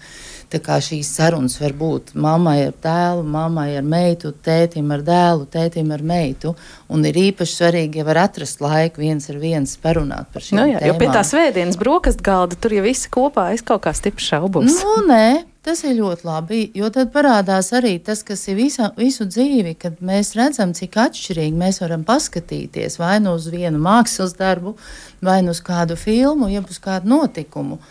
Tā 0.48 0.62
kā 0.64 0.78
šīs 0.84 1.10
sarunas 1.18 1.58
var 1.60 1.74
būt 1.76 2.14
mammai 2.16 2.70
ar 2.70 2.76
tēlu, 2.84 3.26
mammai 3.28 3.70
ar 3.80 3.84
meitu, 3.84 4.32
tētim 4.32 4.94
ar 4.96 5.04
dēlu, 5.08 5.48
tētim 5.52 5.92
ar 5.92 6.04
meitu. 6.08 6.54
Un 6.94 7.04
ir 7.10 7.20
īpaši 7.20 7.58
svarīgi, 7.60 8.00
ja 8.00 8.08
var 8.08 8.22
atrast 8.24 8.64
laiku 8.64 9.04
viens 9.04 9.28
ar 9.28 9.42
viens 9.42 9.76
parunāt 9.84 10.32
par 10.32 10.46
šīm 10.46 10.62
nu, 10.62 10.70
jā, 10.72 10.80
tēmām. 10.80 10.94
Jo 10.94 11.02
pie 11.02 11.12
tā 11.12 11.26
svētdienas 11.28 11.80
brokastu 11.82 12.24
galda 12.24 12.56
tur 12.56 12.78
jau 12.78 12.86
visi 12.88 13.12
kopā 13.12 13.50
es 13.58 13.66
kaut 13.68 13.84
kā 13.84 13.94
stipri 13.98 14.24
šaubos. 14.24 14.72
Nu, 14.72 14.96
nē, 15.10 15.28
Tas 15.68 15.82
ir 15.84 15.98
ļoti 15.98 16.24
labi, 16.24 16.58
jo 16.80 16.88
tad 16.96 17.10
parādās 17.12 17.74
arī 17.76 17.98
tas, 18.00 18.22
kas 18.24 18.46
ir 18.48 18.56
visa, 18.56 18.86
visu 18.96 19.26
dzīvi, 19.28 19.74
kad 19.76 19.98
mēs 20.00 20.30
redzam, 20.40 20.72
cik 20.72 20.96
atšķirīgi 21.04 21.60
mēs 21.60 21.82
varam 21.82 22.06
paskatīties 22.08 22.96
vai 23.02 23.18
nu 23.20 23.34
uz 23.36 23.50
vienu 23.52 23.82
mākslas 23.84 24.38
darbu, 24.40 24.78
vai 25.20 25.42
nu 25.44 25.52
uz 25.52 25.60
kādu 25.60 26.00
filmu, 26.00 26.48
jeb 26.48 26.72
uz 26.72 26.80
kādu 26.80 27.12
notikumu. 27.12 27.82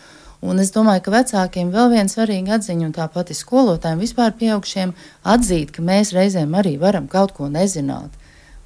Un 0.41 0.57
es 0.63 0.73
domāju, 0.73 1.05
ka 1.05 1.13
vecākiem 1.19 1.69
vēl 1.69 1.93
viena 1.93 2.09
svarīga 2.09 2.57
atziņa, 2.57 2.89
un 2.89 2.97
tāpat 2.97 3.29
ir 3.29 3.37
skolotājiem, 3.43 4.01
vispār 4.01 4.33
pieaugšiem, 4.41 4.97
atzīt, 5.37 5.75
ka 5.77 5.85
mēs 5.85 6.17
reizēm 6.17 6.57
arī 6.57 6.79
varam 6.81 7.05
kaut 7.05 7.37
ko 7.37 7.45
nezināt 7.45 8.09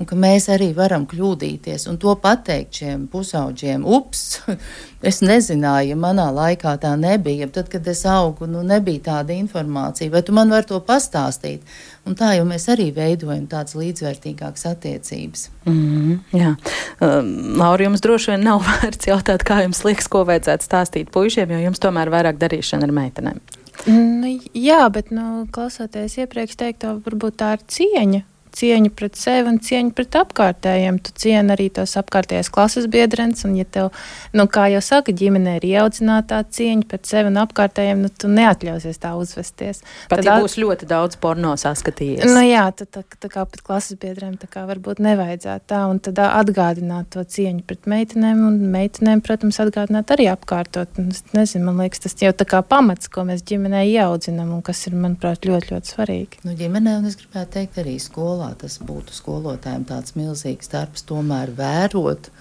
un 0.02 0.08
ka 0.10 0.18
mēs 0.18 0.47
arī 0.52 0.72
varam 0.76 1.06
kļūdīties. 1.10 1.86
Un 1.91 1.99
to 2.02 2.14
pateikt 2.20 2.82
šiem 2.82 3.06
pusauģiem, 3.12 3.84
ups, 3.86 4.41
es 5.10 5.22
nezināju, 5.22 5.93
ja 5.93 5.99
manā 5.99 6.28
laikā 6.34 6.74
tā 6.82 6.95
nebija. 6.99 7.47
Tad, 7.54 7.70
kad 7.72 7.88
es 7.91 8.02
augu, 8.10 8.49
nu, 8.49 8.64
nebija 8.66 9.06
tāda 9.12 9.36
informācija, 9.38 10.12
vai 10.14 10.24
tu 10.26 10.36
man 10.36 10.52
vari 10.54 10.70
to 10.70 10.82
pastāstīt? 10.86 11.66
Un 12.10 12.18
tā 12.18 12.34
jau 12.34 12.47
mēs 12.49 12.66
arī 12.74 12.89
veidojam 12.95 13.45
tādas 13.49 13.78
līdzvērtīgākas 13.78 14.66
attiecības. 14.72 15.49
Mm 15.70 15.78
-hmm, 15.78 16.20
jā, 16.39 16.56
um, 16.99 17.32
Laura, 17.62 17.84
jums 17.84 18.02
droši 18.02 18.32
vien 18.32 18.43
nav 18.49 18.64
vērts 18.70 19.08
jautāt, 19.08 19.45
kā 19.45 19.62
jums 19.62 19.84
liekas, 19.86 20.08
ko 20.08 20.26
vajadzētu 20.26 20.66
stāstīt 20.66 21.14
puišiem, 21.14 21.52
jo 21.52 21.60
jums 21.68 21.80
tomēr 21.80 22.10
vairāk 22.10 22.41
darīšana 22.41 22.89
ar 22.89 22.91
meitenēm. 22.91 23.39
Nu, 23.86 24.39
jā, 24.54 24.89
bet 24.89 25.12
nu, 25.12 25.47
klausoties 25.52 26.18
iepriekš 26.18 26.56
teikto, 26.56 27.02
varbūt 27.06 27.38
tā 27.38 27.54
ir 27.54 27.64
cieņa 27.68 28.22
cieņu 28.56 28.91
pret 28.97 29.18
sevi 29.20 29.49
un 29.52 29.60
cieņu 29.64 29.93
pret 29.95 30.18
apkārtējiem. 30.22 30.99
Tu 31.06 31.14
cieni 31.24 31.56
arī 31.56 31.70
tos 31.74 31.95
apkārtējās 31.99 32.52
klases 32.54 32.88
biedrens, 32.91 33.45
un, 33.47 33.56
ja 33.60 33.66
tev, 33.66 33.91
nu, 34.36 34.45
kā 34.52 34.68
jau 34.74 34.82
saka, 34.86 35.14
ģimenē 35.16 35.58
ir 35.60 35.68
ieaudzinātā 35.72 36.41
cieņa 36.52 36.88
pret 36.91 37.10
sevi 37.10 37.32
un 37.32 37.39
apkārtējiem, 37.41 38.04
nu, 38.04 38.12
tu 38.12 38.32
neatļausies 38.32 39.02
tā 39.02 39.14
uzvesties. 39.20 39.84
Pat, 40.12 40.22
tad 40.22 40.28
ja 40.28 40.38
būs 40.43 40.58
ļoti 40.62 40.89
daudz 40.89 41.20
porno 41.22 41.54
saskatījies. 41.60 42.28
Nu, 42.28 42.43
jā, 42.45 42.66
tad 42.76 42.91
tā, 42.97 43.06
tā 43.24 43.32
kā 43.32 43.45
pret 43.47 43.64
klases 43.66 43.99
biedriem 44.02 44.36
tā 44.41 44.49
kā 44.52 44.66
varbūt 44.70 45.02
nevajadzētu 45.04 45.68
tā, 45.72 45.84
un 45.91 46.02
tad 46.04 46.20
atgādināt 46.26 47.12
to 47.16 47.24
cieņu 47.24 47.66
pret 47.68 47.89
meitenēm, 47.91 48.43
un 48.47 48.60
meitenēm, 48.76 49.24
protams, 49.26 49.62
atgādināt 49.64 50.12
arī 50.14 50.28
apkārtot. 50.32 50.99
Un, 51.02 51.12
nezinu, 51.38 51.68
man 51.70 51.84
liekas, 51.86 52.04
tas 52.06 52.18
jau 52.20 52.34
tā 52.36 52.47
kā 52.49 52.62
pamats, 52.66 53.10
ko 53.12 53.26
mēs 53.28 53.45
ģimenē 53.47 53.84
ieaudzinam, 53.93 54.52
un 54.58 54.64
kas 54.66 54.84
ir, 54.89 54.97
manuprāt, 54.99 55.45
ļoti, 55.47 55.74
ļoti 55.76 55.95
svarīgi. 55.95 56.41
Nu, 56.47 56.56
ģimenē, 56.58 56.97
un 57.02 57.10
es 57.10 57.18
gribētu 57.20 57.56
teikt 57.58 57.82
arī 57.82 57.97
skolā 58.02 58.41
skolā. 58.42 58.56
Tas 58.58 58.80
būtu 58.82 59.14
skolotājiem 59.14 59.86
tāds 59.86 60.16
milzīgs 60.16 60.70
darbs, 60.72 61.04
tomēr 61.06 61.52
vērot 61.56 62.32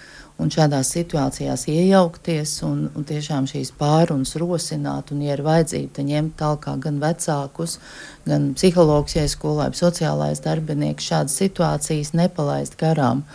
un 0.40 0.48
šādās 0.48 0.88
situācijās 0.94 1.66
iejaukties 1.68 2.62
un, 2.64 2.88
un 2.96 3.04
tiešām 3.04 3.46
šīs 3.46 3.74
pārunas 3.76 4.36
rosināt. 4.40 5.12
Un, 5.12 5.20
ja 5.22 5.34
ir 5.36 5.42
vajadzība, 5.44 5.92
tad 5.94 6.08
ņemt 6.08 6.36
tālāk 6.40 6.80
gan 6.80 7.00
vecākus, 7.00 7.78
gan 8.24 8.54
psihologus, 8.54 9.16
ja 9.16 9.26
skolā, 9.28 9.68
sociālais 9.76 10.40
darbinieks, 10.40 11.10
šādas 11.10 11.36
situācijas 11.36 12.14
nepalaist 12.14 12.78
garām. 12.80 13.26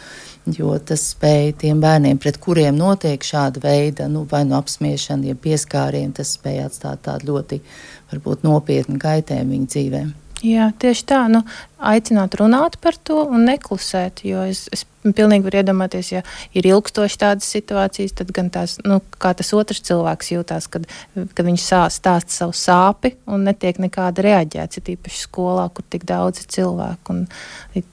Jo 0.46 0.76
tas 0.78 1.02
spēja 1.10 1.56
tiem 1.58 1.80
bērniem, 1.82 2.20
pret 2.22 2.38
kuriem 2.38 2.76
notiek 2.78 3.22
šāda 3.26 3.64
veida 3.64 4.06
nu, 4.10 4.28
vai 4.30 4.44
nu 4.46 4.58
apspiešana, 4.60 5.32
ja 5.32 5.38
pieskārieni, 5.38 6.14
tas 6.14 6.36
spēja 6.38 6.68
atstāt 6.70 7.02
tādu 7.06 7.34
ļoti 7.34 7.64
varbūt, 8.12 8.46
nopietnu 8.46 9.02
kaitējumu 9.02 9.58
viņu 9.58 9.74
dzīvēm. 9.74 10.14
Jā, 10.46 10.68
tieši 10.78 11.06
tā. 11.10 11.20
Nu, 11.32 11.42
aicināt 11.82 12.36
runāt 12.38 12.76
par 12.84 12.98
to 13.08 13.24
un 13.24 13.48
neklusēt. 13.48 14.22
Jo 14.28 14.44
es, 14.46 14.66
es 14.76 14.84
pilnīgi 15.06 15.46
varu 15.48 15.62
iedomāties, 15.62 16.12
ja 16.12 16.22
ir 16.58 16.68
ilgstoši 16.70 17.20
tādas 17.22 17.48
situācijas, 17.56 18.14
tad 18.20 18.34
gan 18.36 18.52
tās, 18.54 18.76
nu, 18.86 19.00
kā 19.22 19.34
tas 19.38 19.50
otrs 19.58 19.82
cilvēks 19.88 20.34
jūtās, 20.36 20.68
kad, 20.72 20.86
kad 21.16 21.48
viņš 21.48 21.66
stāsta 21.66 22.18
savu 22.34 22.54
sāpi 22.58 23.16
un 23.26 23.48
netiek 23.50 23.80
nekāda 23.82 24.26
reaģēts. 24.26 24.82
Ir 24.82 24.94
īpaši 24.98 25.24
skolā, 25.24 25.66
kur 25.74 25.88
tik 25.90 26.06
daudz 26.10 26.46
cilvēku 26.52 27.16
un 27.16 27.26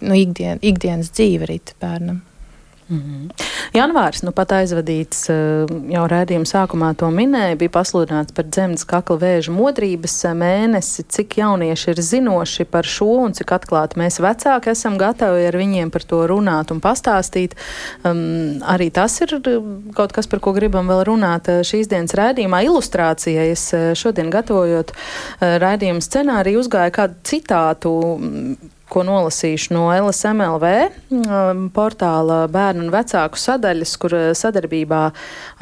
nu, 0.03 0.19
ikdien, 0.19 0.61
ikdienas 0.61 1.13
dzīve 1.15 1.49
rīt 1.55 1.75
bērnam. 1.81 2.21
Mm 2.93 2.99
-hmm. 2.99 3.43
Janvārs, 3.73 4.21
nu 4.23 4.33
pat 4.37 4.51
aizvadīts, 4.53 5.31
eh, 5.33 5.71
jau 5.95 6.03
rādījuma 6.11 6.45
sākumā 6.45 6.91
to 7.01 7.07
minēja, 7.07 7.57
bija 7.57 7.71
pasludināts 7.73 8.35
par 8.37 8.45
dzemdas 8.45 8.85
kakla 8.85 9.17
vēža 9.17 9.55
modrības 9.55 10.25
eh, 10.25 10.35
mēnesi. 10.35 11.05
Cik 11.09 11.39
jaunieši 11.39 11.91
ir 11.91 12.03
zinoši 12.03 12.65
par 12.65 12.85
šo 12.85 13.07
un 13.25 13.33
cik 13.33 13.55
atklāti 13.57 13.97
mēs 13.97 14.21
vecāki 14.21 14.71
esam 14.75 14.99
gatavi 14.99 15.47
ar 15.47 15.57
viņiem 15.57 15.91
par 15.91 16.03
to 16.03 16.27
runāt 16.27 16.71
un 16.71 16.81
pastāstīt. 16.81 17.57
Um, 18.05 18.61
arī 18.75 18.91
tas 18.93 19.21
ir 19.21 19.35
eh, 19.41 19.59
kaut 19.95 20.13
kas, 20.13 20.27
par 20.27 20.41
ko 20.41 20.53
gribam 20.53 20.93
vēl 20.93 21.05
runāt 21.09 21.49
šīs 21.49 21.89
dienas 21.89 22.13
rādījumā. 22.13 22.61
Ilustrācijai 22.69 23.49
es 23.57 23.75
šodien 23.95 24.31
gatavojot 24.31 24.93
rādījumu 25.41 26.05
scenāriju 26.05 26.61
uzgāju 26.61 26.93
kādu 26.93 27.15
citātu 27.25 27.93
ko 28.93 29.05
nolasīšu 29.07 29.73
no 29.75 29.87
LSMLV 29.95 30.69
um, 31.17 31.65
portāla 31.73 32.45
bērnu 32.53 32.87
un 32.87 32.93
vecāku 32.93 33.41
sadaļas, 33.41 33.97
kur 34.03 34.17
uh, 34.19 34.29
sadarbībā 34.37 35.03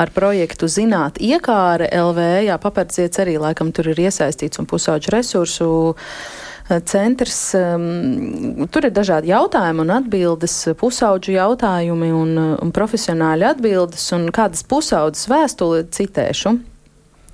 ar 0.03 0.13
projektu 0.17 0.69
Zināt 0.71 1.21
iekāre 1.23 1.91
LV, 1.95 2.29
jā, 2.49 2.59
papardziets 2.63 3.23
arī 3.23 3.39
laikam 3.41 3.73
tur 3.75 3.93
ir 3.93 4.03
iesaistīts 4.09 4.61
un 4.63 4.69
pusauģu 4.71 5.15
resursu 5.15 5.69
uh, 5.93 6.81
centrs. 6.91 7.39
Um, 7.59 8.67
tur 8.73 8.89
ir 8.89 8.95
dažādi 8.97 9.33
jautājumi 9.33 9.85
un 9.85 9.95
atbildes, 10.01 10.57
pusauģu 10.81 11.37
jautājumi 11.39 12.11
un, 12.15 12.35
uh, 12.39 12.57
un 12.65 12.75
profesionāļi 12.75 13.51
atbildes, 13.55 14.11
un 14.17 14.29
kādas 14.35 14.67
pusaudzes 14.67 15.31
vēstuli 15.31 15.87
citēšu. 15.95 16.59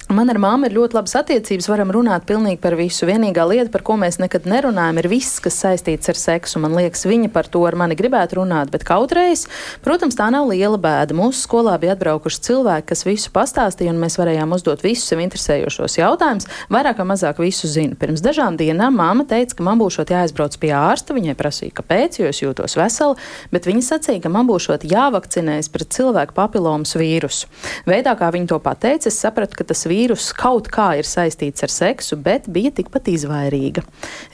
Man 0.06 0.30
ar 0.30 0.38
māmu 0.38 0.68
ir 0.68 0.74
ļoti 0.76 0.94
labas 0.94 1.16
attiecības, 1.18 1.66
varam 1.66 1.88
runāt 1.90 2.28
pilnīgi 2.28 2.60
par 2.62 2.76
visu. 2.78 3.08
Vienīgā 3.08 3.42
lieta, 3.50 3.72
par 3.74 3.82
ko 3.82 3.96
mēs 3.98 4.20
nekad 4.22 4.44
nerunājam, 4.46 5.00
ir 5.00 5.08
viss, 5.10 5.40
kas 5.42 5.56
saistīts 5.58 6.06
ar 6.12 6.18
seksu. 6.20 6.60
Man 6.62 6.76
liekas, 6.78 7.02
viņa 7.10 7.26
par 7.34 7.48
to 7.50 7.64
ar 7.66 7.74
mani 7.74 7.96
gribētu 7.98 8.38
runāt, 8.38 8.70
bet 8.70 8.84
kautreiz, 8.86 9.48
protams, 9.82 10.14
tā 10.14 10.28
nav 10.30 10.46
liela 10.52 10.78
bēda. 10.78 11.16
Mūsu 11.18 11.42
skolā 11.42 11.74
bija 11.82 11.96
atbraukuši 11.96 12.38
cilvēki, 12.46 12.86
kas 12.92 13.02
visu 13.02 13.32
pastāstīja, 13.34 13.90
un 13.90 13.98
mēs 14.04 14.14
varējām 14.20 14.54
uzdot 14.54 14.84
visus 14.86 15.08
sev 15.10 15.24
interesējošos 15.24 15.98
jautājumus. 15.98 16.46
Vairāk 16.70 17.02
vai 17.02 17.08
mazāk 17.10 17.42
visu 17.42 17.66
zinu. 17.66 17.98
Pirms 17.98 18.22
dažām 18.22 18.54
dienām 18.62 18.94
māma 19.02 19.26
teica, 19.26 19.58
ka 19.58 19.66
man 19.66 19.82
būšot 19.82 20.14
jāaizbrauc 20.14 20.54
pie 20.62 20.70
ārsta. 20.70 21.18
Viņai 21.18 21.34
prasīja, 21.34 21.74
kāpēc, 21.82 22.20
jo 22.22 22.30
es 22.30 22.44
jūtos 22.44 22.78
vesela, 22.78 23.18
bet 23.50 23.66
viņa 23.66 23.82
sacīja, 23.90 24.22
ka 24.22 24.30
man 24.30 24.46
būšot 24.46 24.86
jāvakcinējas 24.86 25.72
pret 25.74 25.98
cilvēku 25.98 26.38
papilomas 26.38 26.94
vīrusu. 26.94 27.50
Veidā, 27.90 28.14
kā 28.14 28.30
viņa 28.30 28.54
to 28.54 28.62
pateica, 28.62 29.10
es 29.10 29.18
sapratu, 29.18 29.58
ka 29.58 29.66
tas 29.66 29.82
vīrus 29.82 29.95
vīrus 29.96 30.30
kaut 30.36 30.68
kā 30.72 30.92
ir 31.00 31.08
saistīts 31.08 31.64
ar 31.64 31.72
seksu, 31.72 32.18
bet 32.20 32.50
bija 32.52 32.72
tikpat 32.76 33.08
izvairīga. 33.12 33.84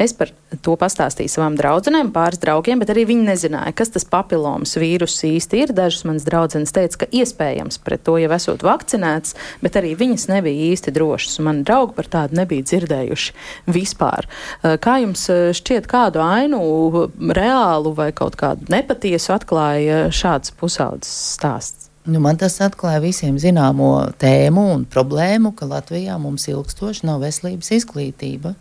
Es 0.02 0.14
par 0.16 0.32
to 0.64 0.74
pastāstīju 0.80 1.30
savām 1.32 1.56
draudzenēm, 1.58 2.10
pāris 2.14 2.40
draugiem, 2.42 2.82
bet 2.82 2.92
arī 2.92 3.06
viņi 3.08 3.28
nezināja, 3.30 3.74
kas 3.76 3.92
tas 3.94 4.06
papilomas 4.08 4.74
vīrus 4.80 5.16
īsti 5.28 5.62
ir. 5.62 5.74
Dažas 5.76 6.04
manas 6.08 6.26
draudzenes 6.28 6.74
teica, 6.74 7.04
ka 7.04 7.10
iespējams 7.22 7.80
pret 7.84 8.04
to 8.06 8.18
jau 8.20 8.32
esot 8.36 8.64
vakcinēts, 8.66 9.36
bet 9.64 9.78
arī 9.80 9.94
viņas 9.98 10.28
nebija 10.32 10.72
īsti 10.72 10.94
drošas. 10.96 11.38
Mani 11.46 11.64
draugi 11.68 11.96
par 11.98 12.10
tādu 12.12 12.40
nebija 12.42 12.66
dzirdējuši 12.68 13.36
vispār. 13.72 14.28
Kā 14.62 14.98
jums 15.04 15.28
šķiet, 15.58 15.88
kādu 15.90 16.22
ainu 16.24 17.06
reālu 17.32 17.94
vai 17.96 18.10
kaut 18.16 18.36
kādu 18.40 18.68
nepatiesu 18.72 19.36
atklāja 19.38 20.04
šāds 20.12 20.54
pusaudzes 20.58 21.14
stāsts? 21.38 21.81
Nu, 22.04 22.18
man 22.18 22.34
tas 22.34 22.56
atklāja 22.64 22.98
visiem 23.02 23.36
zināmo 23.38 23.92
tēmu 24.18 24.64
un 24.72 24.80
problēmu, 24.90 25.52
ka 25.54 25.68
Latvijā 25.70 26.16
mums 26.18 26.48
ilgstoši 26.50 27.06
nav 27.06 27.22
veselības 27.22 27.70
izglītība. 27.76 28.56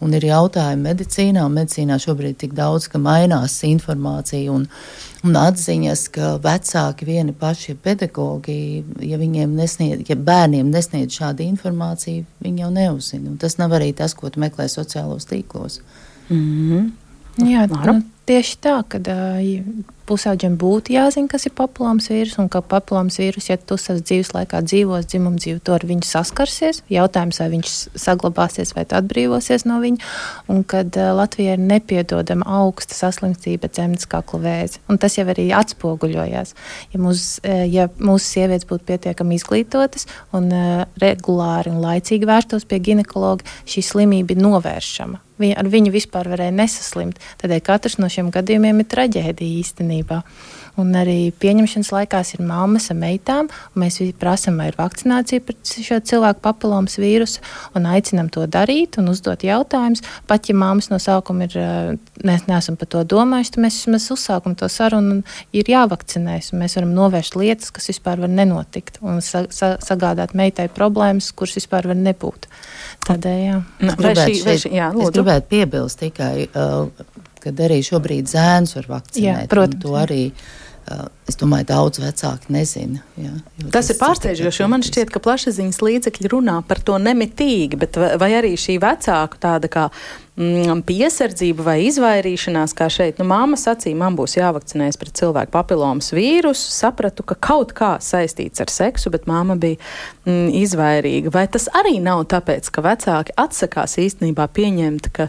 Un 0.00 0.14
ir 0.14 0.24
jautājumi 0.24 0.86
medicīnā, 0.86 1.42
un 1.44 1.56
medicīnā 1.58 1.98
šobrīd 2.00 2.38
tik 2.40 2.54
daudz, 2.56 2.86
ka 2.88 3.00
mainās 3.02 3.58
informācija 3.66 4.54
un, 4.54 4.64
un 5.26 5.36
atziņas, 5.36 6.04
ka 6.14 6.30
vecāki 6.42 7.08
vieni 7.08 7.34
paši 7.36 7.74
pedagogi, 7.82 8.56
ja 9.04 9.18
viņiem 9.20 9.58
nesniedz, 9.58 10.06
ja 10.08 10.16
bērniem 10.16 10.70
nesniedz 10.72 11.18
šādu 11.18 11.44
informāciju, 11.44 12.24
viņi 12.46 12.64
jau 12.64 12.70
neuzzina. 12.72 13.34
Un 13.34 13.36
tas 13.42 13.58
nav 13.60 13.74
arī 13.76 13.90
tas, 13.98 14.16
ko 14.16 14.30
tu 14.32 14.40
meklē 14.40 14.70
sociālos 14.70 15.28
tīklos. 15.28 15.82
Mm 16.30 16.40
-hmm. 16.70 16.88
Jā, 17.52 17.68
nu, 17.68 18.00
tieši 18.26 18.56
tā, 18.62 18.80
ka 18.88 18.98
uh, 18.98 19.94
pusauģiem 20.08 20.56
būtu 20.60 20.94
jāzina, 20.94 21.28
kas 21.30 21.46
ir 21.48 21.54
papilons 21.58 22.08
vīrus, 22.10 22.38
un 22.40 22.48
ka 22.52 22.62
papilons 22.64 23.18
vīrus, 23.20 23.50
ja 23.50 23.58
tu 23.60 23.78
savas 23.80 24.04
dzīves 24.08 24.32
laikā 24.34 24.62
dzīvos 24.64 25.08
dzimumu 25.10 25.40
dzīvi, 25.40 25.60
to 25.64 25.76
ar 25.76 25.84
viņu 25.88 26.08
saskarsies. 26.08 26.82
Jautājums, 26.92 27.40
vai 27.42 27.48
viņš 27.56 27.74
saglabāsies 27.98 28.74
vai 28.76 28.86
atbrīvosies 28.98 29.66
no 29.68 29.78
viņa, 29.82 30.10
un 30.52 30.64
kad 30.68 30.96
uh, 30.98 31.12
Latvijā 31.18 31.58
ir 31.58 31.62
nepiedodama 31.62 32.48
augsta 32.62 32.96
saslimstība 32.96 33.70
dzemdas 33.72 34.08
kakla 34.10 34.42
vēzi. 34.46 34.82
Un 34.88 35.00
tas 35.02 35.18
jau 35.18 35.26
arī 35.28 35.48
atspoguļojās. 35.58 36.56
Ja, 36.94 37.02
mūs, 37.04 37.28
uh, 37.44 37.62
ja 37.68 37.88
mūsu 37.98 38.32
sievietes 38.32 38.68
būtu 38.68 38.88
pietiekami 38.88 39.38
izglītotas 39.38 40.08
un 40.36 40.50
uh, 40.50 40.82
regulāri 41.02 41.72
un 41.74 41.80
laicīgi 41.84 42.28
vērstos 42.28 42.68
pie 42.68 42.82
ginekologa, 42.90 43.46
šī 43.68 43.84
slimība 43.92 44.36
ir 44.36 44.44
novēršama 44.44 45.24
ar 45.38 45.68
viņu 45.70 45.92
vispār 45.94 46.28
varēja 46.32 46.54
nesaslimt. 46.54 47.18
Tādēļ 47.40 47.62
katrs 47.66 47.98
no 48.02 48.08
šiem 48.10 48.32
gadījumiem 48.34 48.82
ir 48.82 48.88
traģēdija 48.90 49.60
īstenībā 49.62 49.97
savienībā. 49.98 50.22
Un 50.78 50.92
arī 50.94 51.32
pieņemšanas 51.34 51.88
laikās 51.90 52.34
ir 52.36 52.42
mammas 52.46 52.84
ar 52.92 52.98
meitām, 53.00 53.48
un 53.74 53.82
mēs 53.82 53.98
prasām, 54.14 54.60
vai 54.60 54.68
ir 54.70 54.76
vakcinācija 54.78 55.42
pret 55.42 55.66
šo 55.66 55.98
cilvēku 55.98 56.38
papilomas 56.44 56.98
vīrusu, 57.02 57.40
un 57.74 57.88
aicinām 57.90 58.28
to 58.30 58.46
darīt 58.46 58.98
un 58.98 59.10
uzdot 59.10 59.42
jautājumus. 59.42 60.04
Pat 60.30 60.46
ja 60.46 60.54
mammas 60.54 60.90
no 60.92 61.00
sākuma 61.02 61.48
ir, 61.48 61.98
mēs 62.22 62.46
neesam 62.46 62.78
par 62.78 62.92
to 62.94 63.02
domājuši, 63.02 63.56
tad 63.56 63.64
mēs 63.64 63.80
vismaz 63.80 64.06
uzsākam 64.14 64.54
to 64.54 64.68
sarunu 64.70 65.18
un 65.18 65.24
ir 65.52 65.66
jāvakcinējas, 65.66 66.52
un 66.52 66.62
mēs 66.62 66.78
varam 66.78 66.94
novērst 66.94 67.34
lietas, 67.34 67.74
kas 67.74 67.90
vispār 67.90 68.22
var 68.22 68.30
nenotikt, 68.30 69.02
un 69.02 69.18
sa 69.18 69.48
sa 69.50 69.74
sagādāt 69.82 70.36
meitai 70.38 70.68
problēmas, 70.70 71.32
kuras 71.34 71.58
vispār 71.58 71.90
var 71.90 71.98
nebūt. 71.98 72.46
Tādēļ, 73.08 73.38
jā. 73.42 73.58
Nu, 73.82 73.98
vai 73.98 74.14
šī, 74.14 74.38
vai 74.46 74.56
šī, 74.62 74.72
jā, 74.78 74.92
lūdzu. 74.94 75.10
es 75.10 75.16
gribētu 75.16 75.50
piebilst 75.50 76.02
tikai, 76.02 76.32
uh, 76.52 77.08
kad 77.42 77.60
arī 77.66 77.80
šobrīd 77.86 78.30
zēns 78.30 78.76
var 78.78 78.90
vakcinēt. 78.96 79.44
Jā, 79.44 79.52
protams. 79.52 79.82
To 79.84 79.96
arī. 80.00 80.22
Uh, 80.88 81.06
es 81.28 81.36
domāju, 81.38 81.68
daudz 81.68 82.00
vecāki 82.02 82.52
nezina. 82.54 83.02
Jā, 83.20 83.34
tas, 83.58 83.72
tas 83.74 83.90
ir 83.92 83.98
pārsteidzoši, 84.00 84.62
jo 84.62 84.70
man 84.72 84.84
šķiet, 84.86 85.12
ka 85.12 85.22
plašsaziņas 85.24 85.82
līdzekļi 85.84 86.32
runā 86.32 86.60
par 86.68 86.80
to 86.84 86.96
nemitīgi, 87.02 87.78
bet 87.80 87.98
vai 87.98 88.32
arī 88.38 88.54
šī 88.58 88.78
vecāku 88.82 89.40
tāda 89.42 89.70
kā 89.72 89.88
mm, 90.38 90.82
piesardzība 90.88 91.66
vai 91.66 91.76
izvairīšanās, 91.88 92.74
kā 92.78 92.88
šeit. 92.92 93.20
Nu, 93.20 93.26
māma 93.28 93.58
sacīja, 93.60 93.98
man 93.98 94.16
būs 94.18 94.38
jāvakcinējas 94.38 95.00
pret 95.00 95.20
cilvēku 95.20 95.52
papilomas 95.54 96.12
vīrusu. 96.16 96.70
Sapratu, 96.72 97.26
ka 97.26 97.36
kaut 97.48 97.74
kā 97.76 97.96
saistīts 98.04 98.62
ar 98.64 98.72
seksu, 98.72 99.12
bet 99.14 99.28
māma 99.30 99.58
bija 99.60 99.78
mm, 100.24 100.48
izvairīga. 100.62 101.34
Vai 101.34 101.46
tas 101.50 101.68
arī 101.76 101.98
nav 102.04 102.24
tāpēc, 102.32 102.70
ka 102.72 102.84
vecāki 102.86 103.36
atsakās 103.38 103.98
īstenībā 104.00 104.48
pieņemt, 104.56 105.10
ka 105.12 105.28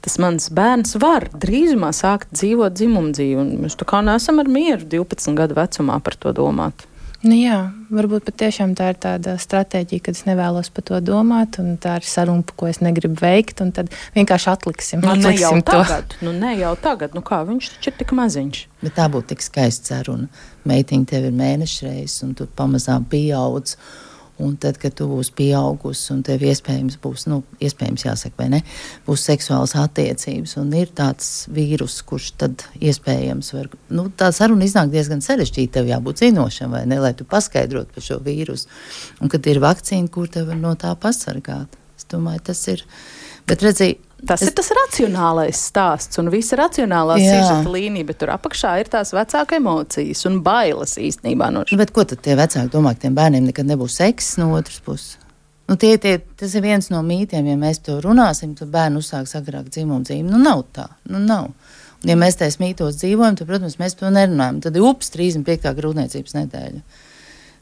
tas 0.00 0.16
mans 0.20 0.48
bērns 0.56 0.96
var 1.00 1.28
drīzumā 1.36 1.90
sākt 1.96 2.30
dzīvot 2.32 2.76
dzimumu 2.76 3.12
dzīvi, 3.16 3.36
un 3.40 3.50
mēs 3.64 3.76
tā 3.80 3.86
kā 3.88 4.00
neesam 4.04 4.40
ar 4.40 4.48
mieru 4.48 4.88
12 4.88 5.36
gadu 5.40 5.58
vecumā 5.58 5.98
par 6.04 6.16
to 6.20 6.36
domāt? 6.36 6.86
Nu 7.20 7.36
jā, 7.36 7.56
varbūt 7.92 8.30
patiešām 8.30 8.70
tā 8.78 8.94
ir 8.94 8.98
tāda 9.00 9.34
stratēģija, 9.40 10.04
kad 10.06 10.16
es 10.16 10.22
nevēlos 10.24 10.70
par 10.72 10.86
to 10.88 11.00
domāt, 11.04 11.58
un 11.60 11.74
tā 11.76 11.98
ir 12.00 12.06
saruna, 12.08 12.40
ko 12.56 12.70
es 12.70 12.80
negribu 12.80 13.20
veikt, 13.20 13.60
un 13.60 13.74
tad 13.76 13.92
vienkārši 14.14 14.48
atliksim, 14.48 15.02
nu, 15.04 15.10
atliksim 15.12 15.60
ne 15.60 15.66
to. 15.68 15.82
Tagad, 15.84 16.16
nu 16.24 16.32
ne 16.32 16.54
jau 16.56 16.72
tagad, 16.80 17.12
nu 17.16 17.20
kā 17.20 17.42
viņš 17.44 17.74
taču 17.74 17.92
ir 17.92 17.98
tik 17.98 18.14
maziņš. 18.16 18.62
Bet 18.80 18.96
tā 18.96 19.10
būtu 19.12 19.34
tik 19.34 19.44
skaista 19.44 19.98
saruna. 19.98 20.30
Meitiņa 20.64 21.10
tev 21.12 21.28
ir 21.28 21.36
mēnešreiz, 21.36 22.16
un 22.24 22.32
tu 22.38 22.48
pamazām 22.56 23.04
pieaudz. 23.12 23.76
Un 24.40 24.54
tad, 24.60 24.78
kad 24.80 24.94
tu 24.96 25.04
būsi 25.10 25.34
pieaugusi 25.36 26.12
un 26.14 26.22
tev 26.24 26.42
iespējams 26.48 26.96
būs, 27.02 27.26
nu, 27.28 27.42
iespējams 27.60 28.06
jāsaka, 28.06 28.36
vai 28.40 28.48
ne, 28.54 28.60
būs 29.06 29.24
seksuāls 29.28 29.74
attiecības 29.76 30.56
un 30.62 30.72
ir 30.78 30.92
tāds 30.96 31.44
vīrus, 31.52 31.98
kurš 32.08 32.30
tad 32.40 32.64
iespējams 32.80 33.52
var, 33.56 33.68
nu, 33.92 34.06
tā 34.16 34.30
saruna 34.36 34.64
iznāk 34.64 34.92
diezgan 34.94 35.20
sarežģīta, 35.24 35.74
tev 35.78 35.90
jābūt 35.92 36.24
zinošam, 36.24 36.72
vai 36.76 36.86
ne, 36.88 37.00
lai 37.04 37.12
tu 37.18 37.28
paskaidrotu 37.28 37.92
par 37.96 38.06
šo 38.06 38.20
vīrusu. 38.24 38.70
Un 39.20 39.32
kad 39.32 39.44
ir 39.50 39.60
vakcīna, 39.60 40.08
kur 40.12 40.30
tev 40.32 40.48
var 40.50 40.60
no 40.60 40.72
tā 40.80 40.94
pasargāt. 41.00 41.76
Es 42.00 42.08
domāju, 42.08 42.46
tas 42.48 42.64
ir, 42.72 42.86
bet 43.48 43.64
redzi, 43.64 43.94
Tas 44.26 44.42
es... 44.42 44.50
ir 44.50 44.56
tas 44.56 44.68
racionālais 44.76 45.60
stāsts 45.70 46.20
un 46.20 46.28
visa 46.32 46.58
racionālā 46.60 47.16
sižeta 47.20 47.72
līnija, 47.72 48.08
bet 48.10 48.20
tur 48.20 48.34
apakšā 48.34 48.74
ir 48.82 48.90
tās 48.92 49.14
vecāka 49.16 49.56
emocijas 49.56 50.26
un 50.28 50.40
bailes 50.44 50.96
īstenībā 51.00 51.48
no 51.54 51.64
šī. 51.64 51.78
Bet 51.80 51.94
ko 51.96 52.04
tad 52.08 52.20
tie 52.24 52.36
vecāki 52.38 52.72
domā, 52.72 52.92
ka 52.96 53.06
tiem 53.06 53.16
bērniem 53.16 53.48
nekad 53.48 53.68
nebūs 53.70 53.96
seks 54.02 54.34
no 54.42 54.50
otras 54.58 54.80
puses? 54.84 55.16
Nu, 55.70 55.76
tie, 55.78 55.94
tie, 56.02 56.16
tas 56.36 56.54
ir 56.58 56.64
viens 56.64 56.88
no 56.90 56.98
mītiem, 57.06 57.46
ja 57.46 57.54
mēs 57.58 57.78
to 57.86 58.00
runāsim, 58.02 58.56
tad 58.58 58.72
bērnu 58.72 58.98
uzsāks 59.00 59.36
agrāk 59.38 59.68
dzimumu 59.70 60.02
dzīvi. 60.02 60.26
Nu, 60.26 60.40
nav 60.42 60.64
tā. 60.74 60.88
Nu, 61.06 61.20
nav. 61.22 61.52
Un, 62.00 62.10
ja 62.10 62.16
mēs 62.18 62.40
tajos 62.40 62.58
mītos 62.58 62.98
dzīvojam, 62.98 63.36
tad, 63.38 63.46
protams, 63.46 63.78
mēs 63.78 63.94
to 64.00 64.10
nerunājam. 64.10 64.58
Tad 64.64 64.76
ir 64.76 64.88
ups 64.88 65.12
35. 65.14 65.70
grūtniecības 65.78 66.34
nedēļa. 66.40 66.82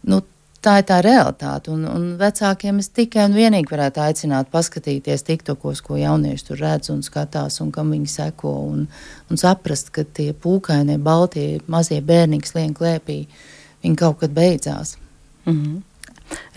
Nu, 0.08 0.22
tā 0.64 0.78
ir 0.80 0.86
tā 0.88 0.98
realitāte. 1.04 1.70
Un, 1.74 1.84
un 1.88 2.06
vecākiem 2.20 2.80
es 2.82 2.90
tikai 2.94 3.28
un 3.28 3.36
vienīgi 3.36 3.70
varētu 3.70 4.02
aicināt 4.04 4.50
paskatīties 4.52 5.24
TikTokos, 5.26 5.82
ko 5.86 5.98
jaunieši 6.00 6.48
tur 6.50 6.62
redz 6.62 6.92
un 6.94 7.04
skatās, 7.06 7.60
un 7.64 7.72
kam 7.74 7.92
viņi 7.94 8.10
seko. 8.12 8.54
Un, 8.72 8.84
un 9.30 9.40
saprast, 9.40 9.92
ka 9.94 10.04
tie 10.04 10.32
pūkainie, 10.32 10.98
baltie, 11.02 11.62
mazie 11.70 12.00
bērni, 12.04 12.42
kas 12.44 12.56
lien 12.58 12.74
klēpī, 12.76 13.22
viņi 13.86 13.98
kaut 13.98 14.20
kad 14.22 14.34
beidzās. 14.34 14.96
Mm 15.46 15.56
-hmm. 15.56 15.82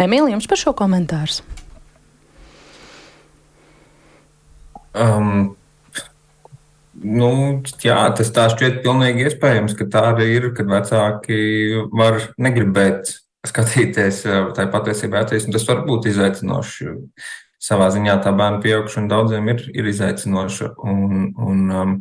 Emīlija, 0.04 0.36
jums 0.36 0.48
par 0.48 0.58
šo 0.58 0.74
komentāru? 0.74 1.42
Um, 4.92 5.56
Nu, 7.02 7.64
jā, 7.82 7.98
tas 8.14 8.30
tā 8.30 8.46
šķiet 8.52 8.84
pilnīgi 8.84 9.26
iespējams, 9.26 9.74
ka 9.74 9.88
tā 9.90 10.02
arī 10.12 10.28
ir, 10.36 10.48
kad 10.54 10.70
vecāki 10.70 11.38
var 11.98 12.20
negribēt 12.38 13.16
skatīties, 13.48 14.24
tā 14.56 14.68
patiesībā 14.74 15.24
attīstība. 15.24 15.58
Tas 15.58 15.68
var 15.70 15.86
būt 15.88 16.10
izaicinoši. 16.12 16.92
Savā 17.62 17.92
ziņā 17.94 18.16
tā 18.26 18.34
bērnu 18.34 18.62
pieaugšana 18.64 19.10
daudziem 19.10 19.50
ir, 19.54 19.64
ir 19.78 19.90
izaicinoša. 19.92 20.72
Un, 20.82 21.28
un, 21.38 21.60
um, 21.70 21.96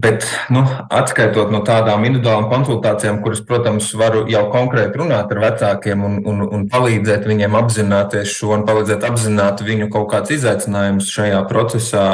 Bet, 0.00 0.24
nu, 0.54 0.62
atskaitot 0.92 1.50
no 1.52 1.60
tādām 1.66 2.04
individuālām 2.06 2.46
konsultācijām, 2.48 3.18
kuras, 3.24 3.42
protams, 3.44 3.90
varu 3.98 4.22
jau 4.30 4.44
konkrēti 4.52 5.00
runāt 5.00 5.32
ar 5.34 5.40
vecākiem 5.42 6.04
un, 6.06 6.14
un, 6.30 6.40
un 6.46 6.64
palīdzēt 6.72 7.26
viņiem 7.28 7.56
apzināties 7.58 8.32
šo 8.32 8.54
un 8.56 8.64
palīdzēt 8.68 9.04
apzināt 9.08 9.60
viņu 9.66 9.90
kaut 9.92 10.08
kāds 10.14 10.32
izaicinājums 10.38 11.10
šajā 11.12 11.42
procesā, 11.50 12.06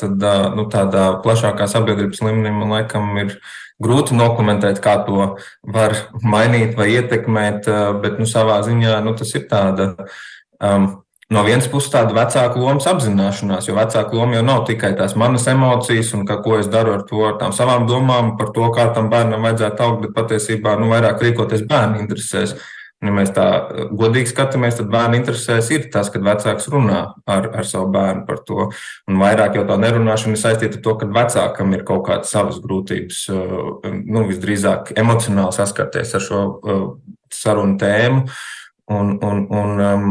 tad 0.00 0.26
nu, 0.54 0.68
tādā 0.70 1.06
plašākā 1.24 1.66
sabiedrības 1.72 2.22
līmenī 2.22 2.54
man 2.54 2.76
laikam 2.76 3.10
ir 3.24 3.38
grūti 3.82 4.18
dokumentēt, 4.20 4.78
kā 4.84 5.00
to 5.08 5.32
var 5.74 5.96
mainīt 6.22 6.76
vai 6.78 6.92
ietekmēt, 6.92 7.66
bet 8.04 8.20
nu, 8.22 8.28
savā 8.30 8.60
ziņā 8.68 9.00
nu, 9.06 9.16
tas 9.18 9.34
ir 9.34 9.48
tāda. 9.50 9.94
Um, 10.62 11.03
No 11.34 11.42
vienas 11.42 11.66
puses, 11.66 11.90
tāda 11.90 12.14
vecāka 12.14 12.60
lomas 12.60 12.84
apzināšanās, 12.86 13.66
jo 13.66 13.74
vecāka 13.74 14.14
loma 14.14 14.36
jau 14.36 14.44
nav 14.46 14.60
tikai 14.68 14.92
tās 14.94 15.16
manas 15.18 15.48
emocijas 15.50 16.12
un 16.14 16.22
kā, 16.28 16.36
ko 16.44 16.60
es 16.60 16.68
daru 16.70 16.92
ar 16.94 17.02
to, 17.08 17.24
ar 17.26 17.38
tām 17.40 17.54
savām 17.56 17.88
domām 17.88 18.36
par 18.38 18.52
to, 18.54 18.68
kā 18.76 18.84
tam 18.94 19.08
bērnam 19.10 19.42
vajadzētu 19.42 19.82
augt, 19.82 20.04
bet 20.04 20.14
patiesībā 20.14 20.76
nu, 20.78 20.92
vairāk 20.92 21.24
rīkoties 21.24 21.64
bērnu 21.70 21.98
interesēs. 22.04 22.54
Ja 23.04 23.12
mēs 23.12 23.32
tā 23.34 23.46
eh, 23.50 23.88
godīgi 23.92 24.30
skatāmies, 24.30 24.76
tad 24.78 24.92
bērnu 24.92 25.18
interesēs 25.18 25.70
ir 25.74 25.88
tas, 25.92 26.10
kad 26.12 26.22
vecāks 26.24 26.68
runā 26.72 27.00
ar, 27.26 27.48
ar 27.50 27.66
savu 27.68 27.90
bērnu 27.96 28.22
par 28.28 28.38
to. 28.46 28.68
Un 29.10 29.18
vairāk 29.20 29.58
jau 29.58 29.64
tā 29.68 29.78
nerunāšana 29.80 30.36
ir 30.36 30.40
saistīta 30.40 30.78
ar 30.78 30.84
to, 30.86 30.94
ka 31.00 31.08
vecākam 31.18 31.74
ir 31.74 31.82
kaut 31.88 32.04
kādas 32.06 32.30
savas 32.36 32.60
grūtības, 32.62 33.24
eh, 33.34 33.96
nu, 34.04 34.22
visdrīzāk 34.30 34.94
emocionāli 35.02 35.58
saskarties 35.58 36.14
ar 36.14 36.24
šo 36.28 36.44
eh, 36.44 36.86
sarunu 37.42 37.76
tēmu. 37.82 38.22
Un, 38.94 39.16
un, 39.24 39.44
un, 39.48 39.78
um, 39.80 40.08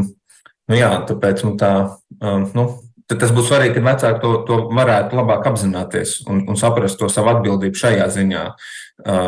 nu 0.73 0.79
jā, 0.79 0.89
tāpēc 1.09 1.45
nu, 1.45 1.53
tā, 1.61 1.73
um, 2.17 2.47
nu, 2.57 2.67
tas 3.13 3.33
būtu 3.35 3.49
svarīgi, 3.51 3.77
ka 3.77 3.85
vecāki 3.85 4.21
to, 4.23 4.31
to 4.47 4.59
varētu 4.73 5.19
labāk 5.19 5.45
apzināties 5.51 6.21
un, 6.25 6.41
un 6.49 6.57
saprast 6.59 6.97
to 6.97 7.09
savu 7.13 7.29
atbildību 7.35 7.77
šajā 7.77 8.07
ziņā, 8.15 8.45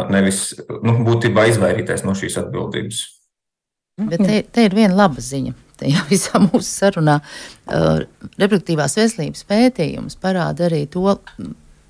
nevis 0.10 0.40
nu, 0.82 0.96
būtībā 1.06 1.46
izvairīties 1.52 2.06
no 2.08 2.16
šīs 2.18 2.40
atbildības. 2.42 3.04
Bet 4.10 4.24
te, 4.24 4.42
te 4.52 4.66
ir 4.68 4.76
viena 4.76 4.96
laba 4.98 5.22
ziņa. 5.24 5.54
Tajā 5.80 6.06
visā 6.12 6.40
mūsu 6.40 6.68
sarunā 6.68 7.20
uh, 7.20 8.02
reproduktīvās 8.40 8.98
veselības 9.00 9.46
pētījums 9.48 10.18
parāda 10.22 10.70
arī 10.70 10.86
to, 10.92 11.18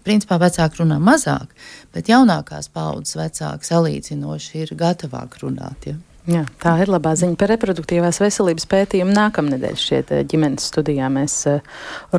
principā 0.05 0.39
vecāki 0.41 0.81
runā 0.81 0.99
mazāk, 1.01 1.53
bet 1.93 2.09
jaunākās 2.09 2.69
paudzes 2.73 3.17
vecāki 3.17 3.69
salīdzinoši 3.69 4.63
ir 4.63 4.75
gatavāk 4.79 5.39
runāt. 5.43 5.89
Ja? 5.89 5.97
Jā, 6.25 6.39
tā 6.57 6.71
ir 6.81 6.89
labā 6.89 7.11
ziņa 7.13 7.37
par 7.37 7.51
reproduktīvās 7.53 8.17
veselības 8.17 8.65
pētījumu. 8.71 9.13
Nākamnedēļ 9.13 9.75
šeit 9.77 10.09
eh, 10.09 10.23
ģimenes 10.25 10.65
studijā 10.71 11.05
mēs 11.13 11.35
eh, 11.51 11.67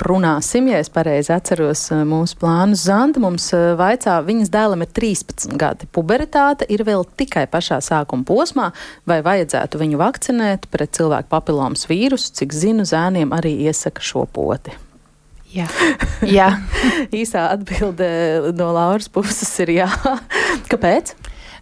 runāsim, 0.04 0.68
ja 0.70 0.78
es 0.78 0.92
pareizi 0.94 1.32
atceros 1.34 1.82
eh, 1.90 2.04
mūsu 2.06 2.38
plānus. 2.38 2.84
Zanda 2.86 3.18
mums 3.24 3.48
vaicā, 3.50 4.20
viņas 4.28 4.52
dēlam 4.54 4.86
ir 4.86 4.92
13 4.94 5.58
gadi. 5.58 5.90
Puberitāte 5.90 6.70
ir 6.70 6.86
vēl 6.86 7.02
tikai 7.18 7.48
pašā 7.50 7.80
sākuma 7.82 8.22
posmā, 8.28 8.70
vai 9.10 9.18
vajadzētu 9.26 9.82
viņu 9.82 9.98
vakcinēt 9.98 10.70
pret 10.70 10.94
cilvēku 10.94 11.32
papilomas 11.34 11.88
vīrusu, 11.90 12.30
cik 12.38 12.54
zinu, 12.54 12.86
zēniem 12.86 13.34
arī 13.34 13.56
iesaka 13.66 14.06
šo 14.06 14.22
poti. 14.30 14.78
Jā, 15.50 15.66
jā. 16.22 16.52
īsā 17.24 17.48
atbilde 17.56 18.06
no 18.54 18.70
Lauras 18.76 19.10
puses 19.10 19.50
ir 19.66 19.80
jā. 19.80 19.90
Kāpēc? 20.70 21.16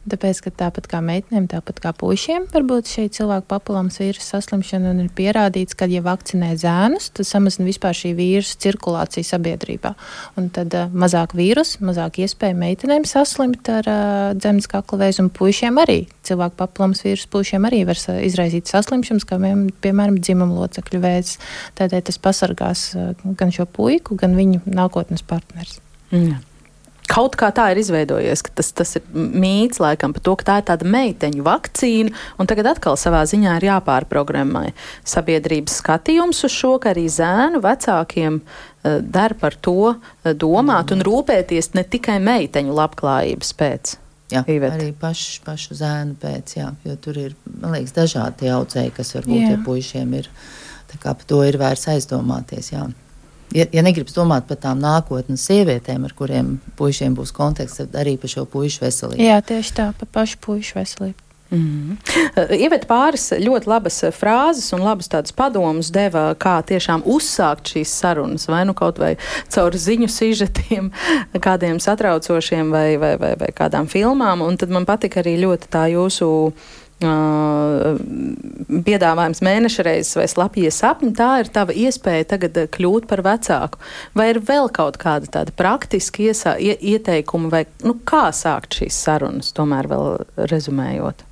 Tāpēc, 0.05 0.41
ka 0.45 0.51
tāpat 0.53 0.87
kā 0.91 0.99
meitenēm, 1.01 1.47
tāpat 1.49 1.79
kā 1.81 1.95
puišiem, 1.97 2.45
var 2.53 2.65
būt 2.69 2.91
šī 2.93 3.05
cilvēku 3.17 3.47
papilāmas 3.49 3.97
vīrusu 4.03 4.27
saslimšana, 4.35 4.93
ir 5.01 5.09
pierādīts, 5.17 5.77
ka, 5.81 5.89
ja 5.89 6.03
vakcinē 6.05 6.51
zēnus, 6.61 7.09
tad 7.17 7.29
samazina 7.29 7.65
vispār 7.71 7.97
šī 7.97 8.13
vīrusu 8.19 8.59
cirkulāciju 8.61 9.25
sabiedrībā. 9.31 9.95
Un 10.41 10.51
tad 10.53 10.77
uh, 10.77 10.93
mazāk 10.93 11.33
vīrusu, 11.39 11.81
mazāk 11.89 12.21
iespēja 12.21 12.59
meitenēm 12.61 13.09
saslimt 13.09 13.73
ar 13.73 13.89
uh, 13.89 14.29
dzemdas 14.37 14.69
kakla 14.69 15.07
vēzi, 15.07 15.25
un 15.25 15.33
puišiem 15.33 15.81
arī 15.81 16.03
cilvēku 16.29 16.61
papilāmas 16.61 17.01
vīrusu 17.07 17.33
puišiem 17.33 17.69
arī 17.71 17.83
var 17.89 18.01
izraisīt 18.29 18.69
saslimšanas, 18.69 19.25
kā 19.29 19.41
vien, 19.41 19.71
piemēram 19.85 20.21
dzimuma 20.21 20.67
locekļu 20.67 21.01
vēzis. 21.01 21.41
Tādēļ 21.81 22.09
tas 22.11 22.21
pasargās 22.29 22.91
uh, 22.93 23.15
gan 23.41 23.57
šo 23.57 23.65
puiku, 23.65 24.21
gan 24.21 24.37
viņu 24.37 24.67
nākotnes 24.69 25.25
partners. 25.25 25.81
Mm. 26.13 26.43
Kaut 27.05 27.35
kā 27.37 27.51
tā 27.53 27.67
ir 27.75 27.79
izveidojies, 27.83 28.41
ka 28.47 28.53
tas, 28.61 28.71
tas 28.73 28.95
ir 28.97 29.03
mīts 29.13 29.81
laikam 29.83 30.15
par 30.17 30.23
to, 30.25 30.35
ka 30.41 30.47
tā 30.49 30.55
ir 30.61 30.69
tāda 30.71 30.89
meiteņu 30.89 31.45
vakcīna, 31.45 32.15
un 32.41 32.49
tagad 32.49 32.71
atkal 32.71 32.97
savā 33.01 33.21
ziņā 33.29 33.59
ir 33.59 33.67
jāpārprogrammē 33.69 34.71
sabiedrības 35.13 35.77
skatījums 35.83 36.41
uz 36.49 36.55
šo, 36.55 36.79
ka 36.81 36.95
arī 36.95 37.05
zēnu 37.13 37.61
vecākiem 37.65 38.41
uh, 38.41 38.97
der 39.05 39.37
par 39.37 39.59
to 39.61 39.93
uh, 39.93 40.33
domāt 40.33 40.97
un 40.97 41.05
rūpēties 41.05 41.75
ne 41.77 41.85
tikai 41.85 42.17
meiteņu 42.25 42.73
labklājības 42.81 43.53
pēc. 43.61 43.95
Jā, 44.33 44.41
Ivet. 44.49 44.73
arī 44.73 44.91
pašu, 44.97 45.43
pašu 45.45 45.77
zēnu 45.77 46.17
pēc, 46.23 46.57
jā, 46.57 46.73
jo 46.89 46.97
tur 47.05 47.21
ir, 47.21 47.37
man 47.61 47.77
liekas, 47.77 47.93
dažādi 47.95 48.49
audzēji, 48.49 48.97
kas 48.97 49.13
varbūt 49.19 49.43
jā. 49.43 49.53
ja 49.53 49.63
puišiem 49.67 50.17
ir, 50.23 50.33
tā 50.89 50.97
kā 51.03 51.13
par 51.13 51.29
to 51.29 51.45
ir 51.45 51.61
vērts 51.61 51.91
aizdomāties, 51.93 52.73
jā 52.73 52.89
ja, 53.55 53.67
ja 53.73 53.85
negribas 53.87 54.17
domāt 54.17 54.49
par 54.51 54.61
tām 54.61 54.83
nākotnes 54.83 55.47
sievietēm, 55.49 56.07
ar 56.07 56.15
kuriem 56.17 56.57
puišiem 56.79 57.17
būs 57.17 57.35
konteksts, 57.35 57.83
tad 57.83 58.01
arī 58.05 58.17
par 58.21 58.33
šo 58.33 58.47
puišu 58.51 58.85
veselību. 58.85 59.23
Jā, 59.23 59.41
tieši 59.47 59.77
tā, 59.79 59.93
par 59.99 60.11
pašu 60.21 60.41
puišu 60.45 60.81
veselību. 60.81 61.21
Mm. 61.55 61.99
Ievet 62.57 62.87
pāris 62.89 63.29
ļoti 63.39 63.69
labas 63.69 64.01
frāzes 64.17 64.73
un 64.75 64.83
labas 64.83 65.11
tādas 65.13 65.35
padomus 65.37 65.91
deva, 65.95 66.33
kā 66.41 66.57
tiešām 66.67 67.05
uzsākt 67.07 67.71
šīs 67.71 67.93
sarunas, 68.01 68.49
vai 68.51 68.65
nu 68.67 68.75
kaut 68.75 68.99
vai 68.99 69.13
caur 69.53 69.77
ziņu 69.77 70.09
sižetiem, 70.11 70.89
kādiem 71.47 71.79
satraucošiem 71.85 72.73
vai, 72.75 72.97
vai, 72.99 73.13
vai, 73.21 73.35
vai 73.39 73.53
kādām 73.55 73.87
filmām. 73.93 74.43
Un 74.43 74.59
tad 74.59 74.73
man 74.75 74.89
patika 74.89 75.23
arī 75.23 75.37
ļoti 75.45 75.71
tā 75.71 75.85
jūsu 75.93 76.31
piedāvājums 78.85 79.43
mēneša 79.45 79.85
reizes 79.87 80.17
vai 80.19 80.27
slapjie 80.31 80.71
sapņi, 80.73 81.13
tā 81.19 81.31
ir 81.43 81.51
tava 81.53 81.75
iespēja 81.77 82.25
tagad 82.35 82.59
kļūt 82.75 83.09
par 83.11 83.25
vecāku. 83.27 83.79
Vai 84.17 84.31
ir 84.33 84.41
vēl 84.45 84.71
kaut 84.75 84.97
kāda 85.03 85.27
tāda 85.39 85.55
praktiska 85.57 86.23
iesā, 86.29 86.57
ieteikuma, 86.61 87.51
vai 87.53 87.65
nu, 87.85 87.99
kā 88.07 88.31
sākt 88.33 88.79
šīs 88.81 88.97
sarunas, 89.07 89.53
tomēr 89.57 89.91
vēl 89.91 90.05
rezumējot? 90.51 91.27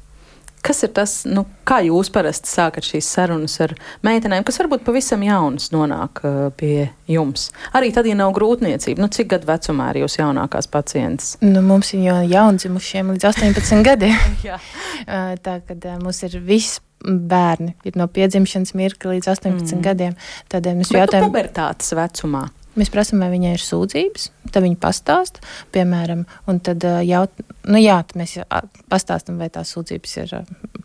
Kas 0.62 0.84
ir 0.86 0.92
tas, 0.94 1.12
nu, 1.26 1.42
kā 1.66 1.80
jūs 1.82 2.06
parasti 2.14 2.46
sākat 2.46 2.86
šīs 2.86 3.08
sarunas 3.10 3.56
ar 3.64 3.72
meitenēm, 4.06 4.44
kas 4.46 4.60
varbūt 4.60 4.84
pavisam 4.86 5.24
jaunas 5.26 5.72
nonāk 5.74 6.22
uh, 6.22 6.36
pie 6.54 6.86
jums? 7.10 7.48
Arī 7.74 7.90
tad, 7.94 8.06
ja 8.06 8.14
nav 8.18 8.30
grūtniecība, 8.36 9.02
nu, 9.02 9.10
cik 9.10 9.32
gadu 9.34 9.50
vecumā 9.50 9.90
ir 9.90 10.04
jūs 10.04 10.20
jaunākās 10.20 10.70
pacientes? 10.70 11.34
Nu, 11.42 11.64
mums 11.66 11.90
ir 11.96 12.06
jau 12.06 12.20
jaundzimušiem 12.30 13.10
līdz 13.16 13.28
18 13.32 13.82
gadiem. 13.90 14.16
Uh, 15.02 15.32
tā 15.42 15.56
kad 15.66 15.82
uh, 15.88 15.96
mums 15.98 16.20
ir 16.22 16.36
viss 16.46 16.78
bērni 17.02 17.72
ir 17.88 17.96
no 17.98 18.04
piedzimšanas 18.06 18.70
mirkļa 18.78 19.16
līdz 19.16 19.28
18 19.32 19.64
mm. 19.74 19.80
gadiem. 19.82 20.12
Tad 20.52 20.68
uh, 20.68 20.76
mēs 20.78 20.92
jautājam, 20.92 21.08
kāda 21.08 21.18
ir 21.18 21.26
pubertātes 21.26 21.94
vecumā? 21.98 22.44
Mēs 22.78 22.92
prasām, 22.92 23.20
vai 23.24 23.32
viņai 23.32 23.56
ir 23.56 23.64
sūdzības, 23.64 24.28
tad 24.54 24.62
viņa 24.64 24.78
pastāsta, 24.80 25.42
piemēram, 25.74 26.22
un 26.48 26.60
tad 26.64 26.86
jaut, 27.04 27.42
nu 27.68 27.80
jā, 27.80 27.98
mēs 28.18 28.36
pastāstam, 28.90 29.38
vai 29.40 29.48
tās 29.52 29.72
sūdzības 29.74 30.14
ir 30.22 30.34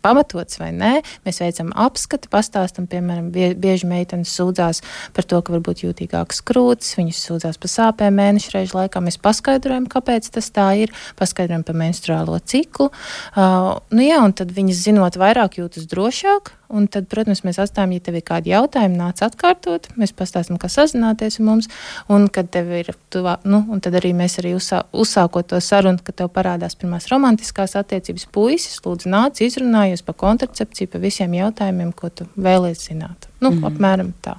pamatotas 0.04 0.60
vai 0.60 0.70
nē. 0.74 0.92
Mēs 1.26 1.40
veicam 1.42 1.72
apskati, 1.86 2.30
pastāstam, 2.32 2.88
piemēram, 2.90 3.30
bieži 3.32 3.88
meitenes 3.90 4.34
sūdzās 4.38 4.82
par 5.16 5.28
to, 5.28 5.40
ka 5.42 5.56
varbūt 5.56 5.84
jūtīgākas 5.86 6.42
krūtis, 6.46 6.94
viņas 6.98 7.24
sūdzās 7.28 7.60
par 7.60 7.72
sāpēm 7.72 8.18
mēnešu 8.20 8.54
reižu 8.54 8.78
laikā. 8.78 9.02
Mēs 9.04 9.20
paskaidrojam, 9.22 9.88
kāpēc 9.90 10.30
tas 10.34 10.52
tā 10.54 10.68
ir, 10.84 10.94
paskaidrojam 11.18 11.66
par 11.66 11.78
menstruālo 11.78 12.38
ciklu. 12.44 12.90
Uh, 13.34 13.74
nu 13.94 14.06
jā, 14.06 14.22
un 14.24 14.36
tad 14.36 14.54
viņas 14.54 14.86
zinot 14.88 15.18
vairāk 15.20 15.60
jūtas 15.62 15.90
drošāk, 15.90 16.54
Un 16.68 16.84
tad, 16.92 17.06
protams, 17.08 17.40
mēs 17.46 17.56
atstājam, 17.62 17.94
ja 17.96 18.02
tev 18.04 18.18
ir 18.18 18.24
kādi 18.28 18.52
jautājumi, 18.52 18.98
nāc 19.00 19.22
atkārtot. 19.24 19.88
Mēs 19.96 20.12
pastāstām, 20.16 20.58
kā 20.60 20.68
sazināties 20.68 21.38
ar 21.40 21.46
mums. 21.46 21.68
Un, 22.12 22.26
kad 22.32 22.50
tev 22.52 22.68
ir 22.76 22.90
tuvā, 23.12 23.38
nu, 23.48 23.62
un 23.72 23.80
tad 23.84 23.96
arī 23.96 24.10
mēs 24.16 24.36
arī 24.42 24.52
uzsā, 24.56 24.82
uzsākot 24.92 25.48
to 25.48 25.62
sarunu, 25.64 26.02
kad 26.04 26.18
tev 26.20 26.28
parādās 26.34 26.67
tās 26.68 26.76
pirmās 26.78 27.08
romantiskās 27.08 27.76
attiecības. 27.80 28.28
Puisis, 28.34 28.76
lūdzu, 28.84 29.08
nāc, 29.12 29.40
izrunājies 29.44 30.04
par 30.04 30.18
kontracepciju, 30.20 30.92
par 30.92 31.02
visiem 31.02 31.32
jautājumiem, 31.38 31.94
ko 31.96 32.12
tu 32.12 32.28
vēlēsies 32.36 32.92
zināt. 32.92 33.32
Nu, 33.40 33.50
mm 33.50 33.58
-hmm. 33.58 33.72
apmēram 33.72 34.12
tā. 34.22 34.36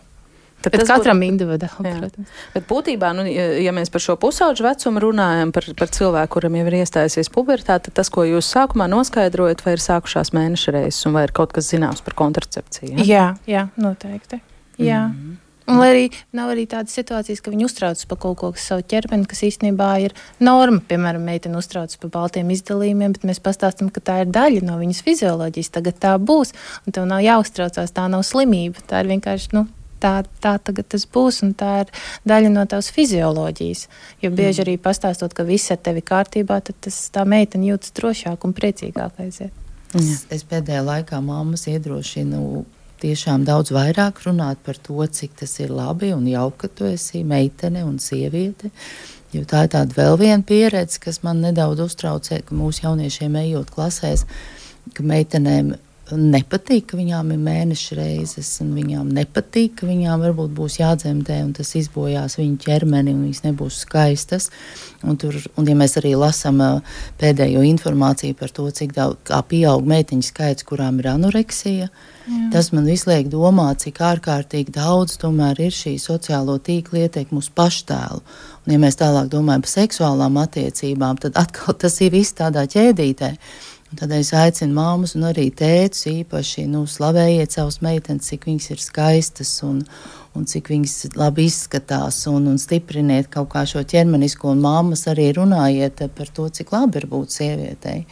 Tad 0.60 0.76
Bet 0.76 0.88
katram 0.88 1.22
būt... 1.22 1.32
individuāli, 1.32 1.92
protams. 2.00 2.32
Bet 2.54 2.66
būtībā, 2.68 3.14
nu, 3.16 3.24
ja 3.64 3.72
mēs 3.72 3.90
par 3.90 4.04
šo 4.04 4.18
pusauģu 4.20 4.66
vecumu 4.66 5.00
runājam, 5.00 5.54
par, 5.56 5.64
par 5.80 5.88
cilvēku, 5.88 6.34
kuram 6.34 6.56
jau 6.60 6.66
ir 6.68 6.76
iestājusies 6.82 7.32
pubertāte, 7.32 7.88
tad 7.88 7.94
tas, 8.02 8.10
ko 8.12 8.26
jūs 8.28 8.52
sākumā 8.52 8.90
noskaidrojat, 8.92 9.64
vai 9.66 9.78
ir 9.78 9.84
sākušās 9.84 10.34
mēneša 10.36 10.72
reizes 10.76 11.08
vai 11.16 11.24
ir 11.24 11.32
kaut 11.32 11.56
kas 11.56 11.72
zināms 11.72 12.04
par 12.04 12.14
kontracepciju? 12.14 12.98
Ja? 12.98 13.06
Jā, 13.06 13.36
jā, 13.48 13.68
noteikti. 13.78 14.42
Jā. 14.78 15.08
Mm 15.08 15.16
-hmm. 15.16 15.49
Un 15.70 15.78
lai 15.78 15.90
arī 15.94 16.06
nav 16.34 16.50
arī 16.54 16.66
tādas 16.70 16.96
situācijas, 16.98 17.42
ka 17.46 17.54
viņi 17.54 17.68
uztraucas 17.68 18.08
par 18.10 18.20
kaut 18.24 18.40
ko, 18.42 18.52
kas 18.56 18.66
savu 18.72 18.86
ķermeni, 18.90 19.28
kas 19.30 19.44
īstenībā 19.46 19.90
ir 20.06 20.16
norma. 20.42 20.82
Piemēram, 20.90 21.26
meitene 21.30 21.60
uztraucas 21.60 22.00
par 22.02 22.14
baltiem 22.16 22.50
izdalījumiem, 22.56 23.14
bet 23.18 23.28
mēs 23.30 23.42
pastāstām, 23.46 23.92
ka 23.94 24.02
tā 24.02 24.22
ir 24.24 24.32
daļa 24.34 24.64
no 24.66 24.80
viņas 24.82 25.04
fizioloģijas. 25.06 25.74
Tagad 25.78 26.00
tā 26.02 26.16
būs, 26.18 26.56
un 26.86 26.96
tev 26.96 27.06
nav 27.10 27.22
jāuztraucās, 27.26 27.94
tā 27.94 28.08
nav 28.10 28.26
slimība. 28.26 28.82
Tā 28.90 29.04
ir 29.04 29.12
vienkārši 29.14 29.54
nu, 29.60 29.68
tā, 30.02 30.14
tā 30.42 30.56
tagad 30.64 30.90
tas 30.90 31.06
būs, 31.06 31.44
un 31.46 31.54
tā 31.58 31.72
ir 31.84 31.94
daļa 32.30 32.52
no 32.54 32.66
tavas 32.70 32.90
fizioloģijas. 32.96 33.86
Jo 34.24 34.34
bieži 34.34 34.64
mm. 34.64 34.66
arī 34.66 34.76
pastāstot, 34.82 35.36
ka 35.38 35.46
viss 35.48 35.72
ar 35.74 35.82
tevi 35.86 36.04
kārtībā, 36.06 36.62
tad 36.66 36.82
tas, 36.88 36.98
tā 37.14 37.26
meitene 37.30 37.72
jūtas 37.72 37.94
drošāk 38.00 38.48
un 38.48 38.58
priecīgāk 38.58 39.22
aiziet. 39.22 39.54
Es, 39.98 40.26
es 40.30 40.44
pēdējā 40.46 40.84
laikā 40.86 41.18
mammas 41.26 41.66
iedrošinu 41.70 42.66
tiešām 43.02 43.46
daudz 43.48 43.74
vairāk 43.76 44.22
runāt 44.26 44.62
par 44.66 44.78
to, 44.78 45.00
cik 45.06 45.38
tas 45.42 45.56
ir 45.64 45.74
labi 45.74 46.12
un 46.16 46.28
jauki, 46.30 46.58
ka 46.64 46.72
tu 46.80 46.90
esi 46.90 47.24
meitene 47.24 47.86
un 47.88 47.98
sieviete. 48.04 48.72
Jo 49.34 49.44
tā 49.46 49.66
ir 49.66 49.74
tāda 49.76 49.94
vēl 49.94 50.18
viena 50.18 50.46
pieredze, 50.46 50.98
kas 51.02 51.22
man 51.24 51.44
nedaudz 51.44 51.84
uztraucē, 51.86 52.42
ka 52.46 52.56
mūsu 52.58 52.88
jauniešiem 52.88 53.38
ejot 53.44 53.70
klasēs, 53.76 54.26
ka 54.98 55.06
meitenēm 55.06 55.76
nepatīk, 56.18 56.88
ka 56.90 56.98
viņām 56.98 57.34
ir 57.36 57.40
mēneša 57.44 57.98
reizes, 58.00 58.50
un 58.64 58.72
viņām 58.78 59.12
nepatīk, 59.14 59.76
ka 59.80 59.90
viņām 59.90 60.24
varbūt 60.26 60.54
būs 60.58 60.80
jādzemdē, 60.80 61.42
un 61.46 61.52
tas 61.58 61.74
izbojās 61.78 62.40
viņu 62.40 62.58
ķermeni, 62.64 63.14
un 63.14 63.28
viņas 63.28 63.44
nebūs 63.46 63.82
skaistas. 63.84 64.50
Un, 65.04 65.18
tur, 65.20 65.38
un 65.60 65.68
ja 65.70 65.76
mēs 65.80 65.98
arī 66.02 66.16
lasām 66.20 66.60
pēdējo 67.20 67.62
informāciju 67.70 68.38
par 68.40 68.54
to, 68.56 68.66
cik 68.74 68.96
daudz 68.98 69.34
pieaug 69.52 69.86
meiteņu 69.88 70.26
skaits, 70.26 70.66
kurām 70.68 71.00
ir 71.00 71.12
anoreksija, 71.14 71.90
Jā. 72.30 72.50
tas 72.54 72.72
man 72.76 72.86
visu 72.90 73.10
liek 73.10 73.30
domāt, 73.32 73.86
cik 73.86 74.02
ārkārtīgi 74.06 74.74
daudz 74.76 75.18
tomēr 75.22 75.60
ir 75.66 75.74
šī 75.74 75.96
sociālo 76.02 76.60
tīklu 76.62 77.06
ietekme 77.06 77.42
uz 77.42 77.50
paštēlu. 77.56 78.22
Un, 78.66 78.74
ja 78.76 78.82
mēs 78.82 79.00
tālāk 79.00 79.32
domājam 79.32 79.64
par 79.66 79.72
seksuālām 79.72 80.38
attiecībām, 80.44 81.18
tad 81.24 81.40
atkal 81.40 81.78
tas 81.80 81.96
ir 82.06 82.14
viss 82.14 82.36
tādā 82.38 82.68
ķēdītē. 82.70 83.34
Tad 83.98 84.12
es 84.14 84.30
aicinu 84.38 84.76
māmas 84.78 85.16
un 85.18 85.24
arī 85.32 85.48
tēvus 85.50 86.04
īpaši 86.12 86.68
nu, 86.70 86.84
slavējiet 86.86 87.56
savus 87.56 87.80
meitenes, 87.82 88.28
cik 88.30 88.46
viņas 88.46 88.68
ir 88.76 88.84
skaistas 88.84 89.54
un, 89.66 89.80
un 90.38 90.46
cik 90.46 90.70
viņas 90.70 91.16
labi 91.18 91.48
izskatās, 91.50 92.20
un, 92.30 92.46
un 92.52 92.60
stipriniet 92.62 93.32
kaut 93.34 93.50
kā 93.56 93.66
šo 93.66 93.82
ķermenisko, 93.82 94.54
un 94.54 94.62
māmas 94.62 95.08
arī 95.10 95.32
runājiet 95.40 96.06
par 96.14 96.30
to, 96.30 96.46
cik 96.54 96.76
labi 96.76 97.02
ir 97.02 97.10
būt 97.10 97.34
sievietei. 97.40 98.04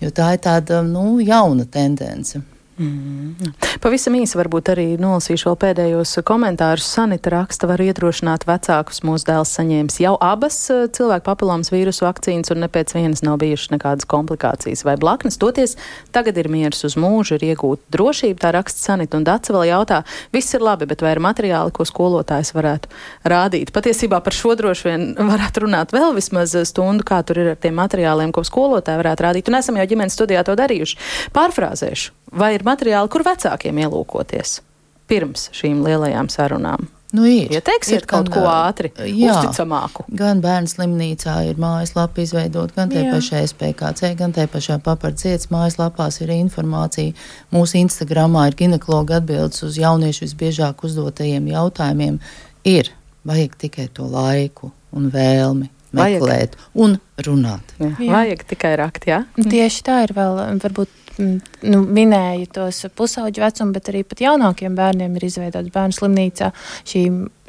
Jo 0.00 0.14
tā 0.16 0.30
ir 0.36 0.40
tāda 0.48 0.80
nu, 0.86 1.18
jauna 1.20 1.68
tendence. 1.68 2.40
Mm. 2.78 3.34
Pavisam 3.82 4.14
īsi 4.14 4.38
varbūt 4.38 4.68
arī 4.70 4.86
nolasīšu 5.02 5.48
vēl 5.48 5.56
pēdējos 5.64 6.12
komentārus. 6.26 6.86
Sanita 6.86 7.32
raksta, 7.34 7.66
var 7.66 7.82
iedrošināt 7.82 8.46
vecākus. 8.46 9.00
Mūsu 9.06 9.26
dēls 9.26 9.54
saņēmis 9.58 9.98
jau 10.04 10.14
abas 10.22 10.58
eh, 10.70 10.84
cilvēku 10.94 11.26
papilāmas 11.26 11.72
vīrusu 11.74 12.06
vakcīnas 12.06 12.52
un 12.54 12.62
ne 12.62 12.68
pēc 12.70 12.94
vienas 12.94 13.24
nav 13.26 13.40
bijušas 13.42 13.72
nekādas 13.74 14.06
komplikācijas 14.10 14.84
vai 14.86 14.94
blaknes. 15.00 15.40
Toties 15.42 15.74
tagad 16.14 16.38
ir 16.38 16.50
miers 16.52 16.84
uz 16.86 16.94
mūžu, 16.98 17.38
ir 17.38 17.48
iegūta 17.50 17.82
drošība. 17.96 18.38
Tā 18.44 18.52
raksta 18.54 18.92
Sanita 18.92 19.18
un 19.18 19.26
Daca 19.26 19.56
vēl 19.56 19.66
jautā, 19.72 20.02
viss 20.34 20.54
ir 20.54 20.62
labi, 20.62 20.86
bet 20.90 21.02
vai 21.02 21.16
ir 21.16 21.22
materiāli, 21.24 21.74
ko 21.74 21.86
skolotājs 21.88 22.54
varētu 22.54 22.92
rādīt? 23.26 23.74
Patiesībā 23.74 24.22
par 24.22 24.38
šo 24.38 24.54
droši 24.58 24.86
vien 24.86 25.08
varētu 25.18 25.66
runāt 25.66 25.96
vēl 25.96 26.14
vismaz 26.18 26.54
stundu, 26.70 27.06
kā 27.06 27.24
tur 27.26 27.42
ir 27.42 27.52
ar 27.56 27.58
tiem 27.58 27.74
materiāliem, 27.78 28.30
ko 28.34 28.46
skolotāji 28.46 29.02
varētu 29.02 29.26
rādīt. 29.26 29.50
Un 29.50 29.58
esam 29.58 29.82
jau 29.82 29.90
ģimenes 29.90 30.14
studijā 30.14 30.46
to 30.46 30.54
darījuši. 30.58 31.02
Pārfrāzēšu. 31.34 32.17
Vai 32.32 32.54
ir 32.56 32.64
materiāli, 32.66 33.10
kur 33.12 33.24
vecākiem 33.26 33.82
ielūkoties 33.84 34.60
pirms 35.08 35.48
šīm 35.56 35.82
lielajām 35.86 36.28
sarunām? 36.32 36.88
Nu, 37.12 37.24
ir. 37.24 37.48
Ieteiksiet 37.56 38.02
ir, 38.02 38.06
kaut 38.08 38.26
gan, 38.28 38.34
ko 38.34 38.48
ātri, 38.52 38.90
jā, 39.16 39.32
uzticamāku. 39.32 40.04
Gan 40.12 40.42
bērnu 40.44 40.68
slimnīcā 40.68 41.38
ir 41.48 41.60
mājaslapa 41.60 42.20
izveidot, 42.20 42.74
gan 42.76 42.92
tie 42.92 43.06
pašai 43.08 43.46
SPKC, 43.48 44.10
gan 44.18 44.34
tie 44.36 44.44
pašā 44.50 44.76
papardzietas 44.84 45.48
mājaslapās 45.52 46.20
ir 46.20 46.34
informācija. 46.36 47.16
Mūsu 47.54 47.80
Instagramā 47.80 48.50
ir 48.50 48.58
ginekologa 48.60 49.22
atbildes 49.22 49.64
uz 49.64 49.80
jauniešu 49.80 50.26
visbiežāk 50.26 50.84
uzdotajiem 50.84 51.48
jautājumiem. 51.54 52.20
Ir, 52.68 52.92
vajag 53.24 53.56
tikai 53.64 53.88
to 53.96 54.04
laiku 54.12 54.74
un 54.92 55.08
vēlmi 55.14 55.72
meklēt 55.96 56.58
vajag. 56.58 56.70
un 56.76 57.00
runāt. 57.24 57.76
Jā, 57.80 57.94
jā. 57.96 58.12
Vajag 58.12 58.44
tikai 58.52 58.76
rakt, 58.76 59.08
jā? 59.08 59.22
Tieši 59.40 59.84
tā 59.88 60.02
ir 60.04 60.12
vēl 60.12 60.60
varbūt 60.60 60.92
nu, 61.18 61.80
minēju 61.82 62.50
tos 62.54 62.84
pusauģu 62.98 63.42
vecumu, 63.44 63.74
bet 63.76 63.90
arī 63.92 64.04
pat 64.06 64.22
jaunākiem 64.24 64.76
bērniem 64.78 65.18
ir 65.18 65.28
izveidots 65.28 65.74
bērnu 65.74 65.98
slimnīcā 65.98 66.52
šī 66.88 67.04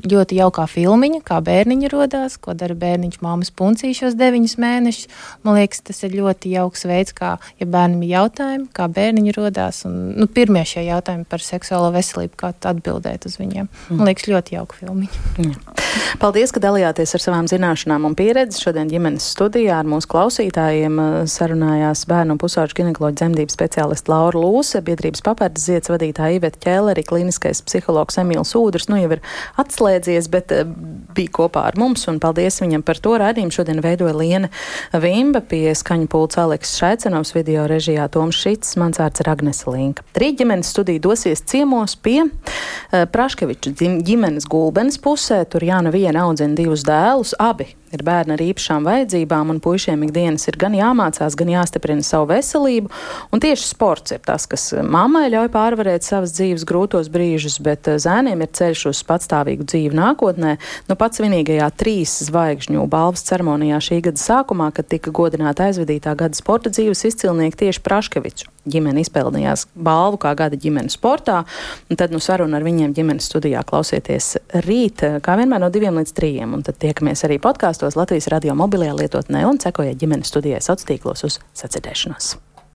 ļoti 0.08 0.38
jaukā 0.40 0.66
filmiņa, 0.70 1.22
kā 1.28 1.40
bērniņi 1.44 1.90
radās, 1.92 2.38
ko 2.42 2.54
dara 2.58 2.76
bērniņš 2.80 3.20
māmas 3.24 3.52
puncī 3.52 3.92
šos 3.98 4.16
deviņus 4.20 4.56
mēnešus. 4.62 5.10
Man 5.44 5.58
liekas, 5.60 5.84
tas 5.90 6.02
ir 6.08 6.16
ļoti 6.16 6.54
jauks 6.54 6.86
veids, 6.88 7.16
kā, 7.18 7.36
ja 7.60 7.68
bērnam 7.68 8.04
ir 8.06 8.14
jautājumi, 8.16 8.70
kā 8.76 8.88
bērniņi 8.96 9.36
radās, 9.36 9.84
nu, 9.90 10.28
pirmie 10.32 10.64
šie 10.68 10.86
jautājumi 10.88 11.28
par 11.30 11.44
seksuālo 11.44 11.92
veselību, 11.96 12.38
kā 12.40 12.54
atbildēt 12.54 13.28
uz 13.30 13.40
viņiem. 13.42 13.70
Man 13.92 14.08
liekas, 14.10 14.30
ļoti 14.32 14.56
jauka 14.56 14.80
filmiņa. 14.80 15.26
Jā. 15.44 15.56
Paldies, 16.22 16.54
ka 16.54 16.62
dalījāties 16.64 17.16
ar 17.18 17.24
savām 17.24 17.48
zināšanām 17.50 18.08
un 18.08 18.16
pieredzi. 18.18 18.62
Šodien 18.64 18.90
ģimenes 18.92 19.26
studijā 19.34 19.80
ar 19.82 19.90
mūsu 19.90 20.10
klausītājiem 20.12 21.00
uh, 21.02 21.18
sarunājās 21.30 22.06
bērnu 22.10 22.36
un 22.36 22.42
pusauģu 22.42 22.80
ginekoloģu 22.82 23.20
dzemdību 23.22 23.56
speciāliste 23.60 24.12
Laura 24.12 24.40
Lūse, 24.40 24.80
biedrības 24.86 25.24
papērdes 25.26 25.68
ziets 25.68 25.92
vadītāja 25.92 26.40
Iveta 26.40 26.62
Ķēleri, 26.64 27.04
kliniskais 27.08 27.62
psihologs 27.66 28.20
Emīls 28.22 28.56
Ūdrs. 28.58 28.88
Nu 28.92 29.00
jau 29.02 29.12
ir 29.18 29.24
atslēdzies, 29.60 30.30
bet 30.32 30.54
eh, 30.56 30.64
bija 31.16 31.34
kopā 31.42 31.66
ar 31.70 31.80
mums, 31.80 32.06
un 32.12 32.22
paldies 32.24 32.62
viņam 32.64 32.86
par 32.88 33.02
to 33.04 33.18
raidījumu. 33.20 33.54
Šodien 33.54 33.82
veidoja 33.84 34.16
Liena 34.16 34.52
Vimba 34.94 35.42
pie 35.44 35.74
skaņu 35.76 36.08
pulca 36.12 36.46
Aleks 36.46 36.78
Šaicenovs, 36.80 37.34
video 37.36 37.68
režijā 37.70 38.08
Toms 38.14 38.40
Šits, 38.40 38.78
mans 38.80 39.02
vārds 39.02 39.24
ir 39.24 39.32
Agnese 39.32 39.68
Linka. 39.74 40.06
Rīt 40.20 40.40
ģimenes 40.40 40.72
studija 40.72 41.04
dosies 41.04 41.44
ciemos 41.50 41.98
pie 42.00 42.22
uh, 42.24 43.04
Praškeviču 43.12 43.76
ģimenes 43.76 44.48
gulbenes 44.50 45.02
pusē, 45.02 45.44
tur 45.50 45.66
Jāna 45.68 45.94
viena 45.96 46.28
audzina 46.28 46.56
divus 46.58 46.88
dēlus, 46.88 47.36
abi 47.40 47.74
ir 47.96 48.04
bērni 48.06 48.36
ar 48.36 48.44
īpašām 48.44 48.86
vajadzībām, 48.88 49.54
un 49.54 49.62
puišiem 49.64 50.04
ikdienas 50.08 50.48
ir 50.50 50.58
gan 50.62 50.76
jāmācās, 50.78 51.38
gan 51.40 51.52
jāstiprina 51.54 52.06
savu 52.06 52.30
veselību. 52.34 52.92
Un 53.34 53.44
tieši 53.44 53.68
sports 53.70 54.16
ir 54.16 54.22
tas, 54.26 54.48
kas 54.50 54.70
mammai 54.84 55.28
ļauj 55.34 55.52
pārvarēt 55.54 56.08
savas 56.08 56.34
dzīves 56.38 56.68
grūtos 56.70 57.12
brīžus, 57.14 57.60
bet 57.66 57.90
eh, 57.92 58.00
zēniem 58.02 58.46
ir 58.46 58.54
ceļš 58.60 58.86
uz 58.92 59.04
patstāvīgu 59.10 59.68
dzīvi 59.70 60.00
nākotnē. 60.00 60.58
Nu, 60.90 61.00
pats 61.00 61.24
vienīgajā 61.24 61.72
trīs 61.80 62.20
zvaigžņu 62.30 62.86
balvas 62.92 63.26
ceremonijā 63.30 63.82
šī 63.84 64.02
gada 64.10 64.22
sākumā, 64.22 64.72
kad 64.76 64.90
tika 64.92 65.14
godināta 65.16 65.70
aizvadītā 65.70 66.16
gada 66.20 66.38
sporta 66.38 66.74
dzīves 66.74 67.08
izcilnieki 67.12 67.66
tieši 67.66 67.86
Praškeviču 67.86 68.59
ģimene 68.74 69.04
izpelnījās 69.06 69.68
balvu 69.76 70.20
kā 70.24 70.34
gada 70.40 70.60
ģimenes 70.60 70.98
sportā. 71.00 71.44
Tad 72.00 72.14
nu 72.16 72.22
saruna 72.24 72.60
ar 72.60 72.68
viņiem 72.68 72.94
ģimenes 72.98 73.30
studijā 73.30 73.64
klausieties 73.68 74.36
rīt, 74.66 75.06
kā 75.26 75.38
vienmēr 75.40 75.64
no 75.64 75.72
diviem 75.74 76.02
līdz 76.02 76.16
trījiem. 76.18 76.58
Un 76.58 76.66
tad 76.66 76.80
tiekamies 76.82 77.26
arī 77.28 77.40
podkāstos 77.44 78.00
Latvijas 78.00 78.30
radio 78.34 78.58
mobilajā 78.60 78.98
lietotnē 79.00 79.46
un 79.50 79.62
sekojiet 79.62 80.00
ģimenes 80.02 80.32
studijai 80.34 80.62
sociālos 80.64 80.88
tīklos 80.90 81.28
uz 81.28 81.42
sacirdēšanos. 81.58 82.38